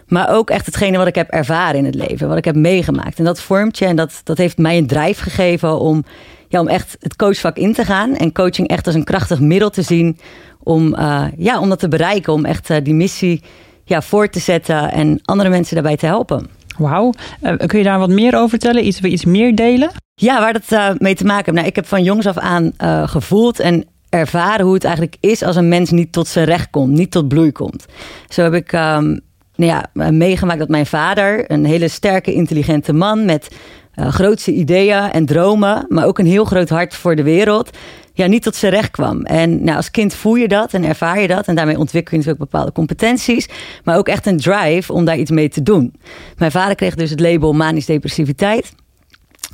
Maar 0.08 0.30
ook 0.30 0.50
echt 0.50 0.66
hetgene 0.66 0.98
wat 0.98 1.08
ik 1.08 1.16
heb 1.16 1.30
ervaren 1.30 1.76
in 1.76 1.86
het 1.86 1.96
leven. 1.96 2.28
Wat 2.28 2.38
ik 2.38 2.46
heb 2.46 2.56
meegemaakt. 2.56 3.18
En 3.18 3.26
dat 3.26 3.42
vormt 3.42 3.78
je 3.78 3.86
en 3.86 3.96
dat, 3.96 4.22
dat 4.24 4.38
heeft 4.38 4.58
mij 4.58 4.78
een 4.78 4.88
drijf 4.88 5.20
gegeven 5.20 5.80
om, 5.80 6.04
ja, 6.48 6.60
om 6.60 6.68
echt 6.68 6.98
het 7.00 7.16
coachvak 7.16 7.58
in 7.58 7.74
te 7.74 7.86
gaan. 7.86 8.16
En 8.16 8.32
coaching 8.32 8.68
echt 8.68 8.86
als 8.86 8.96
een 8.96 9.04
krachtig 9.04 9.40
middel 9.40 9.70
te 9.70 9.82
zien 9.82 10.18
om, 10.64 10.96
uh, 10.96 11.26
ja, 11.38 11.60
om 11.60 11.70
dat 11.70 11.80
te 11.80 11.88
bereiken. 11.88 12.34
Om 12.34 12.46
echt 12.46 12.70
uh, 12.70 12.78
die 12.84 12.94
missie 12.94 13.44
ja, 13.84 14.02
voor 14.02 14.30
te 14.30 14.40
zetten 14.40 14.92
en 14.92 15.20
andere 15.24 15.50
mensen 15.50 15.74
daarbij 15.74 15.98
te 15.98 16.06
helpen. 16.06 16.64
Wauw. 16.78 17.14
Uh, 17.42 17.54
kun 17.66 17.78
je 17.78 17.86
daar 17.86 18.00
wat 18.00 18.10
meer 18.10 18.36
over 18.36 18.50
vertellen? 18.50 18.86
Iets, 18.86 19.02
iets 19.02 19.26
meer 19.26 19.56
delen? 19.56 19.92
Ja, 20.16 20.40
waar 20.40 20.54
dat 20.54 20.72
uh, 20.72 20.90
mee 20.98 21.16
te 21.16 21.26
maken 21.26 21.46
heeft. 21.46 21.58
Nou, 21.58 21.68
ik 21.68 21.76
heb 21.76 21.86
van 21.86 22.04
jongs 22.04 22.28
af 22.28 22.38
aan 22.38 22.72
uh, 22.84 23.08
gevoeld 23.08 23.60
en 23.60 23.86
ervaren 24.10 24.66
hoe 24.66 24.74
het 24.74 24.84
eigenlijk 24.84 25.16
is 25.20 25.44
als 25.44 25.56
een 25.56 25.68
mens 25.68 25.90
niet 25.90 26.12
tot 26.12 26.28
zijn 26.28 26.46
recht 26.46 26.70
komt, 26.70 26.92
niet 26.92 27.12
tot 27.12 27.28
bloei 27.28 27.52
komt. 27.52 27.86
Zo 28.30 28.44
heb 28.44 28.54
ik 28.54 28.72
um, 28.72 29.20
nou 29.56 29.72
ja, 29.72 29.90
meegemaakt 30.12 30.60
dat 30.60 30.70
mijn 30.70 30.86
vader, 30.86 31.52
een 31.52 31.66
hele 31.66 31.88
sterke, 31.88 32.34
intelligente 32.34 32.94
man 32.94 33.26
met 33.26 33.56
uh, 33.96 34.08
grootste 34.08 34.52
ideeën 34.52 35.12
en 35.12 35.26
dromen, 35.26 35.86
maar 35.90 36.06
ook 36.06 36.20
een 36.20 36.26
heel 36.26 36.46
groot 36.46 36.70
hart 36.70 36.96
voor 36.96 37.16
de 37.16 37.24
wereld, 37.24 37.70
ja, 38.16 38.26
niet 38.26 38.44
tot 38.44 38.56
zijn 38.56 38.72
recht 38.72 38.92
kwam. 38.92 39.22
En 39.22 39.64
nou, 39.64 39.78
als 39.78 39.92
kind 39.92 40.14
voel 40.14 40.36
je 40.36 40.48
dat 40.48 40.74
en 40.74 40.84
ervaar 40.84 41.22
je 41.22 41.28
dat. 41.28 41.48
En 41.48 41.56
daarmee 41.56 41.78
ontwikkel 41.78 42.12
je 42.12 42.18
natuurlijk 42.18 42.52
bepaalde 42.52 42.72
competenties. 42.72 43.50
Maar 43.84 43.98
ook 43.98 44.08
echt 44.08 44.26
een 44.26 44.38
drive 44.38 44.94
om 44.94 45.06
daar 45.06 45.18
iets 45.18 45.32
mee 45.32 45.50
te 45.50 45.64
doen. 45.64 45.94
Mijn 46.38 46.52
vader 46.52 46.76
kreeg 46.76 46.96
dus 46.96 47.10
het 47.10 47.20
label 47.20 47.54
manisch 47.54 47.86
depressiviteit. 47.86 48.74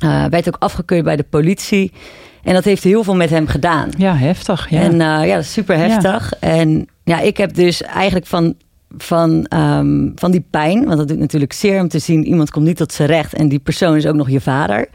Uh, 0.04 0.24
werd 0.24 0.48
ook 0.48 0.56
afgekeurd 0.58 1.04
bij 1.04 1.16
de 1.16 1.26
politie. 1.30 1.92
En 2.42 2.54
dat 2.54 2.64
heeft 2.64 2.84
heel 2.84 3.04
veel 3.04 3.16
met 3.16 3.30
hem 3.30 3.46
gedaan. 3.46 3.90
Ja, 3.96 4.16
heftig. 4.16 4.70
Ja. 4.70 4.80
En 4.80 4.92
uh, 4.92 5.26
ja, 5.26 5.42
super 5.42 5.76
heftig. 5.76 6.32
Ja. 6.40 6.48
En 6.48 6.88
ja, 7.04 7.20
ik 7.20 7.36
heb 7.36 7.54
dus 7.54 7.82
eigenlijk 7.82 8.26
van, 8.26 8.54
van, 8.96 9.46
um, 9.54 10.12
van 10.14 10.30
die 10.30 10.44
pijn... 10.50 10.84
want 10.84 10.98
dat 10.98 11.08
doet 11.08 11.18
natuurlijk 11.18 11.52
zeer 11.52 11.80
om 11.80 11.88
te 11.88 11.98
zien... 11.98 12.24
iemand 12.24 12.50
komt 12.50 12.66
niet 12.66 12.76
tot 12.76 12.92
zijn 12.92 13.08
recht 13.08 13.34
en 13.34 13.48
die 13.48 13.58
persoon 13.58 13.96
is 13.96 14.06
ook 14.06 14.14
nog 14.14 14.30
je 14.30 14.40
vader 14.40 14.88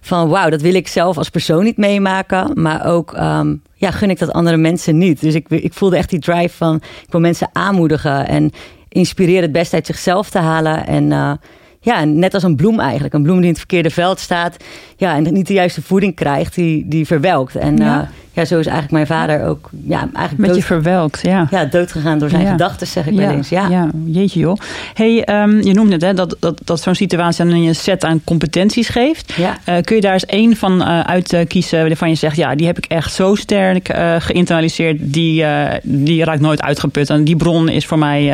van 0.00 0.28
wauw, 0.28 0.50
dat 0.50 0.60
wil 0.60 0.74
ik 0.74 0.88
zelf 0.88 1.16
als 1.16 1.28
persoon 1.28 1.64
niet 1.64 1.76
meemaken. 1.76 2.50
Maar 2.54 2.86
ook 2.86 3.16
um, 3.16 3.62
ja, 3.74 3.90
gun 3.90 4.10
ik 4.10 4.18
dat 4.18 4.32
andere 4.32 4.56
mensen 4.56 4.98
niet. 4.98 5.20
Dus 5.20 5.34
ik, 5.34 5.48
ik 5.48 5.72
voelde 5.72 5.96
echt 5.96 6.10
die 6.10 6.18
drive 6.18 6.56
van 6.56 6.74
ik 6.76 7.10
wil 7.10 7.20
mensen 7.20 7.48
aanmoedigen 7.52 8.26
en 8.26 8.50
inspireren 8.88 9.42
het 9.42 9.52
beste 9.52 9.74
uit 9.74 9.86
zichzelf 9.86 10.30
te 10.30 10.38
halen. 10.38 10.86
En 10.86 11.04
uh, 11.10 11.32
ja, 11.80 12.04
net 12.04 12.34
als 12.34 12.42
een 12.42 12.56
bloem 12.56 12.80
eigenlijk. 12.80 13.14
Een 13.14 13.22
bloem 13.22 13.36
die 13.36 13.44
in 13.44 13.50
het 13.50 13.58
verkeerde 13.58 13.90
veld 13.90 14.18
staat. 14.18 14.56
Ja, 14.96 15.14
en 15.14 15.32
niet 15.32 15.46
de 15.46 15.52
juiste 15.52 15.82
voeding 15.82 16.14
krijgt, 16.14 16.54
die, 16.54 16.88
die 16.88 17.06
verwelkt. 17.06 17.56
En 17.56 17.76
ja. 17.76 18.00
Uh, 18.00 18.08
ja, 18.38 18.44
zo 18.44 18.58
is 18.58 18.66
eigenlijk 18.66 18.90
mijn 18.90 19.06
vader 19.06 19.46
ook 19.46 19.70
ja, 19.86 19.98
eigenlijk 19.98 20.38
Met 20.38 20.48
dood, 20.48 20.56
je 20.58 20.62
verwelkt, 20.62 21.20
ja. 21.22 21.46
Ja, 21.50 21.64
doodgegaan 21.64 22.18
door 22.18 22.28
zijn 22.28 22.42
ja. 22.42 22.50
gedachten, 22.50 22.86
zeg 22.86 23.06
ik 23.06 23.12
ja. 23.12 23.18
wel 23.18 23.30
eens. 23.30 23.48
Ja. 23.48 23.68
ja, 23.68 23.90
jeetje 24.04 24.40
joh. 24.40 24.56
Hey, 24.94 25.42
um, 25.42 25.62
je 25.62 25.74
noemde 25.74 25.92
het, 25.92 26.02
hè, 26.02 26.14
dat, 26.14 26.36
dat, 26.40 26.60
dat 26.64 26.80
zo'n 26.80 26.94
situatie 26.94 27.44
dan 27.44 27.54
een 27.54 27.74
set 27.74 28.04
aan 28.04 28.20
competenties 28.24 28.88
geeft. 28.88 29.34
Uh, 29.38 29.76
kun 29.82 29.96
je 29.96 30.02
daar 30.02 30.12
eens 30.12 30.26
één 30.26 30.56
van 30.56 30.80
uh, 30.80 31.00
uit 31.00 31.44
kiezen 31.48 31.86
waarvan 31.86 32.08
je 32.08 32.14
zegt... 32.14 32.36
ja, 32.36 32.54
die 32.54 32.66
heb 32.66 32.78
ik 32.78 32.84
echt 32.84 33.12
zo 33.12 33.34
sterk 33.34 33.94
uh, 33.94 34.14
geïnternaliseerd. 34.18 34.96
Die, 35.00 35.44
die 35.82 36.24
raakt 36.24 36.40
nooit 36.40 36.62
uitgeput. 36.62 37.10
En 37.10 37.24
die 37.24 37.36
bron 37.36 37.68
is 37.68 37.86
voor 37.86 37.98
mij... 37.98 38.26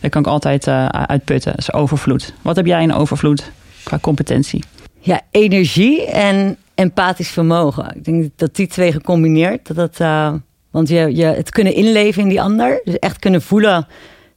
daar 0.00 0.10
kan 0.10 0.20
ik 0.20 0.28
altijd 0.28 0.68
uitputten. 0.90 1.50
Dat 1.50 1.60
is 1.60 1.72
overvloed. 1.72 2.32
Wat 2.42 2.56
heb 2.56 2.66
jij 2.66 2.82
in 2.82 2.94
overvloed 2.94 3.50
qua 3.82 3.98
competentie? 4.00 4.64
Ja, 5.00 5.20
energie 5.30 6.06
en 6.06 6.56
empathisch 6.78 7.30
vermogen. 7.30 7.92
Ik 7.94 8.04
denk 8.04 8.30
dat 8.36 8.56
die 8.56 8.66
twee 8.66 8.92
gecombineerd, 8.92 9.66
dat 9.66 9.76
dat, 9.76 10.00
uh, 10.00 10.32
want 10.70 10.88
je, 10.88 11.16
je 11.16 11.24
het 11.24 11.50
kunnen 11.50 11.74
inleven 11.74 12.22
in 12.22 12.28
die 12.28 12.42
ander, 12.42 12.80
dus 12.84 12.98
echt 12.98 13.18
kunnen 13.18 13.42
voelen 13.42 13.86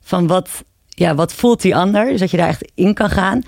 van 0.01 0.27
wat, 0.27 0.49
ja, 0.87 1.15
wat 1.15 1.33
voelt 1.33 1.61
die 1.61 1.75
ander, 1.75 2.05
dus 2.05 2.19
dat 2.19 2.31
je 2.31 2.37
daar 2.37 2.47
echt 2.47 2.71
in 2.75 2.93
kan 2.93 3.09
gaan. 3.09 3.41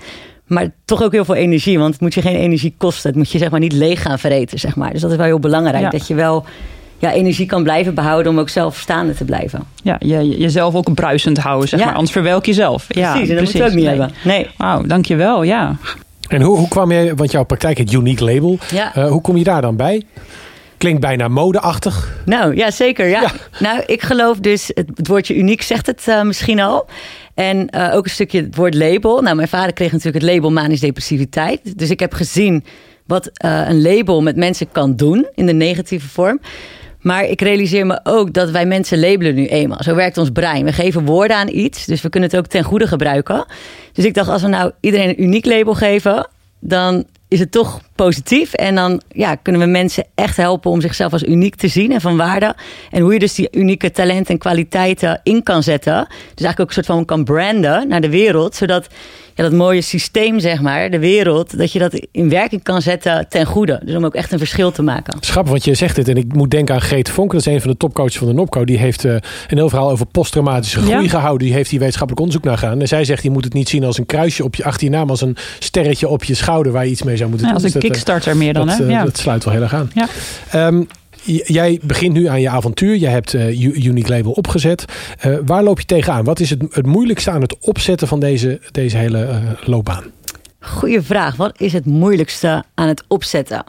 Maar 0.46 0.70
toch 0.84 1.02
ook 1.02 1.12
heel 1.12 1.24
veel 1.24 1.34
energie, 1.34 1.78
want 1.78 1.92
het 1.92 2.02
moet 2.02 2.14
je 2.14 2.22
geen 2.22 2.36
energie 2.36 2.74
kosten. 2.78 3.08
Het 3.08 3.18
moet 3.18 3.30
je 3.30 3.38
zeg 3.38 3.50
maar 3.50 3.60
niet 3.60 3.72
leeg 3.72 4.02
gaan 4.02 4.18
vereten, 4.18 4.58
zeg 4.58 4.76
maar. 4.76 4.92
Dus 4.92 5.00
dat 5.00 5.10
is 5.10 5.16
wel 5.16 5.26
heel 5.26 5.38
belangrijk, 5.38 5.84
ja. 5.84 5.90
dat 5.90 6.06
je 6.06 6.14
wel 6.14 6.44
ja, 6.98 7.12
energie 7.12 7.46
kan 7.46 7.62
blijven 7.62 7.94
behouden 7.94 8.32
om 8.32 8.38
ook 8.38 8.48
zelf 8.48 8.76
staande 8.78 9.14
te 9.14 9.24
blijven. 9.24 9.62
Ja, 9.82 9.96
je, 9.98 10.38
jezelf 10.38 10.74
ook 10.74 10.94
bruisend 10.94 11.38
houden, 11.38 11.68
zeg 11.68 11.78
Ja. 11.78 11.84
maar. 11.84 11.94
Anders 11.94 12.12
verwelk 12.12 12.46
je 12.46 12.52
zelf. 12.52 12.86
Precies, 12.86 13.04
ja, 13.04 13.20
en 13.20 13.28
dat 13.28 13.44
moet 13.44 13.52
je 13.52 13.62
ook 13.62 13.68
niet 13.68 13.78
nee. 13.78 13.86
hebben. 13.86 14.10
Nee. 14.24 14.50
Wauw, 14.56 14.82
dankjewel, 14.82 15.42
ja. 15.42 15.76
En 16.28 16.42
hoe, 16.42 16.56
hoe 16.58 16.68
kwam 16.68 16.92
jij, 16.92 17.14
want 17.14 17.30
jouw 17.30 17.44
praktijk 17.44 17.78
het 17.78 17.92
Unique 17.92 18.24
Label, 18.24 18.58
Ja. 18.70 18.96
uh, 18.96 19.10
hoe 19.10 19.20
kom 19.20 19.36
je 19.36 19.44
daar 19.44 19.62
dan 19.62 19.76
bij? 19.76 20.02
Klinkt 20.76 21.00
bijna 21.00 21.28
modeachtig. 21.28 22.12
Nou, 22.24 22.56
ja, 22.56 22.70
zeker. 22.70 23.06
Ja. 23.06 23.20
Ja. 23.20 23.30
Nou, 23.58 23.82
ik 23.86 24.02
geloof 24.02 24.38
dus, 24.38 24.70
het, 24.74 24.90
het 24.94 25.06
woordje 25.08 25.34
uniek 25.36 25.62
zegt 25.62 25.86
het 25.86 26.08
eh, 26.08 26.22
misschien 26.22 26.60
al. 26.60 26.86
En 27.34 27.68
eh, 27.70 27.94
ook 27.94 28.04
een 28.04 28.10
stukje 28.10 28.40
het 28.42 28.56
woord 28.56 28.74
label. 28.74 29.22
Nou, 29.22 29.36
mijn 29.36 29.48
vader 29.48 29.72
kreeg 29.72 29.92
natuurlijk 29.92 30.24
het 30.24 30.32
label 30.34 30.50
manisch 30.50 30.80
depressiviteit. 30.80 31.78
Dus 31.78 31.90
ik 31.90 32.00
heb 32.00 32.12
gezien 32.14 32.64
wat 33.06 33.30
eh, 33.32 33.68
een 33.68 33.82
label 33.82 34.22
met 34.22 34.36
mensen 34.36 34.68
kan 34.72 34.96
doen 34.96 35.26
in 35.34 35.46
de 35.46 35.52
negatieve 35.52 36.08
vorm. 36.08 36.40
Maar 37.04 37.24
ik 37.24 37.40
realiseer 37.40 37.86
me 37.86 38.00
ook 38.02 38.32
dat 38.32 38.50
wij 38.50 38.66
mensen 38.66 39.00
labelen 39.00 39.34
nu 39.34 39.46
eenmaal. 39.46 39.82
Zo 39.82 39.94
werkt 39.94 40.18
ons 40.18 40.30
brein. 40.30 40.64
We 40.64 40.72
geven 40.72 41.04
woorden 41.04 41.36
aan 41.36 41.48
iets, 41.48 41.86
dus 41.86 42.02
we 42.02 42.08
kunnen 42.08 42.30
het 42.30 42.38
ook 42.38 42.46
ten 42.46 42.64
goede 42.64 42.86
gebruiken. 42.86 43.44
Dus 43.92 44.04
ik 44.04 44.14
dacht, 44.14 44.28
als 44.28 44.42
we 44.42 44.48
nou 44.48 44.72
iedereen 44.80 45.08
een 45.08 45.22
uniek 45.22 45.44
label 45.44 45.74
geven, 45.74 46.28
dan 46.58 47.04
is 47.28 47.38
het 47.40 47.50
toch 47.50 47.80
positief. 47.94 48.52
En 48.52 48.74
dan 48.74 49.02
ja, 49.08 49.34
kunnen 49.34 49.60
we 49.60 49.66
mensen 49.66 50.04
echt 50.14 50.36
helpen 50.36 50.70
om 50.70 50.80
zichzelf 50.80 51.12
als 51.12 51.22
uniek 51.22 51.54
te 51.54 51.68
zien 51.68 51.92
en 51.92 52.00
van 52.00 52.16
waarde. 52.16 52.54
En 52.90 53.02
hoe 53.02 53.12
je 53.12 53.18
dus 53.18 53.34
die 53.34 53.48
unieke 53.52 53.90
talenten 53.90 54.32
en 54.34 54.38
kwaliteiten 54.38 55.20
in 55.22 55.42
kan 55.42 55.62
zetten. 55.62 55.94
Dus 55.94 56.44
eigenlijk 56.44 56.60
ook 56.60 56.68
een 56.68 56.74
soort 56.74 56.86
van 56.86 57.04
kan 57.04 57.24
branden 57.24 57.88
naar 57.88 58.00
de 58.00 58.10
wereld. 58.10 58.54
Zodat 58.54 58.86
ja, 59.34 59.42
dat 59.42 59.52
mooie 59.52 59.80
systeem, 59.80 60.40
zeg 60.40 60.60
maar, 60.60 60.90
de 60.90 60.98
wereld, 60.98 61.58
dat 61.58 61.72
je 61.72 61.78
dat 61.78 62.06
in 62.12 62.28
werking 62.28 62.62
kan 62.62 62.82
zetten 62.82 63.26
ten 63.28 63.46
goede. 63.46 63.80
Dus 63.84 63.94
om 63.94 64.04
ook 64.04 64.14
echt 64.14 64.32
een 64.32 64.38
verschil 64.38 64.70
te 64.72 64.82
maken. 64.82 65.16
Schappig, 65.20 65.50
want 65.52 65.64
je 65.64 65.74
zegt 65.74 65.96
dit 65.96 66.08
en 66.08 66.16
ik 66.16 66.34
moet 66.34 66.50
denken 66.50 66.74
aan 66.74 66.80
Greet 66.80 67.10
Vonk. 67.10 67.30
Dat 67.32 67.40
is 67.40 67.46
een 67.46 67.60
van 67.60 67.70
de 67.70 67.76
topcoaches 67.76 68.18
van 68.18 68.26
de 68.26 68.32
NOPCO. 68.32 68.64
Die 68.64 68.78
heeft 68.78 69.04
eh, 69.04 69.12
een 69.12 69.56
heel 69.56 69.68
verhaal 69.68 69.90
over 69.90 70.06
posttraumatische 70.06 70.80
groei 70.80 71.02
Ja. 71.02 71.08
gehouden. 71.08 71.46
Die 71.46 71.56
heeft 71.56 71.70
hier 71.70 71.78
wetenschappelijk 71.78 72.26
onderzoek 72.26 72.44
naar 72.48 72.58
gedaan. 72.58 72.80
En 72.80 72.88
zij 72.88 73.04
zegt, 73.04 73.22
je 73.22 73.30
moet 73.30 73.44
het 73.44 73.52
niet 73.52 73.68
zien 73.68 73.84
als 73.84 73.98
een 73.98 74.06
kruisje 74.06 74.44
op 74.44 74.54
je 74.54 74.64
achter 74.64 74.84
je 74.84 74.90
naam. 74.90 75.10
Als 75.10 75.20
een 75.20 75.36
sterretje 75.58 76.08
op 76.08 76.24
je 76.24 76.34
schouder 76.34 76.72
waar 76.72 76.84
je 76.84 76.90
iets 76.90 77.02
mee 77.02 77.16
zou 77.16 77.28
moeten 77.30 77.48
Ja, 77.48 77.54
doen. 77.54 77.60
Kickstarter 77.90 78.36
meer 78.36 78.52
dan, 78.52 78.66
dat, 78.66 78.78
hè? 78.78 78.84
eh, 78.84 78.90
Ja. 78.90 79.04
dat 79.04 79.18
sluit 79.18 79.44
wel 79.44 79.52
heel 79.54 79.62
erg 79.62 79.74
aan. 79.74 79.90
Ja. 79.94 80.06
Ehm, 80.50 80.82
jij 81.46 81.80
begint 81.82 82.12
nu 82.12 82.26
aan 82.26 82.40
je 82.40 82.48
avontuur. 82.48 82.96
Jij 82.96 83.10
hebt 83.10 83.34
eh 83.34 83.60
U- 83.62 83.74
Unique 83.84 84.10
Label 84.16 84.32
opgezet. 84.32 84.84
Eh, 85.18 85.36
waar 85.46 85.62
loop 85.62 85.80
je 85.80 85.86
tegenaan? 85.86 86.24
Wat 86.24 86.40
is 86.40 86.50
het, 86.50 86.62
het 86.70 86.86
moeilijkste 86.86 87.30
aan 87.30 87.40
het 87.40 87.56
opzetten 87.60 88.08
van 88.08 88.20
deze, 88.20 88.60
deze 88.70 88.96
hele 88.96 89.24
eh, 89.24 89.36
loopbaan? 89.64 90.04
Goeie 90.60 91.00
vraag. 91.00 91.36
Wat 91.36 91.60
is 91.60 91.72
het 91.72 91.84
moeilijkste 91.84 92.64
aan 92.74 92.88
het 92.88 93.04
opzetten? 93.08 93.64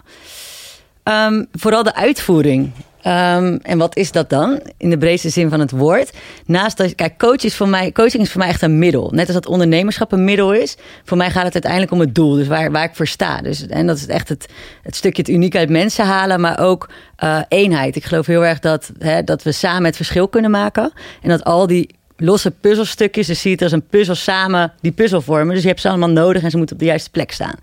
Ehm, 1.03 1.43
vooral 1.51 1.84
de 1.84 1.95
uitvoering. 1.95 2.72
Ehm, 3.06 3.58
en 3.62 3.78
wat 3.78 3.97
is 3.97 4.12
dat 4.12 4.30
dan? 4.30 4.60
In 4.78 4.89
de 4.89 4.97
breedste 4.97 5.30
zin 5.30 5.49
van 5.49 5.60
het 5.60 5.72
woord. 5.72 6.12
Naast 6.45 6.78
dat, 6.78 6.95
kijk, 6.95 7.14
voor 7.41 7.70
mij, 7.70 7.91
coaching 7.91 8.24
is 8.24 8.32
voor 8.32 8.39
mij 8.39 8.49
echt 8.49 8.62
een 8.62 8.80
middel. 8.80 9.10
Net 9.12 9.26
als 9.26 9.34
dat 9.36 9.45
ondernemerschap 9.45 10.12
een 10.12 10.24
middel 10.24 10.53
is. 10.53 10.78
Voor 11.03 11.18
mij 11.18 11.32
gaat 11.32 11.43
het 11.43 11.53
uiteindelijk 11.53 11.91
om 11.91 11.99
het 11.99 12.16
doel. 12.16 12.36
Dus 12.36 12.47
waar, 12.47 12.72
waar 12.72 12.84
ik 12.84 12.95
voor 12.95 13.08
sta. 13.08 13.41
Dus, 13.41 13.68
en 13.68 13.88
dat 13.88 13.97
is 13.97 14.08
echt 14.08 14.30
het, 14.30 14.47
het 14.84 14.95
stukje 14.95 15.22
het 15.22 15.32
uniek 15.32 15.56
uit 15.56 15.70
mensen 15.70 16.06
halen. 16.06 16.41
Maar 16.41 16.60
ook 16.60 16.89
eh, 17.16 17.39
eenheid. 17.47 17.95
Ik 17.95 18.06
geloof 18.06 18.26
heel 18.26 18.45
erg 18.45 18.60
dat, 18.60 18.91
hè, 18.99 19.24
dat 19.24 19.43
we 19.43 19.51
samen 19.51 19.86
het 19.86 19.95
verschil 19.95 20.28
kunnen 20.28 20.51
maken. 20.51 20.91
En 21.22 21.30
dat 21.30 21.43
al 21.43 21.68
die 21.68 21.95
losse 22.18 22.51
puzzelstukjes. 22.51 23.28
Dus 23.28 23.41
zie 23.41 23.49
je 23.49 23.56
het 23.56 23.64
als 23.64 23.74
een 23.74 23.88
puzzel 23.88 24.16
samen 24.16 24.74
die 24.82 24.91
puzzel 24.91 25.22
vormen. 25.22 25.53
Dus 25.53 25.64
je 25.64 25.70
hebt 25.70 25.82
ze 25.82 25.89
allemaal 25.89 26.10
nodig 26.10 26.43
en 26.43 26.51
ze 26.51 26.58
moeten 26.58 26.76
op 26.76 26.82
de 26.82 26.88
juiste 26.88 27.10
plek 27.10 27.32
staan. 27.32 27.56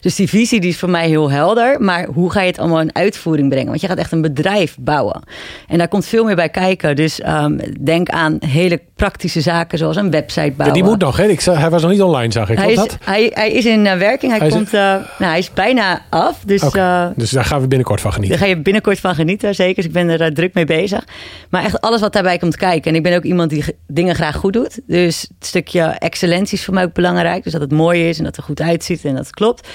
Dus 0.00 0.14
die 0.14 0.28
visie 0.28 0.60
die 0.60 0.70
is 0.70 0.78
voor 0.78 0.90
mij 0.90 1.08
heel 1.08 1.30
helder. 1.30 1.80
Maar 1.80 2.06
hoe 2.06 2.30
ga 2.30 2.40
je 2.40 2.46
het 2.46 2.58
allemaal 2.58 2.80
in 2.80 2.94
uitvoering 2.94 3.48
brengen? 3.48 3.68
Want 3.68 3.80
je 3.80 3.86
gaat 3.86 3.98
echt 3.98 4.12
een 4.12 4.22
bedrijf 4.22 4.76
bouwen. 4.80 5.22
En 5.66 5.78
daar 5.78 5.88
komt 5.88 6.06
veel 6.06 6.24
meer 6.24 6.36
bij 6.36 6.48
kijken. 6.48 6.96
Dus 6.96 7.20
ehm, 7.20 7.58
denk 7.80 8.08
aan 8.08 8.36
hele 8.46 8.80
praktische 9.00 9.40
zaken 9.40 9.78
zoals 9.78 9.96
een 9.96 10.10
website 10.10 10.40
Ja, 10.46 10.50
bouwen. 10.52 10.74
die 10.80 10.88
moet 10.90 11.00
nog, 11.00 11.16
hè? 11.16 11.24
Ik, 11.24 11.40
hij 11.40 11.70
was 11.70 11.82
nog 11.82 11.90
niet 11.90 12.02
online, 12.02 12.32
zag 12.32 12.50
ik. 12.50 12.58
hij, 12.58 12.70
is, 12.70 12.76
dat? 12.76 12.96
hij, 13.04 13.30
hij 13.34 13.50
is 13.52 13.64
in 13.64 13.86
eh, 13.86 13.98
werking. 13.98 14.30
Hij, 14.30 14.38
Hij 14.40 14.48
is- 14.48 14.54
komt, 14.54 14.74
eh, 14.74 14.80
nou, 14.80 15.04
hij 15.18 15.38
is 15.38 15.52
bijna 15.52 16.00
af. 16.10 16.38
Dus 16.46 16.62
eh, 16.70 17.06
Dus 17.16 17.30
daar 17.30 17.44
gaan 17.44 17.60
we 17.60 17.66
binnenkort 17.68 18.00
van 18.00 18.12
genieten. 18.12 18.38
daar 18.38 18.46
ga 18.48 18.54
je 18.54 18.60
binnenkort 18.62 19.00
van 19.00 19.14
genieten, 19.14 19.54
zeker. 19.54 19.74
Dus 19.74 19.84
ik 19.84 19.92
ben 19.92 20.08
er 20.08 20.34
druk 20.34 20.54
mee 20.54 20.64
bezig. 20.64 21.04
Maar 21.50 21.64
echt 21.64 21.80
alles 21.80 22.00
wat 22.00 22.12
daarbij 22.12 22.38
komt 22.38 22.56
kijken. 22.56 22.90
En 22.90 22.96
ik 22.96 23.02
ben 23.02 23.16
ook 23.16 23.22
iemand 23.24 23.50
die 23.50 23.64
dingen 23.86 24.14
graag 24.14 24.36
goed 24.36 24.52
doet. 24.52 24.80
Dus 24.86 25.20
het 25.38 25.46
stukje 25.46 25.80
excellentie 25.82 26.58
is 26.58 26.64
voor 26.64 26.74
mij 26.74 26.84
ook 26.84 26.92
belangrijk. 26.92 27.42
Dus 27.44 27.52
dat 27.52 27.60
het 27.60 27.72
mooi 27.72 28.08
is 28.08 28.18
en 28.18 28.24
dat 28.24 28.36
het 28.36 28.44
er 28.44 28.50
goed 28.50 28.60
uitziet 28.68 29.04
en 29.04 29.14
dat 29.14 29.26
het 29.26 29.34
klopt. 29.34 29.68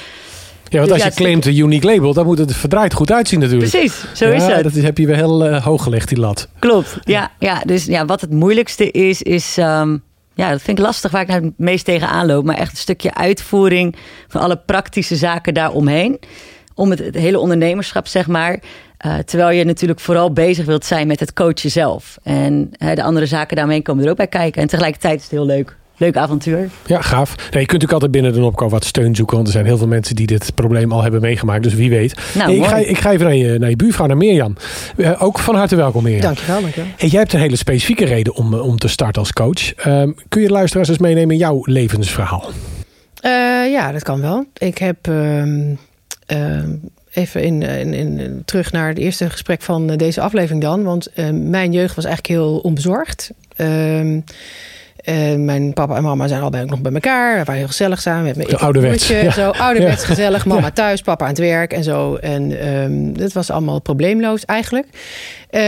Ja, 0.69 0.77
want 0.79 0.91
Dus 0.91 1.03
als 1.03 1.13
je 1.13 1.21
claimt 1.21 1.45
een 1.45 1.57
unique 1.57 1.87
label, 1.87 2.13
dan 2.13 2.25
moet 2.25 2.37
het 2.37 2.49
er 2.49 2.55
verdraaid 2.55 2.93
goed 2.93 3.11
uitzien 3.11 3.39
natuurlijk. 3.39 3.71
Precies, 3.71 4.05
zo 4.13 4.29
is 4.29 4.45
het. 4.45 4.63
Dat 4.63 4.73
heb 4.73 4.97
je 4.97 5.07
wel 5.07 5.15
heel 5.15 5.59
hoog 5.59 5.83
gelegd, 5.83 6.09
die 6.09 6.19
lat. 6.19 6.47
Klopt, 6.59 6.97
ja, 7.03 7.31
ja. 7.39 7.61
Dus 7.65 7.85
ja, 7.85 8.05
wat 8.05 8.21
het 8.21 8.31
moeilijkste 8.31 8.91
is, 8.91 9.21
is... 9.21 9.57
ehm, 9.57 9.97
ja, 10.33 10.49
dat 10.51 10.61
vind 10.61 10.77
ik 10.79 10.85
lastig 10.85 11.11
waar 11.11 11.21
ik 11.21 11.27
nou 11.27 11.43
het 11.43 11.53
meest 11.57 11.85
tegenaan 11.85 12.25
loop. 12.25 12.45
Maar 12.45 12.55
echt 12.57 12.71
een 12.71 12.77
stukje 12.77 13.13
uitvoering 13.13 13.95
van 14.27 14.41
alle 14.41 14.57
praktische 14.65 15.15
zaken 15.15 15.53
daaromheen. 15.53 16.19
Om 16.73 16.89
het, 16.89 16.99
het 16.99 17.15
hele 17.15 17.39
ondernemerschap, 17.39 18.07
zeg 18.07 18.27
maar. 18.27 18.59
Eh, 18.97 19.17
terwijl 19.17 19.57
je 19.57 19.63
natuurlijk 19.63 19.99
vooral 19.99 20.33
bezig 20.33 20.65
wilt 20.65 20.85
zijn 20.85 21.07
met 21.07 21.19
het 21.19 21.33
coachen 21.33 21.71
zelf. 21.71 22.17
En 22.23 22.69
de 22.93 23.03
andere 23.03 23.25
zaken 23.25 23.55
daaromheen 23.55 23.83
komen 23.83 24.03
er 24.03 24.09
ook 24.09 24.17
bij 24.17 24.27
kijken. 24.27 24.61
En 24.61 24.67
tegelijkertijd 24.67 25.15
is 25.17 25.23
het 25.23 25.31
heel 25.31 25.45
leuk. 25.45 25.75
Leuk 25.97 26.17
avontuur. 26.17 26.69
Ja, 26.85 27.01
gaaf. 27.01 27.35
Nee, 27.35 27.45
je 27.45 27.51
kunt 27.51 27.61
natuurlijk 27.61 27.91
altijd 27.91 28.11
binnen 28.11 28.33
de 28.33 28.39
Nopco 28.39 28.69
wat 28.69 28.85
steun 28.85 29.15
zoeken. 29.15 29.35
Want 29.35 29.47
er 29.47 29.53
zijn 29.53 29.65
heel 29.65 29.77
veel 29.77 29.87
mensen 29.87 30.15
die 30.15 30.27
dit 30.27 30.55
probleem 30.55 30.91
al 30.91 31.01
hebben 31.01 31.21
meegemaakt. 31.21 31.63
Dus 31.63 31.73
wie 31.73 31.89
weet. 31.89 32.15
Nou, 32.33 32.49
Hey, 32.49 32.59
ik, 32.59 32.65
ga, 32.65 32.75
ik 32.75 32.97
ga 32.97 33.11
even 33.11 33.25
naar 33.25 33.35
je, 33.35 33.59
naar 33.59 33.69
je 33.69 33.75
buurvrouw, 33.75 34.07
naar 34.07 34.17
Mirjam. 34.17 34.55
Eh, 34.97 35.23
ook 35.23 35.39
van 35.39 35.55
harte 35.55 35.75
welkom, 35.75 36.03
Mirjam. 36.03 36.21
Dankjewel, 36.21 36.61
dankjewel. 36.61 36.89
Hey, 36.97 37.09
jij 37.09 37.19
hebt 37.19 37.33
een 37.33 37.39
hele 37.39 37.55
specifieke 37.55 38.05
reden 38.05 38.35
om, 38.35 38.53
eh, 38.53 38.61
om 38.61 38.77
te 38.77 38.87
starten 38.87 39.21
als 39.21 39.33
coach. 39.33 39.73
Ehm, 39.73 40.11
kun 40.27 40.41
je 40.41 40.47
de 40.47 40.53
luisteraars 40.53 40.89
eens 40.89 40.97
meenemen 40.97 41.31
in 41.31 41.37
jouw 41.37 41.61
levensverhaal? 41.63 42.49
Eh, 43.21 43.31
ja, 43.71 43.91
dat 43.91 44.03
kan 44.03 44.21
wel. 44.21 44.45
Ik 44.57 44.77
heb 44.77 45.07
ehm, 45.07 45.73
ehm, 46.25 46.69
even 47.11 47.43
in, 47.43 47.61
in, 47.61 47.93
in, 47.93 48.41
terug 48.45 48.71
naar 48.71 48.87
het 48.87 48.97
eerste 48.97 49.29
gesprek 49.29 49.61
van 49.61 49.87
deze 49.87 50.21
aflevering 50.21 50.61
dan. 50.61 50.83
Want 50.83 51.09
mijn 51.31 51.71
jeugd 51.71 51.95
was 51.95 52.05
eigenlijk 52.05 52.39
heel 52.39 52.57
onbezorgd. 52.57 53.31
Eh, 55.05 55.35
mijn 55.35 55.73
papa 55.73 55.95
en 55.95 56.03
mama 56.03 56.27
zijn 56.27 56.41
allebei 56.41 56.63
ook 56.63 56.69
nog 56.69 56.81
bij 56.81 56.91
elkaar. 56.93 57.31
We 57.37 57.43
waren 57.43 57.55
heel 57.59 57.67
gezellig 57.67 58.01
samen. 58.01 58.23
Met 58.23 58.35
mijn 58.35 58.57
ouderwets, 58.57 59.07
ja. 59.07 59.31
Zo 59.31 59.49
ouderwets 59.49 60.01
Ja. 60.01 60.07
gezellig. 60.07 60.45
Mama 60.55 60.61
Ja. 60.61 60.71
thuis, 60.71 61.01
papa 61.01 61.23
aan 61.23 61.29
het 61.29 61.39
werk 61.39 61.73
en 61.73 61.83
zo. 61.83 62.15
En 62.15 62.59
ehm, 62.61 63.13
dat 63.13 63.33
was 63.33 63.51
allemaal 63.51 63.81
probleemloos 63.81 64.45
eigenlijk. 64.45 64.87
Eh, 65.49 65.61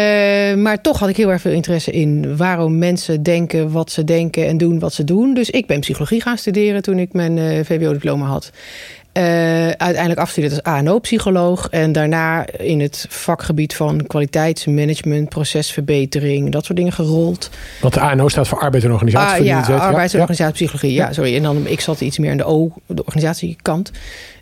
maar 0.55 0.81
toch 0.81 0.99
had 0.99 1.09
ik 1.09 1.17
heel 1.17 1.31
erg 1.31 1.41
veel 1.41 1.51
interesse 1.51 1.91
in 1.91 2.37
waarom 2.37 2.77
mensen 2.77 3.23
denken 3.23 3.71
wat 3.71 3.91
ze 3.91 4.03
denken 4.03 4.47
en 4.47 4.57
doen 4.57 4.79
wat 4.79 4.93
ze 4.93 5.03
doen. 5.03 5.33
Dus 5.33 5.49
ik 5.49 5.65
ben 5.67 5.79
psychologie 5.79 6.21
gaan 6.21 6.37
studeren 6.37 6.81
toen 6.81 6.99
ik 6.99 7.13
mijn 7.13 7.37
eh, 7.37 7.59
VWO-diploma 7.63 8.25
had. 8.25 8.51
Eh, 9.17 9.23
uiteindelijk 9.67 10.19
afgestudeerd 10.19 10.53
als 10.53 10.73
ANO-psycholoog. 10.73 11.67
En 11.69 11.91
daarna 11.91 12.45
in 12.57 12.79
het 12.79 13.05
vakgebied 13.09 13.75
van 13.75 14.07
kwaliteitsmanagement, 14.07 15.29
procesverbetering, 15.29 16.51
dat 16.51 16.65
soort 16.65 16.77
dingen 16.77 16.93
gerold. 16.93 17.49
Want 17.81 17.93
de 17.93 17.99
ANO 17.99 18.27
staat 18.27 18.47
voor 18.47 18.59
Arbeid 18.59 18.83
en 18.83 18.91
Organisatie. 18.91 19.39
Ah, 19.39 19.45
ja, 19.45 19.67
en 19.67 19.73
ja. 19.73 20.19
organisatiepsychologie. 20.19 20.93
Ja, 20.93 21.13
sorry. 21.13 21.35
En 21.35 21.43
dan, 21.43 21.67
ik 21.67 21.79
zat 21.79 22.01
iets 22.01 22.17
meer 22.17 22.31
aan 22.31 22.37
de 22.37 22.45
O, 22.45 22.71
de 22.85 23.05
organisatiekant. 23.05 23.91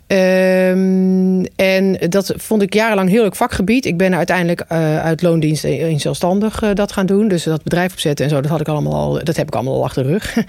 Ehm, 0.06 1.44
en 1.56 1.96
dat 2.08 2.32
vond 2.36 2.62
ik 2.62 2.74
jarenlang 2.74 3.08
heel 3.08 3.22
leuk 3.22 3.36
vakgebied. 3.36 3.84
Ik 3.84 3.96
ben 3.96 4.14
uiteindelijk 4.14 4.60
eh, 4.60 4.98
uit 4.98 5.22
loondienst 5.22 5.64
in 5.64 6.00
zelfstandig 6.00 6.62
eh, 6.62 6.70
dat 6.74 6.92
gaan 6.92 7.06
doen. 7.06 7.28
Dus 7.28 7.42
dat 7.42 7.62
bedrijf 7.62 7.92
opzetten 7.92 8.24
en 8.24 8.30
zo, 8.30 8.40
dat 8.40 8.50
had 8.50 8.60
ik 8.60 8.68
allemaal 8.68 8.94
al, 8.94 9.24
dat 9.24 9.36
heb 9.36 9.46
ik 9.46 9.54
allemaal 9.54 9.74
al 9.74 9.84
achter 9.84 10.02
de 10.02 10.08
rug. 10.08 10.36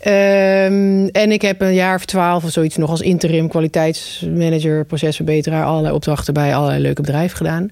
Ehm, 0.00 1.06
en 1.12 1.32
ik 1.32 1.42
heb 1.42 1.60
een 1.60 1.74
jaar 1.74 1.94
of 1.94 2.04
twaalf 2.04 2.44
of 2.44 2.50
zoiets 2.50 2.76
nog 2.76 2.90
als 2.90 3.00
interim 3.00 3.48
kwaliteitsmanager, 3.48 4.84
procesverbeteraar, 4.84 5.64
allerlei 5.64 5.94
opdrachten 5.94 6.34
bij 6.34 6.54
allerlei 6.54 6.82
leuke 6.82 7.02
bedrijven 7.02 7.36
gedaan. 7.36 7.70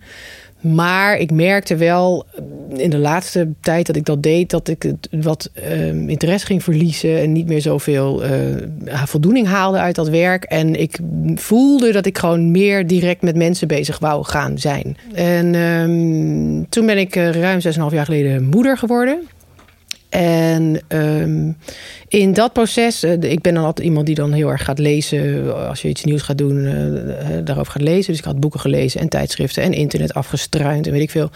Maar 0.61 1.17
ik 1.17 1.31
merkte 1.31 1.77
wel 1.77 2.27
eh, 2.35 2.43
in 2.79 2.91
de 2.91 2.99
laatste 2.99 3.49
tijd 3.61 3.87
dat 3.87 3.97
ik 3.97 4.05
dat 4.05 4.23
deed, 4.23 4.51
dat 4.51 4.69
ik 4.69 4.93
wat 5.11 5.51
ehm, 5.53 6.09
interesse 6.09 6.47
ging 6.47 6.63
verliezen 6.63 7.21
en 7.21 7.33
niet 7.33 7.47
meer 7.47 7.61
zoveel 7.61 8.25
eh, 8.25 9.05
voldoening 9.05 9.47
haalde 9.47 9.79
uit 9.79 9.95
dat 9.95 10.09
werk. 10.09 10.45
En 10.45 10.81
ik 10.81 10.99
voelde 11.35 11.93
dat 11.93 12.07
ik 12.07 12.19
gewoon 12.19 12.51
meer 12.51 12.87
direct 12.87 13.23
met 13.23 13.37
mensen 13.37 13.69
bezig 13.69 13.99
wou 13.99 14.25
gaan 14.25 14.59
zijn. 14.59 14.97
En 15.15 15.55
ehm, 15.55 16.65
toen 16.69 16.87
ben 16.87 16.99
ik 16.99 17.17
eh, 17.17 17.31
ruim 17.31 17.61
6,5 17.61 17.95
jaar 17.95 18.05
geleden 18.05 18.45
moeder 18.45 18.79
geworden. 18.79 19.29
En 20.11 20.81
ehm, 20.89 21.53
in 22.09 22.33
dat 22.33 22.53
proces, 22.53 23.03
eh, 23.03 23.13
ik 23.13 23.41
ben 23.41 23.55
dan 23.55 23.65
altijd 23.65 23.87
iemand 23.87 24.07
die 24.07 24.15
dan 24.15 24.33
heel 24.33 24.51
erg 24.51 24.65
gaat 24.65 24.79
lezen. 24.79 25.69
Als 25.69 25.83
je 25.83 25.89
iets 25.89 26.05
nieuws 26.05 26.23
gaat 26.23 26.39
doen, 26.39 26.67
eh, 26.67 27.37
eh, 27.37 27.45
daarover 27.45 27.73
gaat 27.73 27.83
lezen. 27.83 28.11
Dus 28.11 28.19
ik 28.19 28.25
had 28.25 28.41
boeken 28.41 28.61
gelezen 28.61 29.01
en 29.01 29.09
tijdschriften 29.09 29.63
en 29.63 29.73
internet 29.73 30.15
afgestruind 30.15 30.87
en 30.87 30.93
weet 30.93 31.03
ik 31.03 31.11
veel. 31.11 31.31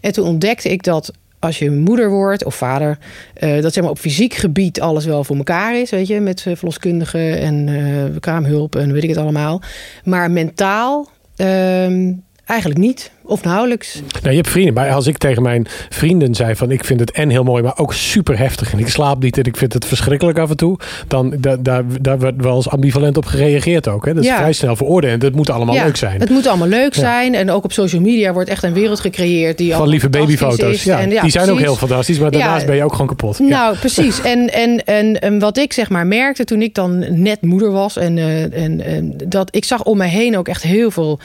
En 0.00 0.12
toen 0.12 0.26
ontdekte 0.26 0.68
ik 0.68 0.82
dat 0.82 1.12
als 1.42 1.58
je 1.58 1.70
moeder 1.70 2.10
wordt 2.10 2.44
of 2.44 2.54
vader, 2.54 2.98
eh, 3.34 3.62
dat 3.62 3.72
zeg 3.72 3.82
maar 3.82 3.92
op 3.92 3.98
fysiek 3.98 4.34
gebied 4.34 4.80
alles 4.80 5.04
wel 5.04 5.24
voor 5.24 5.36
elkaar 5.36 5.80
is, 5.80 5.90
weet 5.90 6.06
je, 6.06 6.20
met 6.20 6.46
eh, 6.46 6.56
verloskundigen 6.56 7.38
en 7.38 7.68
eh 7.68 8.20
kraamhulp 8.20 8.76
en 8.76 8.92
weet 8.92 9.02
ik 9.02 9.08
het 9.08 9.18
allemaal. 9.18 9.62
Maar 10.04 10.30
mentaal 10.30 11.08
ehm, 11.36 12.12
eigenlijk 12.44 12.80
niet. 12.80 13.10
Of 13.24 13.44
nauwelijks. 13.44 14.00
Nou, 14.12 14.30
je 14.30 14.36
hebt 14.36 14.48
vrienden. 14.48 14.74
Maar 14.74 14.90
als 14.90 15.06
ik 15.06 15.18
tegen 15.18 15.42
mijn 15.42 15.66
vrienden 15.88 16.34
zei 16.34 16.56
van 16.56 16.70
ik 16.70 16.84
vind 16.84 17.00
het 17.00 17.10
en 17.10 17.28
heel 17.30 17.44
mooi, 17.44 17.62
maar 17.62 17.78
ook 17.78 17.94
super 17.94 18.38
heftig. 18.38 18.72
En 18.72 18.78
ik 18.78 18.88
slaap 18.88 19.22
niet 19.22 19.38
en 19.38 19.44
ik 19.44 19.56
vind 19.56 19.72
het 19.72 19.84
verschrikkelijk 19.84 20.38
af 20.38 20.50
en 20.50 20.56
toe. 20.56 20.78
Dan 21.08 21.34
da, 21.38 21.56
daar, 21.56 21.84
daar 22.00 22.18
wordt 22.18 22.42
wel 22.42 22.56
eens 22.56 22.68
ambivalent 22.68 23.16
op 23.16 23.24
gereageerd 23.24 23.88
ook. 23.88 24.04
Hè? 24.04 24.14
Dat 24.14 24.22
is 24.22 24.28
Ja. 24.28 24.36
vrij 24.36 24.52
snel 24.52 24.76
veroordeeld. 24.76 25.12
En 25.12 25.18
dat 25.18 25.32
moet 25.32 25.50
allemaal 25.50 25.74
Ja, 25.74 25.84
leuk 25.84 25.96
zijn. 25.96 26.20
Het 26.20 26.30
moet 26.30 26.46
allemaal 26.46 26.68
leuk 26.68 26.94
Ja. 26.94 27.00
zijn. 27.00 27.34
En 27.34 27.50
ook 27.50 27.64
op 27.64 27.72
social 27.72 28.00
media 28.02 28.32
wordt 28.32 28.48
echt 28.50 28.62
een 28.62 28.72
wereld 28.72 29.00
gecreëerd. 29.00 29.58
Die 29.58 29.74
Van 29.74 29.88
lieve 29.88 30.08
babyfoto's. 30.08 30.82
Ja, 30.84 31.00
En 31.00 31.08
die 31.08 31.30
zijn 31.30 31.50
ook 31.50 31.58
heel 31.58 31.76
fantastisch. 31.76 32.18
Maar 32.18 32.30
daarnaast 32.30 32.66
ben 32.66 32.76
je 32.76 32.84
ook 32.84 32.92
gewoon 32.92 33.06
kapot. 33.06 33.38
Ja. 33.38 33.44
Nou, 33.44 33.76
precies. 33.76 34.20
En, 34.20 34.52
en, 34.52 34.84
en, 34.84 35.20
en 35.20 35.38
wat 35.38 35.56
ik 35.58 35.72
zeg 35.72 35.90
maar 35.90 36.06
merkte 36.06 36.44
toen 36.44 36.62
ik 36.62 36.74
dan 36.74 37.22
net 37.22 37.42
moeder 37.42 37.70
was. 37.70 37.96
En, 37.96 38.18
eh, 38.18 38.42
en, 38.64 38.80
en 38.84 39.14
dat 39.28 39.48
ik 39.56 39.64
zag 39.64 39.82
om 39.84 39.96
mij 39.96 40.08
heen 40.08 40.38
ook 40.38 40.48
echt 40.48 40.62
heel 40.62 40.90
veel 40.90 41.18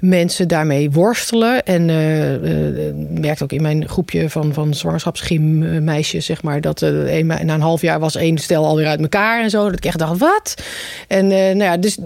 mensen 0.00 0.48
daarmee 0.48 0.90
worstelen. 0.90 1.42
En 1.64 1.90
eh, 1.90 2.34
eh, 2.34 2.94
merkte 3.10 3.44
ook 3.44 3.52
in 3.52 3.62
mijn 3.62 3.88
groepje 3.88 4.30
van, 4.30 4.52
van 4.52 4.74
zwangerschapsgym 4.74 5.62
eh, 5.62 5.80
meisjes, 5.80 6.26
zeg 6.26 6.42
maar, 6.42 6.60
dat 6.60 6.82
eh, 6.82 7.16
een, 7.16 7.26
na 7.26 7.40
een 7.40 7.60
half 7.60 7.80
jaar 7.80 8.00
was 8.00 8.16
één 8.16 8.38
stel 8.38 8.64
alweer 8.66 8.86
uit 8.86 9.00
elkaar 9.00 9.42
en 9.42 9.50
zo. 9.50 9.64
Dat 9.64 9.78
ik 9.78 9.84
echt 9.84 9.98
dacht, 9.98 10.18
wat? 10.18 10.54
En 11.08 11.26
nou 11.26 11.62
ja, 11.62 11.76
dus. 11.76 11.98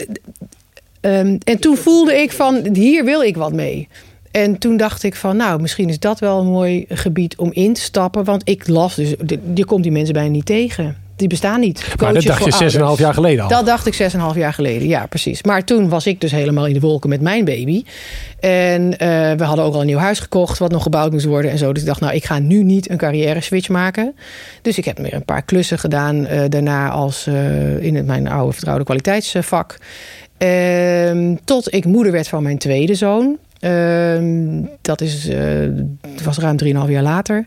ehm, 1.01 1.37
en 1.45 1.59
toen 1.59 1.77
voelde 1.77 2.15
ik 2.15 2.33
van, 2.33 2.69
hier 2.73 3.05
wil 3.05 3.23
ik 3.23 3.37
wat 3.37 3.53
mee. 3.53 3.89
En 4.31 4.59
toen 4.59 4.77
dacht 4.77 5.03
ik 5.03 5.15
van, 5.15 5.37
nou, 5.37 5.61
misschien 5.61 5.89
is 5.89 5.99
dat 5.99 6.19
wel 6.19 6.41
een 6.41 6.47
mooi 6.47 6.85
gebied 6.89 7.37
om 7.37 7.53
in 7.53 7.73
te 7.73 7.81
stappen. 7.81 8.25
Want 8.25 8.49
ik 8.49 8.69
las 8.69 8.95
dus, 8.95 9.15
je 9.55 9.65
komt 9.65 9.83
die 9.83 9.93
mensen 9.93 10.15
bijna 10.15 10.31
niet 10.31 10.47
tegen. 10.47 11.08
Die 11.19 11.29
bestaan 11.29 11.61
niet. 11.61 11.87
Maar 12.01 12.15
dat 12.15 12.23
dacht 12.23 12.45
je 12.45 12.53
voor 12.53 12.71
6,5 12.71 12.79
ouders. 12.79 12.99
jaar 12.99 13.15
geleden 13.15 13.43
al. 13.43 13.49
Dat 13.49 13.67
dacht 13.67 13.87
ik 13.87 14.13
6,5 14.13 14.39
jaar 14.39 14.53
geleden, 14.53 14.89
ja, 14.89 15.07
precies. 15.07 15.43
Maar 15.43 15.65
toen 15.65 15.89
was 15.89 16.07
ik 16.07 16.21
dus 16.21 16.31
helemaal 16.31 16.67
in 16.67 16.75
de 16.75 16.81
wolken 16.81 17.09
met 17.09 17.21
mijn 17.21 17.45
baby. 17.45 17.85
En 18.41 18.99
eh, 18.99 19.09
we 19.33 19.45
hadden 19.45 19.65
ook 19.65 19.75
al 19.75 19.81
een 19.81 19.87
nieuw 19.87 19.99
huis 19.99 20.21
gekocht, 20.21 20.59
wat 20.59 20.71
nog 20.71 20.83
gebouwd 20.83 21.13
moest 21.13 21.25
worden 21.25 21.51
en 21.51 21.59
zo. 21.59 21.73
Dus 21.73 21.83
ik 21.83 21.89
dacht, 21.89 22.01
nou, 22.01 22.15
ik 22.15 22.25
ga 22.25 22.39
nu 22.39 22.63
niet 22.63 22.91
een 22.91 22.97
carrière 22.97 23.41
switch 23.41 23.69
maken. 23.69 24.15
Dus 24.63 24.79
ik 24.79 24.85
heb 24.85 24.99
weer 24.99 25.15
een 25.15 25.25
paar 25.25 25.43
klussen 25.43 25.79
gedaan 25.79 26.27
eh, 26.27 26.41
daarna 26.49 26.89
als 26.89 27.27
eh, 27.27 27.83
in 27.83 27.97
het, 27.97 28.07
mijn 28.07 28.29
oude 28.29 28.53
vertrouwde 28.53 28.85
kwaliteitsvak. 28.85 29.79
Ehm, 30.37 31.35
tot 31.45 31.75
ik 31.75 31.85
moeder 31.85 32.13
werd 32.13 32.29
van 32.29 32.43
mijn 32.43 32.59
tweede 32.59 32.95
zoon. 32.95 33.37
Ehm, 33.61 34.63
dat 34.81 35.01
is, 35.01 35.29
was 36.25 36.39
ruim 36.39 36.57
3,5 36.57 36.91
jaar 36.91 37.03
later. 37.03 37.47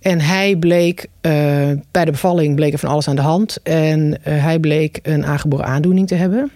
En 0.00 0.20
hij 0.20 0.56
bleek, 0.56 1.06
eh, 1.20 1.32
bij 1.90 2.04
de 2.04 2.10
bevalling 2.10 2.54
bleek 2.54 2.72
er 2.72 2.78
van 2.78 2.88
alles 2.88 3.08
aan 3.08 3.16
de 3.16 3.22
hand. 3.22 3.58
En 3.62 4.24
eh, 4.24 4.42
hij 4.44 4.58
bleek 4.58 4.98
een 5.02 5.26
aangeboren 5.26 5.64
aandoening 5.66 6.08
te 6.08 6.14
hebben. 6.14 6.50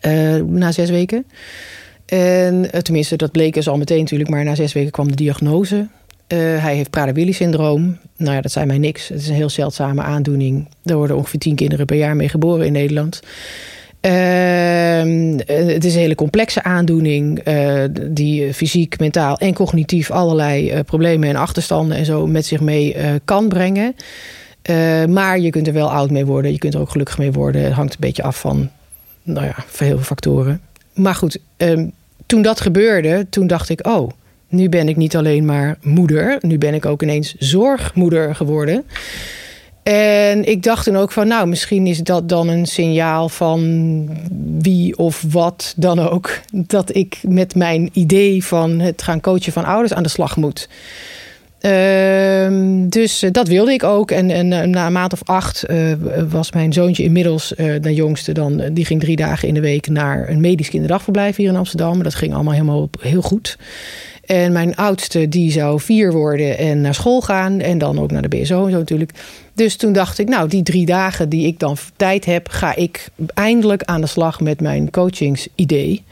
eh, 0.00 0.34
na 0.36 0.72
zes 0.72 0.90
weken. 0.90 1.24
En 2.06 2.70
tenminste, 2.82 3.16
dat 3.16 3.32
bleek 3.32 3.54
dus 3.54 3.68
al 3.68 3.76
meteen 3.78 3.98
natuurlijk. 3.98 4.30
Maar 4.30 4.44
na 4.44 4.54
zes 4.54 4.72
weken 4.72 4.90
kwam 4.90 5.08
de 5.08 5.14
diagnose. 5.14 5.86
Hij 6.34 6.74
heeft 6.74 6.90
Prader-Willi-syndroom. 6.90 7.98
Nou 8.16 8.34
ja, 8.34 8.40
dat 8.40 8.52
zei 8.52 8.66
mij 8.66 8.78
niks. 8.78 9.08
Het 9.08 9.20
is 9.20 9.28
een 9.28 9.34
heel 9.34 9.48
zeldzame 9.50 10.02
aandoening. 10.02 10.68
Er 10.84 10.96
worden 10.96 11.16
ongeveer 11.16 11.40
tien 11.40 11.54
kinderen 11.54 11.86
per 11.86 11.96
jaar 11.96 12.16
mee 12.16 12.28
geboren 12.28 12.66
in 12.66 12.72
Nederland. 12.72 13.20
Ehm, 14.00 15.38
eh, 15.38 15.66
het 15.66 15.84
is 15.84 15.94
een 15.94 16.00
hele 16.00 16.14
complexe 16.14 16.62
aandoening 16.62 17.38
eh, 17.38 17.84
die 18.10 18.54
fysiek, 18.54 18.98
mentaal 18.98 19.38
en 19.38 19.54
cognitief 19.54 20.10
allerlei 20.10 20.70
eh, 20.70 20.80
problemen 20.84 21.28
en 21.28 21.36
achterstanden 21.36 21.96
en 21.96 22.04
zo 22.04 22.26
met 22.26 22.46
zich 22.46 22.60
mee 22.60 22.94
eh, 22.94 23.10
kan 23.24 23.48
brengen. 23.48 23.94
Eh, 24.62 25.04
maar 25.04 25.38
je 25.38 25.50
kunt 25.50 25.66
er 25.66 25.72
wel 25.72 25.90
oud 25.90 26.10
mee 26.10 26.26
worden, 26.26 26.52
je 26.52 26.58
kunt 26.58 26.74
er 26.74 26.80
ook 26.80 26.90
gelukkig 26.90 27.18
mee 27.18 27.32
worden. 27.32 27.62
Het 27.62 27.72
hangt 27.72 27.92
een 27.92 28.00
beetje 28.00 28.22
af 28.22 28.40
van, 28.40 28.70
nou 29.22 29.46
ja, 29.46 29.54
heel 29.56 29.96
veel 29.96 29.98
factoren. 29.98 30.60
Maar 30.94 31.14
goed, 31.14 31.38
ehm, 31.56 31.86
toen 32.26 32.42
dat 32.42 32.60
gebeurde, 32.60 33.26
toen 33.30 33.46
dacht 33.46 33.68
ik, 33.68 33.86
oh, 33.86 34.10
nu 34.48 34.68
ben 34.68 34.88
ik 34.88 34.96
niet 34.96 35.16
alleen 35.16 35.44
maar 35.44 35.78
moeder, 35.82 36.38
nu 36.40 36.58
ben 36.58 36.74
ik 36.74 36.86
ook 36.86 37.02
ineens 37.02 37.34
zorgmoeder 37.38 38.34
geworden. 38.34 38.84
En 39.88 40.44
ik 40.44 40.62
dacht 40.62 40.84
toen 40.84 40.96
ook 40.96 41.12
van, 41.12 41.28
nou, 41.28 41.46
misschien 41.46 41.86
is 41.86 41.98
dat 41.98 42.28
dan 42.28 42.48
een 42.48 42.66
signaal 42.66 43.28
van 43.28 44.08
wie 44.58 44.98
of 44.98 45.24
wat 45.30 45.74
dan 45.76 45.98
ook. 45.98 46.40
Dat 46.52 46.94
ik 46.94 47.18
met 47.22 47.54
mijn 47.54 47.90
idee 47.92 48.44
van 48.44 48.78
het 48.78 49.02
gaan 49.02 49.20
coachen 49.20 49.52
van 49.52 49.64
ouders 49.64 49.94
aan 49.94 50.02
de 50.02 50.08
slag 50.08 50.36
moet. 50.36 50.68
Ehm, 51.58 52.88
dus 52.88 53.22
eh, 53.22 53.30
dat 53.30 53.48
wilde 53.48 53.72
ik 53.72 53.84
ook. 53.84 54.10
En, 54.10 54.30
en 54.30 54.52
eh, 54.52 54.68
na 54.68 54.86
een 54.86 54.92
maand 54.92 55.12
of 55.12 55.22
acht 55.24 55.62
eh, 55.62 55.92
was 56.28 56.52
mijn 56.52 56.72
zoontje 56.72 57.02
inmiddels, 57.02 57.52
de 57.80 57.94
jongste 57.94 58.32
dan, 58.32 58.62
die 58.72 58.84
ging 58.84 59.00
drie 59.00 59.16
dagen 59.16 59.48
in 59.48 59.54
de 59.54 59.60
week 59.60 59.88
naar 59.88 60.28
een 60.28 60.40
medisch 60.40 60.68
kinderdagverblijf 60.68 61.36
hier 61.36 61.48
in 61.48 61.56
Amsterdam. 61.56 62.02
Dat 62.02 62.14
ging 62.14 62.34
allemaal 62.34 62.52
helemaal 62.52 62.88
heel 63.00 63.22
goed. 63.22 63.58
En 64.28 64.52
mijn 64.52 64.76
oudste, 64.76 65.28
die 65.28 65.50
zou 65.52 65.80
vier 65.80 66.12
worden 66.12 66.58
en 66.58 66.80
naar 66.80 66.94
school 66.94 67.20
gaan. 67.20 67.60
En 67.60 67.78
dan 67.78 67.98
ook 67.98 68.10
naar 68.10 68.22
de 68.22 68.28
BSO 68.28 68.64
en 68.64 68.70
zo 68.70 68.78
natuurlijk. 68.78 69.12
Dus 69.54 69.76
toen 69.76 69.92
dacht 69.92 70.18
ik, 70.18 70.28
nou, 70.28 70.48
die 70.48 70.62
drie 70.62 70.86
dagen 70.86 71.28
die 71.28 71.46
ik 71.46 71.58
dan 71.58 71.76
tijd 71.96 72.24
heb... 72.24 72.48
ga 72.48 72.76
ik 72.76 73.08
eindelijk 73.34 73.82
aan 73.82 74.00
de 74.00 74.06
slag 74.06 74.40
met 74.40 74.60
mijn 74.60 74.90
coachingsidee. 74.90 76.02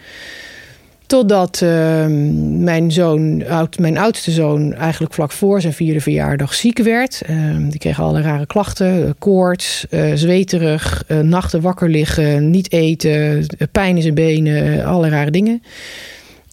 Totdat 1.06 1.60
ehm, 1.62 2.62
mijn 2.62 2.92
zoon, 2.92 3.44
mijn 3.78 3.98
oudste 3.98 4.30
zoon, 4.30 4.74
eigenlijk 4.74 5.14
vlak 5.14 5.32
voor 5.32 5.60
zijn 5.60 5.72
vierde 5.72 6.00
verjaardag 6.00 6.54
ziek 6.54 6.78
werd. 6.78 7.22
Ehm, 7.26 7.68
die 7.68 7.78
kreeg 7.78 8.00
alle 8.00 8.20
rare 8.20 8.46
klachten: 8.46 9.06
eh, 9.06 9.10
koorts, 9.18 9.86
eh, 9.90 10.12
zweterig, 10.14 11.04
eh, 11.06 11.18
nachten 11.18 11.60
wakker 11.60 11.88
liggen, 11.88 12.50
niet 12.50 12.72
eten, 12.72 13.46
pijn 13.72 13.96
in 13.96 14.02
zijn 14.02 14.14
benen, 14.14 14.84
alle 14.84 15.08
rare 15.08 15.30
dingen. 15.30 15.62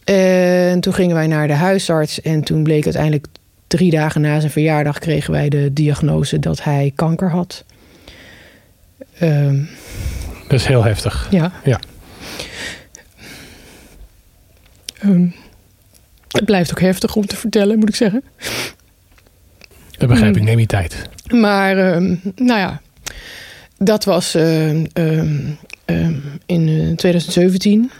En 0.04 0.80
toen 0.80 0.94
gingen 0.94 1.16
wij 1.16 1.28
naar 1.28 1.48
de 1.48 1.54
huisarts 1.54 2.22
en 2.22 2.44
toen 2.44 2.64
bleek 2.64 2.84
uiteindelijk 2.84 3.26
drie 3.68 3.92
dagen 3.92 4.22
na 4.22 4.40
zijn 4.40 4.52
verjaardag 4.52 5.00
kregen 5.00 5.32
wij 5.32 5.50
de 5.50 5.74
diagnose 5.74 6.40
dat 6.40 6.64
hij 6.64 6.92
kanker 6.96 7.30
had. 7.32 7.64
Ehm, 9.20 9.60
Dat 10.48 10.60
is 10.60 10.66
heel 10.66 10.84
heftig. 10.84 11.28
ja. 11.32 11.52
Ja. 11.64 11.80
Ehm, 15.00 15.28
het 16.28 16.46
blijft 16.46 16.72
ook 16.72 16.80
heftig 16.82 17.16
om 17.16 17.26
te 17.26 17.36
vertellen, 17.36 17.80
moet 17.80 17.90
ik 17.90 17.96
zeggen. 17.96 18.24
Dat 19.98 20.10
begrijp 20.10 20.34
Hmm. 20.34 20.42
ik. 20.42 20.48
Neem 20.50 20.60
je 20.60 20.66
tijd. 20.66 21.10
Maar, 21.32 21.78
ehm, 21.94 22.16
nou 22.36 22.60
ja, 22.60 22.82
dat 23.78 24.04
was 24.04 24.36
ehm, 24.36 24.86
ehm, 24.94 25.38
ehm, 25.86 26.14
in 26.46 26.68
eh, 26.68 26.96
2017, 26.96 27.92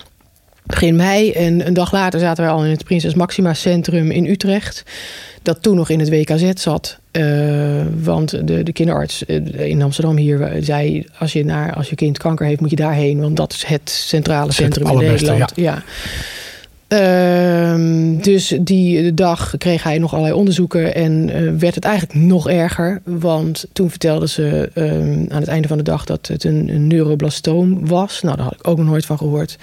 begin 0.66 0.96
mei. 0.96 1.32
En 1.32 1.68
een 1.68 1.74
dag 1.74 1.92
later 1.92 2.20
zaten 2.20 2.44
wij 2.44 2.54
al 2.54 2.66
in 2.66 2.72
het 2.72 2.84
Prinses 2.84 3.14
Maxima 3.14 3.54
Centrum 3.54 4.12
in 4.12 4.26
Utrecht. 4.26 4.84
Dat 5.42 5.62
toen 5.62 5.76
nog 5.76 5.90
in 5.90 6.00
het 6.00 6.10
WKZ 6.10 6.52
zat. 6.54 7.00
Eh, 7.12 7.82
want 8.04 8.48
de, 8.48 8.64
de 8.64 8.74
kinderarts 8.74 9.26
eh, 9.26 9.70
in 9.70 9.82
Amsterdam 9.82 10.18
hier 10.18 10.58
zei... 10.60 11.06
Als 11.18 11.34
je, 11.34 11.46
naar, 11.46 11.74
als 11.74 11.90
je 11.90 11.96
kind 11.96 12.18
kanker 12.18 12.46
heeft, 12.46 12.62
moet 12.62 12.70
je 12.70 12.76
daarheen. 12.76 13.22
Want 13.22 13.36
dat 13.36 13.54
is 13.54 13.66
het 13.66 13.90
centrale 13.90 14.46
het 14.46 14.56
centrum 14.56 14.88
in 14.88 14.98
Nederland. 14.98 15.52
Ja. 15.56 15.84
Ehm, 16.94 18.18
dus 18.22 18.58
die 18.62 19.14
dag 19.14 19.54
kreeg 19.58 19.84
hij 19.84 19.98
nog 19.98 20.12
allerlei 20.12 20.36
onderzoeken 20.36 20.96
en 20.96 21.30
eh, 21.30 21.42
werd 21.58 21.76
het 21.76 21.84
eigenlijk 21.84 22.20
nog 22.20 22.50
erger. 22.50 23.02
Want 23.04 23.66
toen 23.74 23.90
vertelden 23.90 24.30
ze 24.30 24.70
ehm, 24.74 25.26
aan 25.30 25.40
het 25.40 25.48
einde 25.48 25.68
van 25.68 25.78
de 25.78 25.84
dag 25.84 26.06
dat 26.06 26.28
het 26.28 26.44
een, 26.44 26.70
een 26.70 26.88
neuroblastoom 26.88 27.88
was. 27.88 28.22
Nou, 28.22 28.36
daar 28.36 28.46
had 28.46 28.54
ik 28.54 28.68
ook 28.68 28.78
nog 28.78 28.86
nooit 28.86 29.06
van 29.06 29.18
gehoord. 29.18 29.58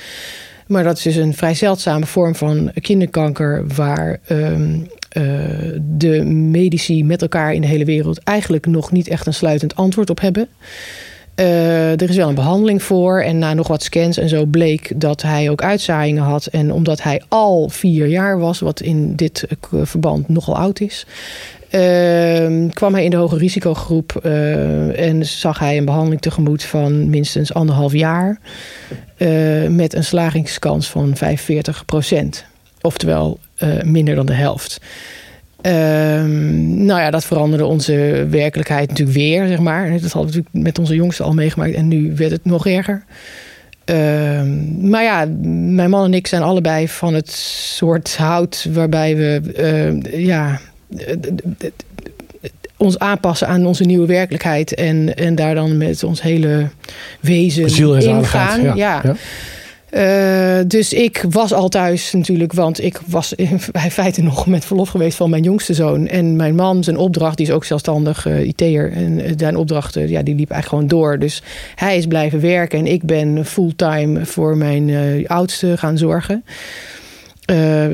Maar 0.71 0.85
dat 0.85 0.97
is 0.97 1.03
dus 1.03 1.17
een 1.17 1.35
vrij 1.35 1.55
zeldzame 1.55 2.07
vorm 2.07 2.35
van 2.35 2.73
kinderkanker 2.81 3.67
waar 3.75 4.21
ehm, 4.25 4.79
eh, 5.09 5.23
de 5.81 6.25
medici 6.25 7.05
met 7.05 7.23
elkaar 7.23 7.55
in 7.55 7.61
de 7.61 7.67
hele 7.67 7.85
wereld 7.85 8.19
eigenlijk 8.23 8.67
nog 8.67 8.93
niet 8.93 9.09
echt 9.09 9.27
een 9.27 9.35
sluitend 9.35 9.77
antwoord 9.77 10.11
op 10.11 10.21
hebben. 10.21 10.49
Eh, 11.41 12.01
er 12.01 12.09
is 12.09 12.17
wel 12.17 12.29
een 12.29 12.35
behandeling 12.35 12.83
voor. 12.83 13.21
En 13.21 13.39
na 13.39 13.55
nog 13.55 13.69
wat 13.69 13.83
scans 13.83 14.17
en 14.17 14.29
zo 14.29 14.45
bleek 14.45 14.93
dat 14.97 15.23
hij 15.23 15.51
ook 15.51 15.63
uitzaaiingen 15.63 16.23
had. 16.23 16.47
En 16.47 16.73
omdat 16.73 17.03
hij 17.03 17.23
al 17.29 17.69
vier 17.69 18.07
jaar 18.07 18.39
was, 18.39 18.61
wat 18.61 18.81
in 18.81 19.17
dit 19.17 19.47
eh, 19.49 19.81
verband 19.83 20.29
nogal 20.29 20.57
oud 20.57 20.81
is. 20.81 21.07
ehm, 21.71 22.69
kwam 22.69 22.95
hij 22.95 23.05
in 23.05 23.11
de 23.11 23.17
hoge 23.17 23.37
risicogroep 23.37 24.17
eh, 24.23 25.09
en 25.09 25.27
zag 25.27 25.59
hij 25.59 25.77
een 25.77 25.85
behandeling 25.85 26.21
tegemoet 26.21 26.65
van 26.65 27.11
minstens 27.11 27.55
anderhalf 27.55 27.93
jaar. 27.93 28.41
met 29.69 29.95
een 29.95 30.05
slagingskans 30.05 30.91
van 30.91 31.17
45% 31.17 32.45
Oftewel 32.81 33.39
eh, 33.57 33.83
minder 33.83 34.15
dan 34.15 34.27
de 34.27 34.33
helft. 34.33 34.81
Ehm, 35.63 36.85
nou 36.85 37.01
ja, 37.01 37.11
dat 37.11 37.25
veranderde 37.25 37.67
onze 37.67 38.27
werkelijkheid 38.31 38.89
natuurlijk 38.89 39.17
weer, 39.17 39.47
zeg 39.47 39.59
maar. 39.59 39.91
Dat 39.91 40.01
hadden 40.01 40.33
we 40.33 40.37
natuurlijk 40.37 40.65
met 40.65 40.79
onze 40.79 40.95
jongste 40.95 41.23
al 41.23 41.35
meegemaakt. 41.35 41.75
En 41.75 41.89
nu 41.89 42.13
werd 42.17 42.31
het 42.31 42.45
nog 42.45 42.67
erger. 42.67 43.05
Ehm, 43.85 44.89
maar 44.89 45.03
ja, 45.03 45.27
mijn 45.75 45.91
man 45.91 46.05
en 46.05 46.15
ik 46.15 46.27
zijn 46.27 46.43
allebei 46.43 46.89
van 46.89 47.15
het 47.15 47.31
soort 47.31 48.17
hout... 48.17 48.67
waarbij 48.73 49.17
we 49.17 49.41
eh, 49.57 50.25
ja, 50.27 50.61
ons 52.77 52.99
aanpassen 52.99 53.49
aan 53.49 53.67
onze 53.67 53.85
nieuwe 53.85 54.07
werkelijkheid... 54.07 54.75
en, 54.75 55.17
en 55.17 55.35
daar 55.35 55.55
dan 55.55 55.77
met 55.77 56.05
ons 56.05 56.23
hele 56.23 56.69
wezen 57.21 57.99
in 58.01 58.25
gaan. 58.25 58.63
Ja. 58.63 58.75
ja. 58.75 59.01
Ja. 59.03 59.15
Eh, 59.91 60.59
dus 60.67 60.93
ik 60.93 61.25
was 61.31 61.53
al 61.53 61.69
thuis 61.69 62.13
natuurlijk, 62.13 62.53
want 62.53 62.83
ik 62.83 63.01
was 63.07 63.33
in 63.33 63.61
feite 63.91 64.23
nog 64.23 64.47
met 64.47 64.65
verlof 64.65 64.89
geweest 64.89 65.17
van 65.17 65.31
mijn 65.31 65.43
jongste 65.43 65.75
zoon. 65.75 66.07
En 66.07 66.37
mijn 66.37 66.55
man, 66.55 66.85
zijn 66.85 66.97
opdracht, 66.97 67.37
die 67.37 67.47
is 67.47 67.53
ook 67.53 67.65
zelfstandig 67.65 68.27
uh, 68.27 68.47
IT'er. 68.47 68.93
En 68.93 69.19
uh, 69.19 69.33
zijn 69.37 69.57
opdracht, 69.57 69.95
ja, 69.95 70.23
die 70.23 70.35
liep 70.35 70.51
eigenlijk 70.51 70.67
gewoon 70.69 70.87
door. 70.87 71.19
Dus 71.19 71.43
hij 71.75 71.97
is 71.97 72.07
blijven 72.07 72.41
werken 72.41 72.79
en 72.79 72.87
ik 72.87 73.03
ben 73.03 73.45
fulltime 73.47 74.27
voor 74.27 74.57
mijn 74.57 75.27
oudste 75.29 75.77
gaan 75.77 75.99
zorgen. 75.99 76.45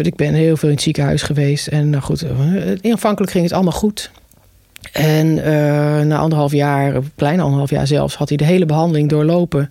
ik 0.03 0.17
ben 0.17 0.35
heel 0.35 0.57
veel 0.57 0.69
in 0.69 0.75
het 0.75 0.85
ziekenhuis 0.85 1.23
geweest. 1.23 1.67
En 1.67 1.91
nou 1.91 2.03
goed, 2.03 2.25
aanvankelijk 2.83 3.33
ging 3.33 3.45
het 3.45 3.53
allemaal 3.53 3.73
goed. 3.73 4.11
En 4.93 5.35
na 6.07 6.17
anderhalf 6.17 6.53
jaar, 6.53 6.95
klein 7.17 7.41
anderhalf 7.41 7.71
jaar 7.71 7.87
zelfs, 7.87 8.15
had 8.15 8.29
hij 8.29 8.37
de 8.37 8.45
hele 8.45 8.67
behandeling 8.67 9.09
doorlopen. 9.09 9.71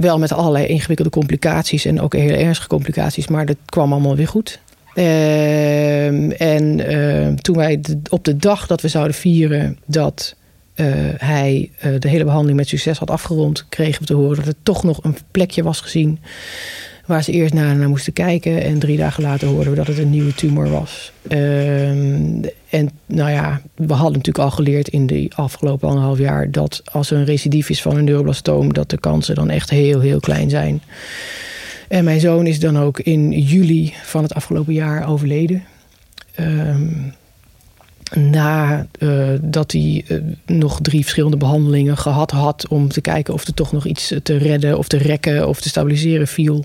Wel 0.00 0.18
met 0.18 0.32
allerlei 0.32 0.66
ingewikkelde 0.66 1.10
complicaties 1.10 1.84
en 1.84 2.00
ook 2.00 2.14
hele 2.14 2.36
ernstige 2.36 2.68
complicaties, 2.68 3.28
maar 3.28 3.46
dat 3.46 3.56
kwam 3.64 3.92
allemaal 3.92 4.16
weer 4.16 4.28
goed. 4.28 4.60
Uh, 4.94 6.40
en 6.40 6.92
uh, 6.92 7.28
toen 7.34 7.56
wij 7.56 7.80
op 8.10 8.24
de 8.24 8.36
dag 8.36 8.66
dat 8.66 8.80
we 8.80 8.88
zouden 8.88 9.14
vieren 9.14 9.78
dat 9.86 10.36
uh, 10.74 10.86
hij 11.16 11.70
eh, 11.78 11.92
de 11.98 12.08
hele 12.08 12.24
behandeling 12.24 12.58
met 12.58 12.68
succes 12.68 12.98
had 12.98 13.10
afgerond, 13.10 13.66
kregen 13.68 14.00
we 14.00 14.06
te 14.06 14.14
horen 14.14 14.36
dat 14.36 14.46
er 14.46 14.54
toch 14.62 14.82
nog 14.82 15.04
een 15.04 15.16
plekje 15.30 15.62
was 15.62 15.80
gezien 15.80 16.18
waar 17.10 17.24
ze 17.24 17.32
eerst 17.32 17.54
naar, 17.54 17.76
naar 17.76 17.88
moesten 17.88 18.12
kijken. 18.12 18.62
En 18.62 18.78
drie 18.78 18.96
dagen 18.96 19.22
later 19.22 19.48
hoorden 19.48 19.70
we 19.70 19.76
dat 19.78 19.86
het 19.86 19.98
een 19.98 20.10
nieuwe 20.10 20.34
tumor 20.34 20.70
was. 20.70 21.12
Ehm, 21.28 22.42
en 22.70 22.90
nou 23.06 23.30
ja, 23.30 23.60
we 23.74 23.92
hadden 23.92 24.16
natuurlijk 24.16 24.44
al 24.44 24.50
geleerd 24.50 24.88
in 24.88 25.06
de 25.06 25.30
afgelopen 25.34 25.88
anderhalf 25.88 26.18
jaar... 26.18 26.50
dat 26.50 26.82
als 26.84 27.10
er 27.10 27.18
een 27.18 27.24
recidief 27.24 27.70
is 27.70 27.82
van 27.82 27.96
een 27.96 28.04
neuroblastoom... 28.04 28.72
dat 28.72 28.90
de 28.90 28.98
kansen 28.98 29.34
dan 29.34 29.50
echt 29.50 29.70
heel, 29.70 30.00
heel 30.00 30.20
klein 30.20 30.50
zijn. 30.50 30.82
En 31.88 32.04
mijn 32.04 32.20
zoon 32.20 32.46
is 32.46 32.60
dan 32.60 32.78
ook 32.78 33.00
in 33.00 33.30
juli 33.30 33.94
van 34.02 34.22
het 34.22 34.34
afgelopen 34.34 34.74
jaar 34.74 35.08
overleden. 35.08 35.64
Um, 36.40 37.14
nadat 38.14 39.74
uh, 39.74 39.82
hij 39.82 40.04
uh, 40.08 40.22
nog 40.46 40.78
drie 40.82 41.02
verschillende 41.02 41.36
behandelingen 41.36 41.96
gehad 41.96 42.30
had 42.30 42.68
om 42.68 42.88
te 42.88 43.00
kijken 43.00 43.34
of 43.34 43.46
er 43.46 43.54
toch 43.54 43.72
nog 43.72 43.86
iets 43.86 44.14
te 44.22 44.36
redden 44.36 44.78
of 44.78 44.88
te 44.88 44.98
rekken 44.98 45.48
of 45.48 45.60
te 45.60 45.68
stabiliseren 45.68 46.26
viel. 46.26 46.64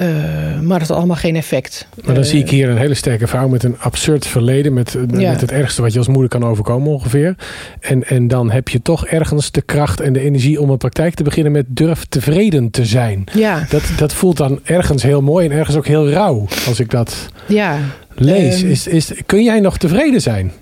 Uh, 0.00 0.60
maar 0.60 0.78
dat 0.78 0.88
had 0.88 0.96
allemaal 0.96 1.16
geen 1.16 1.36
effect. 1.36 1.86
Maar 2.04 2.14
dan 2.14 2.24
zie 2.24 2.40
ik 2.40 2.50
hier 2.50 2.68
een 2.68 2.76
hele 2.76 2.94
sterke 2.94 3.26
vrouw 3.26 3.48
met 3.48 3.62
een 3.62 3.78
absurd 3.78 4.26
verleden. 4.26 4.72
Met, 4.72 4.96
ja. 5.10 5.30
met 5.30 5.40
het 5.40 5.52
ergste 5.52 5.82
wat 5.82 5.92
je 5.92 5.98
als 5.98 6.08
moeder 6.08 6.28
kan 6.28 6.44
overkomen 6.44 6.92
ongeveer. 6.92 7.34
En, 7.80 8.04
en 8.04 8.28
dan 8.28 8.50
heb 8.50 8.68
je 8.68 8.82
toch 8.82 9.06
ergens 9.06 9.50
de 9.50 9.62
kracht 9.62 10.00
en 10.00 10.12
de 10.12 10.20
energie 10.20 10.60
om 10.60 10.70
een 10.70 10.78
praktijk 10.78 11.14
te 11.14 11.22
beginnen 11.22 11.52
met 11.52 11.66
durf 11.68 12.04
tevreden 12.08 12.70
te 12.70 12.84
zijn. 12.84 13.24
Ja. 13.32 13.66
Dat, 13.68 13.82
dat 13.96 14.12
voelt 14.12 14.36
dan 14.36 14.60
ergens 14.62 15.02
heel 15.02 15.20
mooi 15.22 15.48
en 15.48 15.56
ergens 15.56 15.76
ook 15.76 15.86
heel 15.86 16.10
rauw 16.10 16.46
als 16.66 16.80
ik 16.80 16.90
dat 16.90 17.28
ja. 17.46 17.78
Lees. 18.20 18.62
Um, 18.62 18.70
is, 18.70 18.86
is, 18.86 19.12
kun 19.26 19.42
jij 19.42 19.60
nog 19.60 19.78
tevreden 19.78 20.20
zijn? 20.20 20.52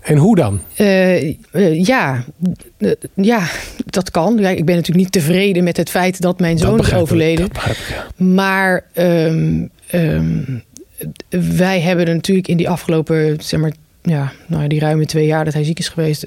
En 0.00 0.16
hoe 0.16 0.36
dan? 0.36 0.60
Uh, 0.78 1.22
uh, 1.22 1.84
ja, 1.84 2.24
uh, 2.78 2.92
ja, 3.14 3.48
dat 3.84 4.10
kan. 4.10 4.36
Ja, 4.38 4.48
ik 4.48 4.64
ben 4.64 4.74
natuurlijk 4.74 5.04
niet 5.04 5.12
tevreden 5.12 5.64
met 5.64 5.76
het 5.76 5.90
feit 5.90 6.20
dat 6.20 6.40
mijn 6.40 6.58
zoon 6.58 6.76
dat 6.76 6.86
is 6.86 6.94
overleden. 6.94 7.44
Ik, 7.44 7.56
ik, 7.56 7.76
ja. 7.88 8.24
Maar 8.24 8.84
um, 8.94 9.70
um, 9.94 10.62
wij 11.56 11.80
hebben 11.80 12.06
er 12.06 12.14
natuurlijk 12.14 12.48
in 12.48 12.56
die 12.56 12.68
afgelopen, 12.68 13.36
zeg 13.40 13.60
maar, 13.60 13.72
ja, 14.02 14.32
nou, 14.46 14.68
die 14.68 14.80
ruime 14.80 15.06
twee 15.06 15.26
jaar 15.26 15.44
dat 15.44 15.54
hij 15.54 15.64
ziek 15.64 15.78
is 15.78 15.88
geweest, 15.88 16.26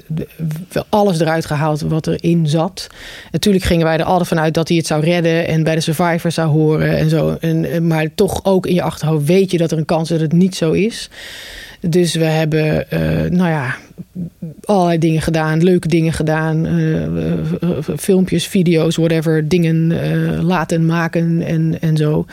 alles 0.88 1.20
eruit 1.20 1.46
gehaald 1.46 1.80
wat 1.80 2.06
erin 2.06 2.46
zat. 2.46 2.86
Natuurlijk 3.30 3.64
gingen 3.64 3.84
wij 3.84 3.98
er 3.98 4.04
altijd 4.04 4.28
vanuit 4.28 4.54
dat 4.54 4.68
hij 4.68 4.76
het 4.76 4.86
zou 4.86 5.04
redden 5.04 5.46
en 5.46 5.62
bij 5.62 5.74
de 5.74 5.80
survivors 5.80 6.34
zou 6.34 6.48
horen 6.48 6.96
en 6.98 7.08
zo. 7.08 7.36
En, 7.40 7.86
maar 7.86 8.14
toch 8.14 8.44
ook 8.44 8.66
in 8.66 8.74
je 8.74 8.82
achterhoofd 8.82 9.26
weet 9.26 9.50
je 9.50 9.58
dat 9.58 9.72
er 9.72 9.78
een 9.78 9.84
kans 9.84 10.10
is 10.10 10.18
dat 10.18 10.20
het 10.20 10.32
niet 10.32 10.56
zo 10.56 10.72
is. 10.72 11.10
Dus 11.80 12.14
we 12.14 12.24
hebben, 12.24 12.86
uh, 12.90 13.00
nou 13.30 13.50
ja, 13.50 13.76
allerlei 14.64 14.98
dingen 14.98 15.22
gedaan, 15.22 15.62
leuke 15.62 15.88
dingen 15.88 16.12
gedaan, 16.12 16.66
uh, 16.66 17.08
filmpjes, 17.96 18.46
video's, 18.46 18.96
whatever, 18.96 19.48
dingen 19.48 19.94
laten 20.44 20.86
maken 20.86 21.42
en, 21.42 21.76
en 21.80 21.96
zo. 21.96 22.26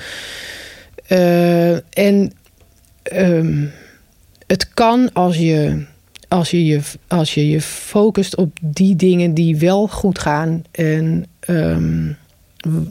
en 1.94 2.32
um, 3.14 3.72
het 4.52 4.70
kan 4.74 5.10
als 5.14 5.38
je, 5.38 5.84
als, 6.28 6.52
je 6.52 6.66
je, 6.66 6.80
als 7.08 7.34
je 7.34 7.50
je 7.50 7.62
focust 7.62 8.36
op 8.36 8.58
die 8.62 8.96
dingen 8.96 9.34
die 9.34 9.58
wel 9.58 9.88
goed 9.88 10.20
gaan 10.20 10.64
en. 10.72 11.26
Um, 11.48 12.18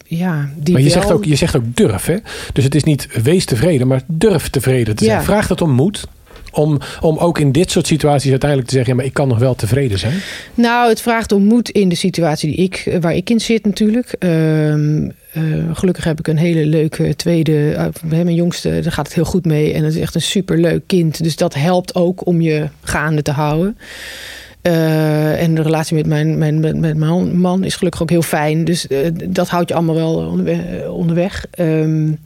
ja, 0.06 0.50
die 0.56 0.72
maar 0.72 0.82
je, 0.82 0.90
wel... 0.90 1.00
zegt 1.00 1.12
ook, 1.12 1.24
je 1.24 1.34
zegt 1.34 1.56
ook 1.56 1.76
durf, 1.76 2.06
hè? 2.06 2.16
Dus 2.52 2.64
het 2.64 2.74
is 2.74 2.84
niet 2.84 3.08
wees 3.22 3.44
tevreden, 3.44 3.86
maar 3.86 4.02
durf 4.06 4.48
tevreden 4.48 4.96
te 4.96 5.04
zijn. 5.04 5.18
Ja. 5.18 5.24
Vraagt 5.24 5.48
het 5.48 5.60
om 5.60 5.70
moed? 5.70 6.06
Om, 6.52 6.78
om 7.00 7.18
ook 7.18 7.38
in 7.38 7.52
dit 7.52 7.70
soort 7.70 7.86
situaties 7.86 8.30
uiteindelijk 8.30 8.68
te 8.68 8.74
zeggen... 8.74 8.92
ja, 8.92 8.98
maar 8.98 9.08
ik 9.08 9.14
kan 9.14 9.28
nog 9.28 9.38
wel 9.38 9.54
tevreden 9.54 9.98
zijn? 9.98 10.20
Nou, 10.54 10.88
het 10.88 11.00
vraagt 11.00 11.32
om 11.32 11.44
moed 11.44 11.68
in 11.68 11.88
de 11.88 11.94
situatie 11.94 12.50
die 12.50 12.64
ik, 12.64 12.98
waar 13.00 13.14
ik 13.14 13.30
in 13.30 13.40
zit 13.40 13.64
natuurlijk. 13.64 14.16
Um, 14.18 15.12
uh, 15.32 15.76
gelukkig 15.76 16.04
heb 16.04 16.18
ik 16.18 16.28
een 16.28 16.36
hele 16.36 16.66
leuke 16.66 17.16
tweede... 17.16 17.90
Mijn 18.04 18.34
jongste, 18.34 18.80
daar 18.82 18.92
gaat 18.92 19.06
het 19.06 19.14
heel 19.14 19.24
goed 19.24 19.44
mee. 19.44 19.72
En 19.72 19.84
het 19.84 19.94
is 19.94 20.00
echt 20.00 20.14
een 20.14 20.22
superleuk 20.22 20.82
kind. 20.86 21.22
Dus 21.22 21.36
dat 21.36 21.54
helpt 21.54 21.94
ook 21.94 22.26
om 22.26 22.40
je 22.40 22.68
gaande 22.82 23.22
te 23.22 23.30
houden. 23.30 23.78
Uh, 24.62 25.42
en 25.42 25.54
de 25.54 25.62
relatie 25.62 25.96
met 25.96 26.06
mijn, 26.06 26.38
mijn, 26.38 26.60
met, 26.60 26.96
mijn 26.96 27.38
man 27.38 27.64
is 27.64 27.76
gelukkig 27.76 28.02
ook 28.02 28.10
heel 28.10 28.22
fijn. 28.22 28.64
Dus 28.64 28.86
dat 29.28 29.48
houdt 29.48 29.68
je 29.68 29.74
allemaal 29.74 29.94
wel 29.94 30.42
onderweg. 30.88 31.46
Um, 31.58 32.18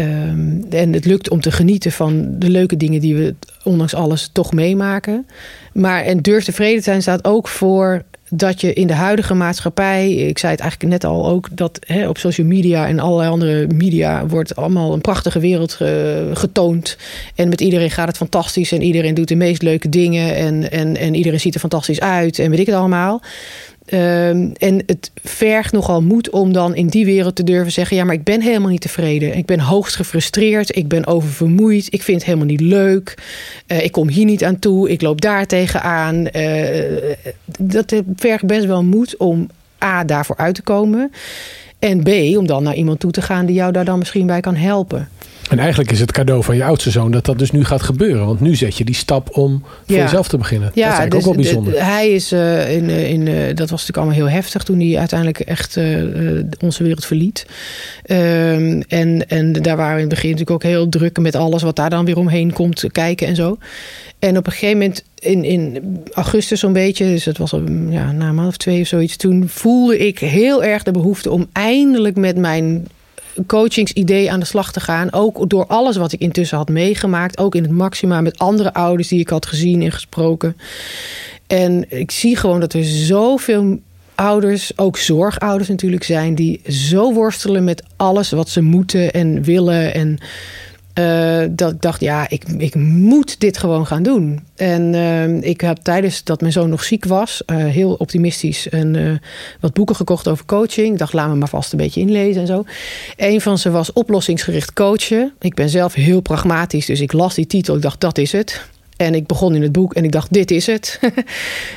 Um, 0.00 0.66
en 0.70 0.92
het 0.92 1.04
lukt 1.04 1.30
om 1.30 1.40
te 1.40 1.50
genieten 1.50 1.92
van 1.92 2.38
de 2.38 2.50
leuke 2.50 2.76
dingen 2.76 3.00
die 3.00 3.16
we 3.16 3.34
ondanks 3.64 3.94
alles 3.94 4.30
toch 4.32 4.52
meemaken. 4.52 5.26
Maar 5.72 6.02
en 6.02 6.20
durf 6.20 6.44
tevreden 6.44 6.82
zijn 6.82 7.02
staat 7.02 7.24
ook 7.24 7.48
voor 7.48 8.02
dat 8.30 8.60
je 8.60 8.72
in 8.72 8.86
de 8.86 8.92
huidige 8.92 9.34
maatschappij, 9.34 10.12
ik 10.12 10.38
zei 10.38 10.52
het 10.52 10.60
eigenlijk 10.60 10.92
net 10.92 11.04
al 11.04 11.26
ook, 11.26 11.48
dat 11.52 11.78
hè, 11.86 12.08
op 12.08 12.18
social 12.18 12.46
media 12.46 12.86
en 12.86 12.98
allerlei 12.98 13.30
andere 13.30 13.66
media 13.66 14.26
wordt 14.26 14.56
allemaal 14.56 14.92
een 14.92 15.00
prachtige 15.00 15.38
wereld 15.38 15.72
ge, 15.72 16.30
getoond. 16.34 16.96
En 17.34 17.48
met 17.48 17.60
iedereen 17.60 17.90
gaat 17.90 18.08
het 18.08 18.16
fantastisch 18.16 18.72
en 18.72 18.82
iedereen 18.82 19.14
doet 19.14 19.28
de 19.28 19.34
meest 19.34 19.62
leuke 19.62 19.88
dingen 19.88 20.36
en, 20.36 20.70
en, 20.70 20.96
en 20.96 21.14
iedereen 21.14 21.40
ziet 21.40 21.54
er 21.54 21.60
fantastisch 21.60 22.00
uit 22.00 22.38
en 22.38 22.50
weet 22.50 22.60
ik 22.60 22.66
het 22.66 22.74
allemaal. 22.74 23.22
Um, 23.92 24.52
en 24.56 24.82
het 24.86 25.10
vergt 25.22 25.72
nogal 25.72 26.02
moed 26.02 26.30
om 26.30 26.52
dan 26.52 26.74
in 26.74 26.86
die 26.86 27.04
wereld 27.04 27.36
te 27.36 27.44
durven 27.44 27.72
zeggen: 27.72 27.96
ja, 27.96 28.04
maar 28.04 28.14
ik 28.14 28.24
ben 28.24 28.40
helemaal 28.40 28.70
niet 28.70 28.80
tevreden. 28.80 29.36
Ik 29.36 29.46
ben 29.46 29.60
hoogst 29.60 29.96
gefrustreerd. 29.96 30.76
Ik 30.76 30.88
ben 30.88 31.06
oververmoeid. 31.06 31.86
Ik 31.90 32.02
vind 32.02 32.16
het 32.16 32.26
helemaal 32.26 32.46
niet 32.46 32.60
leuk. 32.60 33.14
Uh, 33.66 33.84
ik 33.84 33.92
kom 33.92 34.08
hier 34.08 34.24
niet 34.24 34.44
aan 34.44 34.58
toe. 34.58 34.90
Ik 34.90 35.02
loop 35.02 35.20
daar 35.20 35.46
tegenaan. 35.46 36.28
Uh, 36.36 37.14
dat 37.58 38.02
vergt 38.16 38.46
best 38.46 38.66
wel 38.66 38.84
moed 38.84 39.16
om 39.16 39.48
A, 39.84 40.04
daarvoor 40.04 40.36
uit 40.36 40.54
te 40.54 40.62
komen. 40.62 41.12
En 41.78 42.02
B, 42.02 42.36
om 42.36 42.46
dan 42.46 42.62
naar 42.62 42.74
iemand 42.74 43.00
toe 43.00 43.10
te 43.10 43.22
gaan 43.22 43.46
die 43.46 43.54
jou 43.54 43.72
daar 43.72 43.84
dan 43.84 43.98
misschien 43.98 44.26
bij 44.26 44.40
kan 44.40 44.56
helpen. 44.56 45.08
En 45.50 45.58
eigenlijk 45.58 45.90
is 45.90 46.00
het 46.00 46.12
cadeau 46.12 46.42
van 46.44 46.56
je 46.56 46.64
oudste 46.64 46.90
zoon 46.90 47.10
dat 47.10 47.24
dat 47.24 47.38
dus 47.38 47.50
nu 47.50 47.64
gaat 47.64 47.82
gebeuren. 47.82 48.26
Want 48.26 48.40
nu 48.40 48.54
zet 48.54 48.76
je 48.76 48.84
die 48.84 48.94
stap 48.94 49.36
om 49.36 49.62
voor 49.86 49.96
Ja. 49.96 50.02
jezelf 50.02 50.28
te 50.28 50.36
beginnen. 50.38 50.70
Ja, 50.74 50.84
dat 50.84 50.92
is 50.92 50.98
eigenlijk 50.98 51.10
dus 51.10 51.26
ook 51.26 51.34
wel 51.34 51.44
bijzonder. 51.44 51.72
de- 51.72 51.82
hij 51.82 52.10
is 52.10 52.32
eh, 52.32 52.76
in, 52.76 52.88
eh, 52.90 53.10
in, 53.10 53.28
eh, 53.28 53.34
dat 53.46 53.70
was 53.70 53.70
natuurlijk 53.70 53.96
allemaal 53.96 54.14
heel 54.16 54.28
heftig 54.28 54.62
toen 54.62 54.80
hij 54.80 54.98
uiteindelijk 54.98 55.40
echt 55.40 55.76
onze 56.60 56.82
wereld 56.82 57.04
verliet. 57.04 57.46
Ehm, 58.04 58.80
en, 58.88 59.28
en 59.28 59.52
daar 59.52 59.76
waren 59.76 59.94
we 59.96 60.00
in 60.02 60.06
het 60.06 60.14
begin 60.14 60.30
natuurlijk 60.30 60.64
ook 60.64 60.70
heel 60.70 60.88
druk 60.88 61.18
met 61.18 61.34
alles 61.34 61.62
wat 61.62 61.76
daar 61.76 61.90
dan 61.90 62.04
weer 62.04 62.16
omheen 62.18 62.52
komt 62.52 62.84
kijken 62.92 63.26
en 63.26 63.36
zo. 63.36 63.58
En 64.18 64.36
op 64.36 64.46
een 64.46 64.52
gegeven 64.52 64.78
moment 64.78 65.04
in, 65.18 65.44
in 65.44 65.78
augustus 66.12 66.60
zo'n 66.60 66.72
beetje, 66.72 67.04
dus 67.04 67.24
dat 67.24 67.36
was 67.36 67.52
al, 67.52 67.62
ja, 67.88 68.12
na 68.12 68.28
een 68.28 68.34
maand 68.34 68.48
of 68.48 68.56
twee 68.56 68.80
of 68.80 68.86
zoiets, 68.86 69.16
toen 69.16 69.48
voelde 69.48 69.98
ik 69.98 70.18
heel 70.18 70.64
erg 70.64 70.82
de 70.82 70.90
behoefte 70.90 71.30
om 71.30 71.46
eindelijk 71.52 72.16
met 72.16 72.36
mijn 72.36 72.86
coachingsidee 73.46 74.32
aan 74.32 74.40
de 74.40 74.46
slag 74.46 74.72
te 74.72 74.80
gaan. 74.80 75.12
Ook 75.12 75.48
door 75.50 75.66
alles 75.66 75.96
wat 75.96 76.12
ik 76.12 76.20
intussen 76.20 76.56
had 76.56 76.68
meegemaakt. 76.68 77.38
Ook 77.38 77.54
in 77.54 77.62
het 77.62 77.72
maxima 77.72 78.20
met 78.20 78.38
andere 78.38 78.72
ouders 78.72 79.08
die 79.08 79.20
ik 79.20 79.28
had 79.28 79.46
gezien 79.46 79.82
en 79.82 79.92
gesproken. 79.92 80.56
En 81.46 81.84
ik 81.88 82.10
zie 82.10 82.36
gewoon 82.36 82.60
dat 82.60 82.72
er 82.72 82.84
zoveel 82.84 83.80
ouders, 84.14 84.78
ook 84.78 84.98
zorgouders 84.98 85.68
natuurlijk 85.68 86.04
zijn... 86.04 86.34
die 86.34 86.60
zo 86.68 87.12
worstelen 87.12 87.64
met 87.64 87.82
alles 87.96 88.30
wat 88.30 88.48
ze 88.48 88.60
moeten 88.60 89.12
en 89.12 89.42
willen. 89.42 89.94
En 89.94 90.18
uh, 91.00 91.48
dat 91.50 91.72
ik 91.72 91.80
dacht, 91.80 92.00
ja, 92.00 92.28
ik, 92.28 92.44
ik 92.58 92.74
moet 92.74 93.40
dit 93.40 93.58
gewoon 93.58 93.86
gaan 93.86 94.02
doen. 94.02 94.40
En 94.56 94.92
uh, 94.94 95.42
ik 95.42 95.60
heb 95.60 95.76
tijdens 95.76 96.24
dat 96.24 96.40
mijn 96.40 96.52
zoon 96.52 96.70
nog 96.70 96.84
ziek 96.84 97.04
was... 97.04 97.42
Uh, 97.46 97.56
heel 97.56 97.92
optimistisch 97.92 98.68
en 98.68 99.20
wat 99.60 99.72
boeken 99.72 99.96
gekocht 99.96 100.28
over 100.28 100.44
coaching. 100.44 100.92
Ik 100.92 100.98
dacht, 100.98 101.12
laat 101.12 101.28
me 101.28 101.34
maar 101.34 101.48
vast 101.48 101.72
een 101.72 101.78
beetje 101.78 102.00
inlezen 102.00 102.40
en 102.40 102.46
zo. 102.46 102.64
Een 103.16 103.40
van 103.40 103.58
ze 103.58 103.70
was 103.70 103.92
oplossingsgericht 103.92 104.72
coachen. 104.72 105.32
Ik 105.38 105.54
ben 105.54 105.68
zelf 105.68 105.94
heel 105.94 106.20
pragmatisch, 106.20 106.86
dus 106.86 107.00
ik 107.00 107.12
las 107.12 107.34
die 107.34 107.46
titel. 107.46 107.76
Ik 107.76 107.82
dacht, 107.82 108.00
dat 108.00 108.18
is 108.18 108.32
het. 108.32 108.68
En 109.00 109.14
ik 109.14 109.26
begon 109.26 109.54
in 109.54 109.62
het 109.62 109.72
boek 109.72 109.94
en 109.94 110.04
ik 110.04 110.12
dacht, 110.12 110.32
dit 110.32 110.50
is 110.50 110.66
het. 110.66 110.98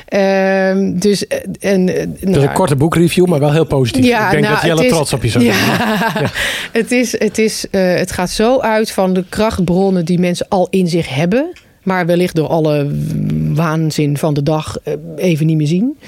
Ehm, 0.08 0.98
dus, 0.98 1.26
eh, 1.26 1.38
en, 1.60 1.88
eh, 1.88 2.06
Dus 2.20 2.30
nou, 2.30 2.42
een 2.42 2.52
korte 2.52 2.76
boekreview, 2.76 3.26
maar 3.26 3.40
wel 3.40 3.52
heel 3.52 3.64
positief. 3.64 4.04
Ja, 4.04 4.24
ik 4.24 4.30
denk 4.30 4.42
nou, 4.42 4.54
dat 4.54 4.64
Jelle 4.64 4.84
is- 4.84 4.90
trots 4.92 5.12
op 5.12 5.22
je 5.22 5.28
zou 5.28 5.44
zijn. 5.52 5.56
ja, 5.64 6.30
Het, 6.72 6.92
is, 6.92 7.18
het, 7.18 7.38
is, 7.38 7.66
eh, 7.70 7.94
het 7.94 8.12
gaat 8.12 8.30
zo 8.30 8.60
uit 8.60 8.90
van 8.90 9.12
de 9.14 9.24
krachtbronnen 9.28 10.04
die 10.04 10.18
mensen 10.18 10.46
al 10.48 10.66
in 10.70 10.88
zich 10.88 11.14
hebben. 11.14 11.52
Maar 11.82 12.06
wellicht 12.06 12.34
door 12.34 12.48
alle 12.48 12.90
waanzin 13.54 14.16
van 14.18 14.34
de 14.34 14.42
dag 14.42 14.76
even 15.16 15.46
niet 15.46 15.56
meer 15.56 15.66
zien. 15.66 15.98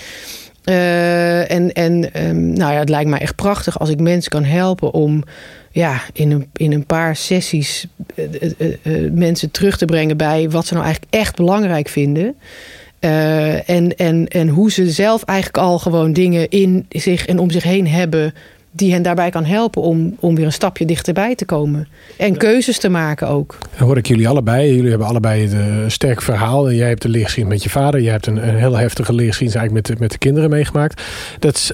En 0.64 1.73
en 1.73 2.12
ehm, 2.12 2.53
nou 2.53 2.73
ja, 2.73 2.79
het 2.79 2.89
lijkt 2.89 3.11
mij 3.11 3.19
echt 3.21 3.35
prachtig 3.35 3.79
als 3.79 3.89
ik 3.91 4.01
mensen 4.01 4.31
kan 4.31 4.45
helpen 4.45 4.93
om 4.93 5.23
ja, 5.77 6.01
in, 6.12 6.31
een, 6.31 6.47
in 6.53 6.72
een 6.72 6.87
paar 6.87 7.16
sessies 7.16 7.87
eh, 8.14 8.24
eh, 8.59 8.72
eh, 8.83 9.12
mensen 9.12 9.51
terug 9.51 9.77
te 9.79 9.85
brengen 9.85 10.16
bij 10.16 10.51
wat 10.51 10.66
ze 10.66 10.72
nou 10.74 10.85
eigenlijk 10.85 11.14
echt 11.14 11.37
belangrijk 11.37 11.89
vinden. 11.89 12.35
En, 12.99 13.97
en, 13.97 14.29
en 14.29 14.49
hoe 14.49 14.70
ze 14.72 14.91
zelf 14.91 15.22
eigenlijk 15.22 15.59
al 15.59 15.79
gewoon 15.79 16.12
dingen 16.12 16.49
in 16.49 16.87
zich 16.89 17.27
en 17.27 17.39
om 17.39 17.51
zich 17.51 17.62
heen 17.62 17.89
hebben 17.89 18.35
die 18.70 18.93
hen 18.93 19.03
daarbij 19.03 19.31
kan 19.31 19.45
helpen 19.45 19.83
om, 19.83 20.16
om 20.20 20.35
weer 20.35 20.45
een 20.45 20.53
stapje 20.53 20.85
dichterbij 20.85 21.35
te 21.35 21.45
komen. 21.45 21.89
En 22.16 22.37
keuzes 22.37 22.79
te 22.79 22.89
maken 22.89 23.29
ook. 23.29 23.59
Dan 23.79 23.87
hoor 23.87 23.97
ik 23.97 24.07
jullie 24.07 24.29
allebei. 24.29 24.74
Jullie 24.74 24.91
hebben 24.91 25.09
allebei 25.09 25.43
het, 25.43 25.53
een 25.53 25.91
sterk 25.91 26.22
verhaal. 26.22 26.72
Jij 26.72 26.89
hebt 26.89 27.03
de 27.03 27.09
leergeschiedenis 27.09 27.59
met 27.62 27.72
je 27.72 27.79
vader. 27.79 28.01
Jij 28.01 28.12
hebt 28.12 28.27
een, 28.27 28.49
een 28.49 28.57
heel 28.57 28.77
heftige 28.77 29.12
leergeschiedenis 29.12 29.61
eigenlijk 29.61 29.89
met, 29.89 29.97
de- 29.97 30.03
met 30.03 30.12
de 30.12 30.18
kinderen 30.18 30.51
meegemaakt. 30.51 31.03
Dat 31.39 31.55
is, 31.55 31.72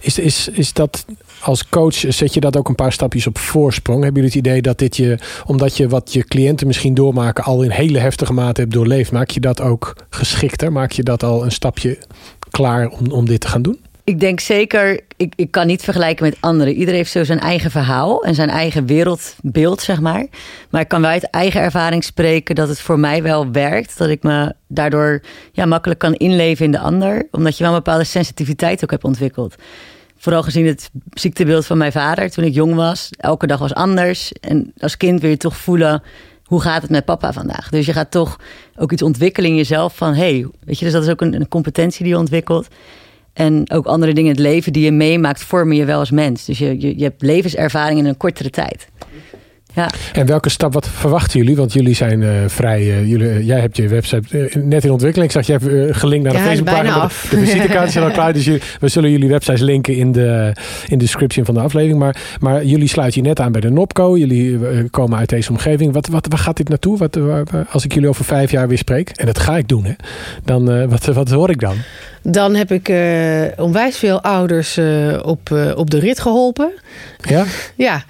is, 0.00 0.18
is, 0.18 0.48
is 0.52 0.72
dat 0.72 1.04
als 1.42 1.68
coach, 1.68 1.94
zet 1.94 2.34
je 2.34 2.40
dat 2.40 2.56
ook 2.56 2.68
een 2.68 2.74
paar 2.74 2.92
stapjes 2.92 3.26
op 3.26 3.38
voorsprong? 3.38 4.02
Hebben 4.02 4.22
jullie 4.22 4.38
het 4.38 4.46
idee 4.46 4.62
dat 4.62 4.78
dit 4.78 4.96
je, 4.96 5.18
omdat 5.46 5.76
je 5.76 5.88
wat 5.88 6.12
je 6.12 6.24
cliënten 6.24 6.66
misschien 6.66 6.94
doormaken, 6.94 7.44
al 7.44 7.62
in 7.62 7.70
hele 7.70 7.98
heftige 7.98 8.32
mate 8.32 8.60
hebt 8.60 8.72
doorleefd, 8.72 9.12
maak 9.12 9.30
je 9.30 9.40
dat 9.40 9.60
ook 9.60 9.96
geschikter? 10.10 10.72
Maak 10.72 10.92
je 10.92 11.02
dat 11.02 11.22
al 11.22 11.44
een 11.44 11.52
stapje 11.52 11.98
klaar 12.50 12.88
om, 12.88 13.10
om 13.10 13.26
dit 13.26 13.40
te 13.40 13.48
gaan 13.48 13.62
doen? 13.62 13.78
Ik 14.04 14.20
denk 14.20 14.40
zeker, 14.40 15.00
ik, 15.16 15.32
ik 15.36 15.50
kan 15.50 15.66
niet 15.66 15.82
vergelijken 15.82 16.24
met 16.24 16.36
anderen. 16.40 16.72
Iedereen 16.72 16.94
heeft 16.94 17.10
zo 17.10 17.24
zijn 17.24 17.40
eigen 17.40 17.70
verhaal 17.70 18.24
en 18.24 18.34
zijn 18.34 18.48
eigen 18.48 18.86
wereldbeeld, 18.86 19.80
zeg 19.80 20.00
maar. 20.00 20.26
Maar 20.70 20.80
ik 20.80 20.88
kan 20.88 21.00
wel 21.00 21.10
uit 21.10 21.30
eigen 21.30 21.60
ervaring 21.60 22.04
spreken 22.04 22.54
dat 22.54 22.68
het 22.68 22.80
voor 22.80 22.98
mij 22.98 23.22
wel 23.22 23.50
werkt. 23.50 23.98
Dat 23.98 24.08
ik 24.08 24.22
me 24.22 24.54
daardoor 24.66 25.22
ja, 25.52 25.66
makkelijk 25.66 26.00
kan 26.00 26.14
inleven 26.14 26.64
in 26.64 26.70
de 26.70 26.78
ander. 26.78 27.28
Omdat 27.30 27.56
je 27.56 27.64
wel 27.64 27.72
een 27.72 27.78
bepaalde 27.78 28.04
sensitiviteit 28.04 28.82
ook 28.82 28.90
hebt 28.90 29.04
ontwikkeld. 29.04 29.54
Vooral 30.22 30.42
gezien 30.42 30.66
het 30.66 30.90
ziektebeeld 31.12 31.66
van 31.66 31.78
mijn 31.78 31.92
vader 31.92 32.30
toen 32.30 32.44
ik 32.44 32.54
jong 32.54 32.74
was. 32.74 33.08
Elke 33.16 33.46
dag 33.46 33.58
was 33.58 33.74
anders. 33.74 34.32
En 34.32 34.72
als 34.78 34.96
kind 34.96 35.20
wil 35.20 35.30
je 35.30 35.36
toch 35.36 35.56
voelen, 35.56 36.02
hoe 36.44 36.60
gaat 36.60 36.82
het 36.82 36.90
met 36.90 37.04
papa 37.04 37.32
vandaag? 37.32 37.68
Dus 37.68 37.86
je 37.86 37.92
gaat 37.92 38.10
toch 38.10 38.38
ook 38.76 38.92
iets 38.92 39.02
ontwikkelen 39.02 39.50
in 39.50 39.56
jezelf 39.56 39.96
van... 39.96 40.14
hey, 40.14 40.46
weet 40.64 40.78
je, 40.78 40.84
dus 40.84 40.94
dat 40.94 41.02
is 41.02 41.08
ook 41.08 41.20
een, 41.20 41.34
een 41.34 41.48
competentie 41.48 42.04
die 42.04 42.12
je 42.12 42.18
ontwikkelt. 42.18 42.68
En 43.32 43.70
ook 43.70 43.86
andere 43.86 44.12
dingen 44.12 44.30
in 44.30 44.36
het 44.36 44.46
leven 44.46 44.72
die 44.72 44.84
je 44.84 44.92
meemaakt, 44.92 45.42
vormen 45.42 45.76
je 45.76 45.84
wel 45.84 45.98
als 45.98 46.10
mens. 46.10 46.44
Dus 46.44 46.58
je, 46.58 46.80
je, 46.80 46.98
je 46.98 47.04
hebt 47.04 47.22
levenservaring 47.22 47.98
in 47.98 48.06
een 48.06 48.16
kortere 48.16 48.50
tijd. 48.50 48.88
Ja. 49.74 49.90
En 50.12 50.26
welke 50.26 50.48
stap, 50.48 50.72
wat 50.72 50.88
verwachten 50.88 51.38
jullie? 51.38 51.56
Want 51.56 51.72
jullie 51.72 51.94
zijn 51.94 52.22
eh, 52.22 52.30
vrij, 52.46 52.80
eh, 52.80 53.08
jullie, 53.08 53.28
eh, 53.28 53.46
jij 53.46 53.60
hebt 53.60 53.76
je 53.76 53.88
website 53.88 54.50
net 54.64 54.84
in 54.84 54.90
ontwikkeling. 54.90 55.30
Ik 55.32 55.36
zag, 55.36 55.46
jij 55.46 55.58
hebt 55.62 55.96
gelinkt 55.96 56.24
naar 56.24 56.32
de 56.32 56.38
Ja, 56.38 56.44
Facebookpagina. 56.44 57.06
De, 57.06 57.08
de 57.30 57.38
visitekaartjes 57.38 57.92
zijn 57.92 58.04
al 58.04 58.10
klaar, 58.10 58.32
dus 58.32 58.44
jullie- 58.44 58.60
we 58.80 58.88
zullen 58.88 59.10
jullie 59.10 59.28
websites 59.28 59.60
linken 59.60 59.96
in 59.96 60.12
de, 60.12 60.52
in 60.88 60.98
de 60.98 61.04
description 61.04 61.44
van 61.44 61.54
de 61.54 61.60
aflevering. 61.60 61.98
Maar, 61.98 62.16
maar 62.40 62.64
jullie 62.64 62.88
sluiten 62.88 63.22
je 63.22 63.28
net 63.28 63.40
aan 63.40 63.52
bij 63.52 63.60
de 63.60 63.70
NOPCO. 63.70 64.16
Jullie 64.18 64.58
komen 64.90 65.18
uit 65.18 65.28
deze 65.28 65.50
omgeving. 65.50 65.92
Wat, 65.92 66.06
wat, 66.06 66.26
waar 66.28 66.38
gaat 66.38 66.56
dit 66.56 66.68
naartoe? 66.68 66.98
Wat, 66.98 67.14
waar- 67.14 67.66
als 67.70 67.84
ik 67.84 67.92
jullie 67.94 68.08
over 68.08 68.24
vijf 68.24 68.50
jaar 68.50 68.68
weer 68.68 68.78
spreek, 68.78 69.08
en 69.10 69.26
dat 69.26 69.38
ga 69.38 69.56
ik 69.56 69.68
doen, 69.68 69.84
hè, 69.84 69.92
dan 70.44 70.88
wat, 70.88 71.04
wat 71.04 71.30
hoor 71.30 71.50
ik 71.50 71.60
dan? 71.60 71.74
Dan 72.22 72.54
heb 72.54 72.72
ik 72.72 72.88
onwijs 73.56 73.96
veel 73.98 74.22
ouders 74.22 74.78
op, 75.22 75.72
op 75.76 75.90
de 75.90 75.98
rit 75.98 76.20
geholpen. 76.20 76.70
Ja? 77.20 77.44
Ja, 77.76 78.02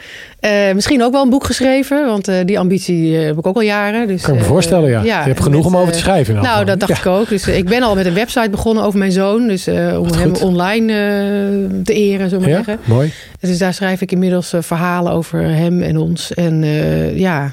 Eh, 0.42 0.72
misschien 0.74 1.02
ook 1.02 1.12
wel 1.12 1.22
een 1.22 1.30
boek 1.30 1.44
geschreven, 1.44 2.06
want 2.06 2.28
eh, 2.28 2.36
die 2.44 2.58
ambitie 2.58 3.18
eh, 3.18 3.24
heb 3.24 3.38
ik 3.38 3.46
ook 3.46 3.54
al 3.54 3.62
jaren. 3.62 4.06
Dus, 4.06 4.22
Kan 4.22 4.34
ik 4.34 4.40
me 4.40 4.46
voorstellen, 4.46 4.90
ja. 4.90 5.02
Je 5.02 5.10
hebt 5.28 5.40
genoeg 5.42 5.66
om 5.66 5.76
over 5.76 5.92
te 5.92 5.98
schrijven 5.98 6.34
Nou, 6.34 6.64
dat 6.64 6.80
dacht 6.80 6.92
Ja. 6.92 6.98
ik 6.98 7.06
ook. 7.06 7.28
Dus 7.28 7.48
ik 7.48 7.64
ben 7.68 7.82
al 7.82 7.94
met 7.94 8.06
een 8.06 8.14
website 8.14 8.50
begonnen 8.50 8.84
over 8.84 8.98
mijn 8.98 9.12
zoon. 9.12 9.46
Dus 9.48 9.66
eh, 9.66 9.98
om 10.00 10.04
Wat 10.08 10.14
hem 10.16 10.28
goed. 10.28 10.42
online 10.42 10.92
eh, 10.92 11.82
te 11.84 11.92
eren, 11.94 12.28
zullen 12.28 12.44
we 12.44 12.50
maar 12.50 12.58
Ja, 12.58 12.64
zeggen. 12.64 12.78
mooi. 12.92 13.12
Dus 13.40 13.58
daar 13.58 13.74
schrijf 13.74 14.00
ik 14.00 14.12
inmiddels 14.12 14.54
verhalen 14.58 15.12
over 15.12 15.40
hem 15.42 15.82
en 15.82 15.96
ons. 15.96 16.34
En 16.34 16.62
eh, 16.62 17.18
ja, 17.18 17.52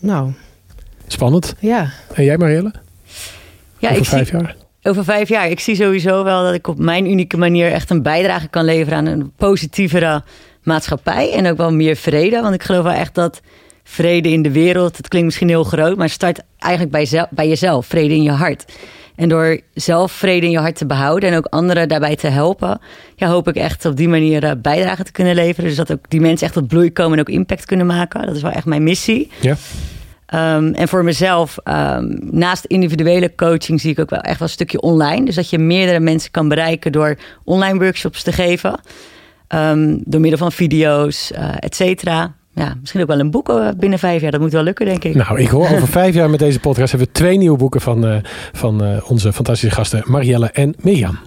nou, 0.00 0.30
Spannend. 1.06 1.54
ja. 1.58 1.90
En 2.14 2.24
jij 2.24 2.36
Marielle? 2.38 2.72
Ja, 3.78 3.88
over 3.88 4.00
ik 4.00 4.08
zie- 4.08 4.16
vijf 4.16 4.30
jaar? 4.30 4.56
Over 4.82 5.04
vijf 5.04 5.28
jaar. 5.28 5.50
Ik 5.50 5.60
zie 5.60 5.74
sowieso 5.74 6.24
wel 6.24 6.44
dat 6.44 6.54
ik 6.54 6.66
op 6.66 6.78
mijn 6.78 7.10
unieke 7.10 7.36
manier 7.36 7.72
echt 7.72 7.90
een 7.90 8.02
bijdrage 8.02 8.48
kan 8.48 8.64
leveren 8.64 8.98
aan 8.98 9.06
een 9.06 9.32
positievere 9.36 10.22
maatschappij. 10.62 11.32
En 11.32 11.46
ook 11.46 11.56
wel 11.56 11.72
meer 11.72 11.96
vrede. 11.96 12.40
Want 12.40 12.54
ik 12.54 12.62
geloof 12.62 12.82
wel 12.82 12.92
echt 12.92 13.14
dat 13.14 13.40
vrede 13.84 14.28
in 14.28 14.42
de 14.42 14.50
wereld, 14.50 14.96
het 14.96 15.08
klinkt 15.08 15.26
misschien 15.26 15.48
heel 15.48 15.64
groot, 15.64 15.96
maar 15.96 16.08
start 16.08 16.40
eigenlijk 16.58 16.92
bij, 16.92 17.26
bij 17.30 17.48
jezelf. 17.48 17.86
Vrede 17.86 18.14
in 18.14 18.22
je 18.22 18.30
hart. 18.30 18.64
En 19.20 19.28
door 19.28 19.60
zelf 19.74 20.12
vrede 20.12 20.46
in 20.46 20.52
je 20.52 20.58
hart 20.58 20.76
te 20.76 20.86
behouden 20.86 21.30
en 21.30 21.36
ook 21.36 21.46
anderen 21.46 21.88
daarbij 21.88 22.16
te 22.16 22.26
helpen, 22.26 22.80
ja, 23.16 23.28
hoop 23.28 23.48
ik 23.48 23.56
echt 23.56 23.84
op 23.84 23.96
die 23.96 24.08
manier 24.08 24.44
eh, 24.44 24.50
bijdrage 24.62 25.04
te 25.04 25.12
kunnen 25.12 25.34
leveren. 25.34 25.68
Dus 25.68 25.76
dat 25.76 25.92
ook 25.92 26.04
die 26.08 26.20
mensen 26.20 26.46
echt 26.46 26.54
tot 26.54 26.68
bloei 26.68 26.92
komen 26.92 27.12
en 27.12 27.20
ook 27.20 27.28
impact 27.28 27.64
kunnen 27.64 27.86
maken. 27.86 28.26
Dat 28.26 28.36
is 28.36 28.42
wel 28.42 28.50
echt 28.50 28.64
mijn 28.64 28.82
missie. 28.82 29.30
Ja. 29.40 29.56
Ehm, 30.26 30.72
en 30.72 30.88
voor 30.88 31.04
mezelf, 31.04 31.58
ehm, 31.64 32.04
naast 32.20 32.64
individuele 32.64 33.34
coaching, 33.34 33.80
zie 33.80 33.90
ik 33.90 33.98
ook 33.98 34.10
wel 34.10 34.20
echt 34.20 34.38
wel 34.38 34.48
een 34.48 34.54
stukje 34.54 34.80
online. 34.80 35.24
Dus 35.24 35.34
dat 35.34 35.50
je 35.50 35.58
meerdere 35.58 36.00
mensen 36.00 36.30
kan 36.30 36.48
bereiken 36.48 36.92
door 36.92 37.16
online 37.44 37.78
workshops 37.78 38.22
te 38.22 38.32
geven. 38.32 38.80
Ehm, 39.50 39.96
door 40.04 40.20
middel 40.20 40.38
van 40.38 40.52
video's, 40.52 41.32
eh 41.32 41.48
et 41.58 41.74
cetera. 41.74 42.34
Ja, 42.54 42.74
misschien 42.80 43.00
ook 43.00 43.06
wel 43.06 43.18
een 43.18 43.30
boek 43.30 43.48
eh, 43.48 43.68
binnen 43.76 43.98
vijf 43.98 44.22
jaar. 44.22 44.30
Dat 44.30 44.40
moet 44.40 44.52
wel 44.52 44.62
lukken, 44.62 44.86
denk 44.86 45.04
ik. 45.04 45.14
Nou, 45.14 45.40
ik 45.40 45.48
hoor 45.48 45.68
over 45.68 45.88
vijf 46.02 46.14
jaar 46.14 46.30
met 46.30 46.38
deze 46.38 46.60
podcast 46.60 46.90
hebben 46.90 47.08
we 47.08 47.14
twee 47.14 47.38
nieuwe 47.38 47.58
boeken 47.58 47.80
van, 47.80 48.06
eh, 48.06 48.16
van 48.52 49.02
onze 49.06 49.32
fantastische 49.32 49.74
gasten 49.74 50.02
Marielle 50.06 50.50
en 50.50 50.74
Mirjam. 50.80 51.18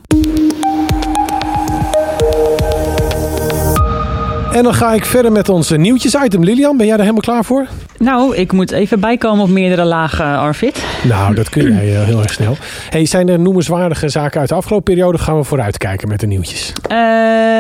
En 4.54 4.64
dan 4.64 4.74
ga 4.74 4.94
ik 4.94 5.06
verder 5.06 5.32
met 5.32 5.50
ons 5.50 5.72
eh, 5.72 5.78
nieuwtjes-item. 5.80 6.44
Lilian, 6.44 6.78
ben 6.78 6.86
jij 6.86 6.94
er 6.96 7.02
helemaal 7.02 7.22
klaar 7.22 7.46
voor? 7.46 7.66
Nou, 8.00 8.36
ik 8.36 8.52
moet 8.52 8.72
even 8.72 9.00
bijkomen 9.00 9.44
op 9.44 9.50
meerdere 9.50 9.84
lagen, 9.84 10.26
Arvid. 10.38 10.84
Nou, 11.04 11.36
dat 11.36 11.50
kun 11.50 11.74
jij 11.74 11.96
eh, 11.96 12.04
heel 12.04 12.22
erg 12.22 12.34
snel. 12.34 12.58
Hey, 12.90 13.06
zijn 13.06 13.30
er 13.30 13.40
noemenswaardige 13.40 14.10
zaken 14.10 14.40
uit 14.40 14.50
de 14.50 14.56
afgelopen 14.56 14.94
periode? 14.94 15.18
Gaan 15.18 15.38
we 15.38 15.44
vooruitkijken 15.44 16.08
met 16.08 16.20
de 16.20 16.28
nieuwtjes? 16.28 16.74
Eh, 16.84 16.98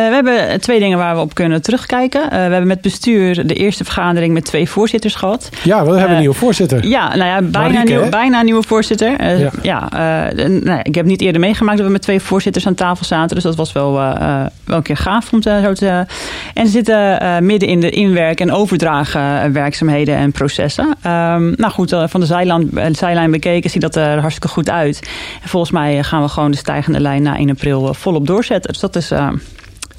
we 0.09 0.11
hebben 0.13 0.61
twee 0.61 0.79
dingen 0.79 0.97
waar 0.97 1.15
we 1.15 1.21
op 1.21 1.33
kunnen 1.33 1.61
terugkijken. 1.61 2.21
Eh, 2.23 2.29
we 2.29 2.35
hebben 2.37 2.67
met 2.67 2.81
bestuur 2.81 3.47
de 3.47 3.53
eerste 3.53 3.83
vergadering 3.83 4.33
met 4.33 4.45
twee 4.45 4.69
voorzitters 4.69 5.15
gehad. 5.15 5.49
Ja, 5.63 5.83
we 5.83 5.89
hebben 5.89 6.03
een 6.07 6.13
Eh, 6.13 6.19
nieuwe 6.19 6.35
voorzitter. 6.35 6.87
Ja, 6.87 7.07
nou 7.15 7.29
ja, 7.29 7.41
bijna, 7.41 7.67
Marieke, 7.67 7.91
nieuw, 7.93 8.03
hè? 8.03 8.09
bijna 8.09 8.39
een 8.39 8.45
nieuwe 8.45 8.63
voorzitter. 8.63 9.15
Eh, 9.19 9.39
Ja. 9.61 9.89
eh, 10.31 10.47
nou, 10.47 10.79
ik 10.83 10.95
heb 10.95 11.05
niet 11.05 11.21
eerder 11.21 11.41
meegemaakt 11.41 11.77
dat 11.77 11.85
we 11.87 11.91
met 11.93 12.01
twee 12.01 12.19
voorzitters 12.19 12.67
aan 12.67 12.73
tafel 12.75 13.05
zaten. 13.05 13.35
Dus 13.35 13.43
dat 13.43 13.55
was 13.55 13.71
wel, 13.71 13.99
eh, 13.99 14.15
eh, 14.41 14.45
wel 14.65 14.77
een 14.77 14.83
keer 14.83 14.97
gaaf 14.97 15.33
om 15.33 15.41
te, 15.41 15.59
zo 15.63 15.73
te... 15.73 16.05
En 16.53 16.67
ze 16.67 16.81
zitten 16.85 17.19
eh, 17.19 17.39
midden 17.39 17.69
in 17.69 17.79
de 17.79 17.89
inwerk- 17.89 18.39
en 18.39 18.51
overdragen 18.51 19.53
werkzaamheden 19.53 20.15
en 20.15 20.31
processen. 20.31 20.95
Ehm, 21.01 21.53
nou 21.55 21.71
goed, 21.71 21.91
eh, 21.91 22.03
van 22.07 22.19
de 22.19 22.25
zijlijn, 22.25 22.69
eh, 22.77 22.85
zijlijn 22.91 23.31
bekeken 23.31 23.69
ziet 23.69 23.81
dat 23.81 23.95
er 23.95 24.19
hartstikke 24.19 24.47
goed 24.47 24.69
uit. 24.69 24.99
En 25.41 25.49
volgens 25.49 25.71
mij 25.71 26.03
gaan 26.03 26.21
we 26.21 26.27
gewoon 26.27 26.51
de 26.51 26.57
stijgende 26.57 26.99
lijn 26.99 27.21
na 27.21 27.39
1 27.39 27.49
april 27.49 27.93
volop 27.93 28.27
doorzetten. 28.27 28.71
Dus 28.71 28.81
dat 28.81 28.95
is... 28.95 29.11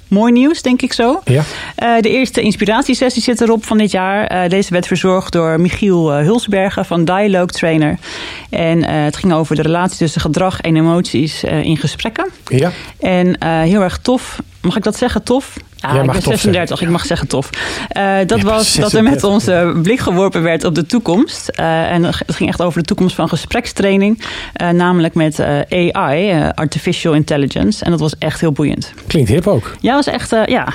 Mooi 0.09 0.33
nieuws, 0.33 0.63
denk 0.63 0.83
ik 0.83 0.93
zo. 0.93 1.21
Ja. 1.25 1.43
De 2.01 2.09
eerste 2.09 2.41
inspiratiesessie 2.41 3.23
zit 3.23 3.41
erop 3.41 3.65
van 3.65 3.79
dit 3.79 3.91
jaar. 3.91 4.49
Deze 4.49 4.73
werd 4.73 4.87
verzorgd 4.87 5.33
door 5.33 5.61
Michiel 5.61 6.13
Hulsbergen 6.13 6.85
van 6.85 7.05
Dialogue 7.05 7.47
Trainer. 7.47 7.99
En 8.51 8.85
het 8.85 9.17
ging 9.17 9.33
over 9.33 9.57
de 9.57 9.63
relatie 9.63 9.99
tussen 9.99 10.21
gedrag 10.21 10.61
en 10.61 10.77
emoties 10.77 11.45
in 11.45 11.77
gesprekken. 11.77 12.29
Ja. 12.47 12.71
En 13.01 13.45
heel 13.45 13.81
erg 13.81 13.99
tof. 13.99 14.39
Mag 14.61 14.77
ik 14.77 14.83
dat 14.83 14.97
zeggen, 14.97 15.23
tof? 15.23 15.57
Ja, 15.89 15.95
Jij 15.95 16.05
ik 16.05 16.11
ben 16.11 16.23
tof 16.23 16.33
36, 16.33 16.69
zeggen, 16.69 16.87
ik 16.87 16.93
mag 16.93 17.07
zeggen 17.07 17.29
tof. 17.29 17.51
Eh, 17.89 18.17
dat 18.27 18.39
Ja, 18.39 18.45
was 18.45 18.75
dat 18.75 18.85
er 18.85 18.91
36, 18.91 19.03
met 19.03 19.25
onze 19.25 19.73
blik 19.83 20.01
geworpen 20.01 20.43
werd 20.43 20.65
op 20.65 20.75
de 20.75 20.87
toekomst. 20.87 21.49
Eh, 21.49 21.91
en 21.91 22.05
het 22.05 22.23
ging 22.27 22.49
echt 22.49 22.63
over 22.63 22.81
de 22.81 22.87
toekomst 22.87 23.15
van 23.15 23.29
gesprekstraining. 23.29 24.23
eh, 24.53 24.69
namelijk 24.69 25.15
met 25.15 25.41
AI, 25.69 26.51
Artificial 26.55 27.15
Intelligence. 27.15 27.85
En 27.85 27.91
dat 27.91 28.01
was 28.01 28.15
echt 28.19 28.41
heel 28.41 28.53
boeiend. 28.53 28.93
Klinkt 29.07 29.29
hip 29.31 29.47
ook. 29.47 29.77
Ja, 29.81 29.95
was 29.95 30.07
echt, 30.07 30.31
ja. 30.47 30.69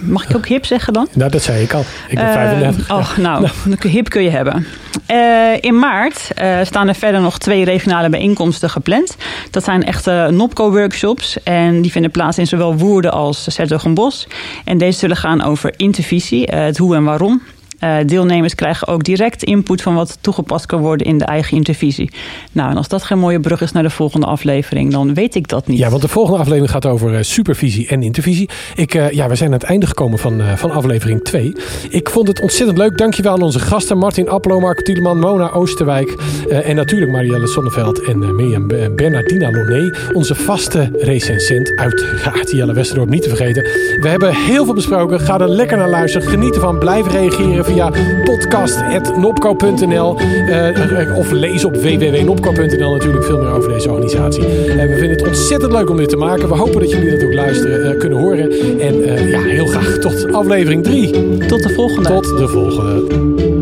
Mag 0.00 0.28
ik 0.28 0.36
ook 0.36 0.46
hip 0.46 0.64
zeggen 0.66 0.92
dan? 0.92 1.08
Nou, 1.12 1.30
dat 1.30 1.42
zei 1.42 1.62
ik 1.62 1.72
al. 1.72 1.84
Ik 2.08 2.14
ben 2.14 2.26
Eh, 2.26 2.32
35. 2.32 2.90
oh, 2.90 3.16
nou, 3.16 3.48
hip 3.88 4.08
kun 4.08 4.22
je 4.22 4.30
hebben. 4.30 4.66
Eh, 5.06 5.16
in 5.60 5.78
maart 5.78 6.30
eh, 6.34 6.58
staan 6.62 6.88
er 6.88 6.94
verder 6.94 7.20
nog 7.20 7.38
twee 7.38 7.64
regionale 7.64 8.08
bijeenkomsten 8.08 8.70
gepland. 8.70 9.16
Dat 9.50 9.64
zijn 9.64 9.84
echte 9.84 10.28
NOPCO-workshops. 10.32 11.42
En 11.42 11.82
die 11.82 11.90
vinden 11.90 12.10
plaats 12.10 12.38
in 12.38 12.46
zowel 12.46 12.76
Woerden 12.76 13.12
als 13.12 13.54
Sertogenbos. 13.54 14.26
En 14.64 14.78
deze 14.78 14.98
zullen 14.98 15.16
gaan 15.16 15.42
over 15.42 15.74
intervisie, 15.76 16.46
eh, 16.46 16.64
het 16.64 16.78
hoe 16.78 16.96
en 16.96 17.04
waarom. 17.04 17.42
Uh, 17.84 17.96
deelnemers 18.06 18.54
krijgen 18.54 18.88
ook 18.88 19.04
direct 19.04 19.42
input 19.42 19.82
van 19.82 19.94
wat 19.94 20.18
toegepast 20.20 20.66
kan 20.66 20.80
worden 20.80 21.06
in 21.06 21.18
de 21.18 21.24
eigen 21.24 21.56
intervisie. 21.56 22.10
Nou, 22.52 22.70
en 22.70 22.76
als 22.76 22.88
dat 22.88 23.02
geen 23.02 23.18
mooie 23.18 23.40
brug 23.40 23.60
is 23.60 23.72
naar 23.72 23.82
de 23.82 23.90
volgende 23.90 24.26
aflevering, 24.26 24.92
dan 24.92 25.14
weet 25.14 25.34
ik 25.34 25.48
dat 25.48 25.66
niet. 25.66 25.78
Ja, 25.78 25.90
want 25.90 26.02
de 26.02 26.08
volgende 26.08 26.38
aflevering 26.38 26.70
gaat 26.70 26.86
over 26.86 27.24
supervisie 27.24 27.88
en 27.88 28.02
intervisie. 28.02 28.48
Ik, 28.74 28.92
ja, 28.92 29.28
we 29.28 29.34
zijn 29.34 29.52
aan 29.52 29.58
het 29.58 29.68
einde 29.68 29.86
gekomen 29.86 30.18
van, 30.18 30.42
van 30.56 30.70
aflevering 30.70 31.24
2. 31.24 31.52
Ik 31.88 32.08
vond 32.08 32.28
het 32.28 32.40
ontzettend 32.40 32.78
leuk. 32.78 32.98
Dankjewel 32.98 33.32
aan 33.32 33.42
onze 33.42 33.58
gasten 33.58 33.98
Martin 33.98 34.28
Appelo, 34.28 34.60
Marco 34.60 34.82
Tieleman, 34.82 35.18
Mona 35.18 35.50
Oosterwijk 35.50 36.14
en 36.48 36.76
natuurlijk 36.76 37.10
Marielle 37.10 37.46
Sonneveld 37.46 38.02
en 38.02 38.36
Mirjam 38.36 38.66
Bernardina 38.96 39.50
Loné. 39.50 39.96
Onze 40.12 40.34
vaste 40.34 40.90
recensent, 40.92 41.72
uiteraard 41.76 42.50
Jelle 42.50 42.72
Westerdorp 42.72 43.08
niet 43.08 43.22
te 43.22 43.28
vergeten. 43.28 43.62
We 44.00 44.08
hebben 44.08 44.34
heel 44.34 44.64
veel 44.64 44.74
besproken. 44.74 45.20
Ga 45.20 45.40
er 45.40 45.48
lekker 45.48 45.76
naar 45.76 45.88
luisteren. 45.88 46.28
Geniet 46.28 46.54
ervan. 46.54 46.78
Blijf 46.78 47.06
reageren 47.06 47.64
via 47.74 47.90
podcast.nopco.nl 48.24 50.16
uh, 50.20 51.18
of 51.18 51.30
lees 51.30 51.64
op 51.64 51.76
www.nopco.nl 51.76 52.92
natuurlijk 52.92 53.24
veel 53.24 53.38
meer 53.38 53.50
over 53.50 53.72
deze 53.72 53.90
organisatie. 53.90 54.42
Uh, 54.42 54.48
we 54.74 54.96
vinden 54.98 55.10
het 55.10 55.26
ontzettend 55.26 55.72
leuk 55.72 55.90
om 55.90 55.96
dit 55.96 56.08
te 56.08 56.16
maken. 56.16 56.48
We 56.48 56.54
hopen 56.54 56.80
dat 56.80 56.90
jullie 56.90 57.10
dat 57.10 57.24
ook 57.24 57.34
luisteren 57.34 57.98
kunnen 57.98 58.18
horen. 58.18 58.50
En 58.80 59.26
ja, 59.28 59.42
heel 59.42 59.66
graag 59.66 59.98
tot 59.98 60.32
aflevering 60.32 60.82
3. 60.82 61.10
Tot 61.46 61.62
de 61.62 61.68
volgende. 61.68 62.08
Tot 62.08 62.24
de 62.24 62.48
volgende. 62.48 63.53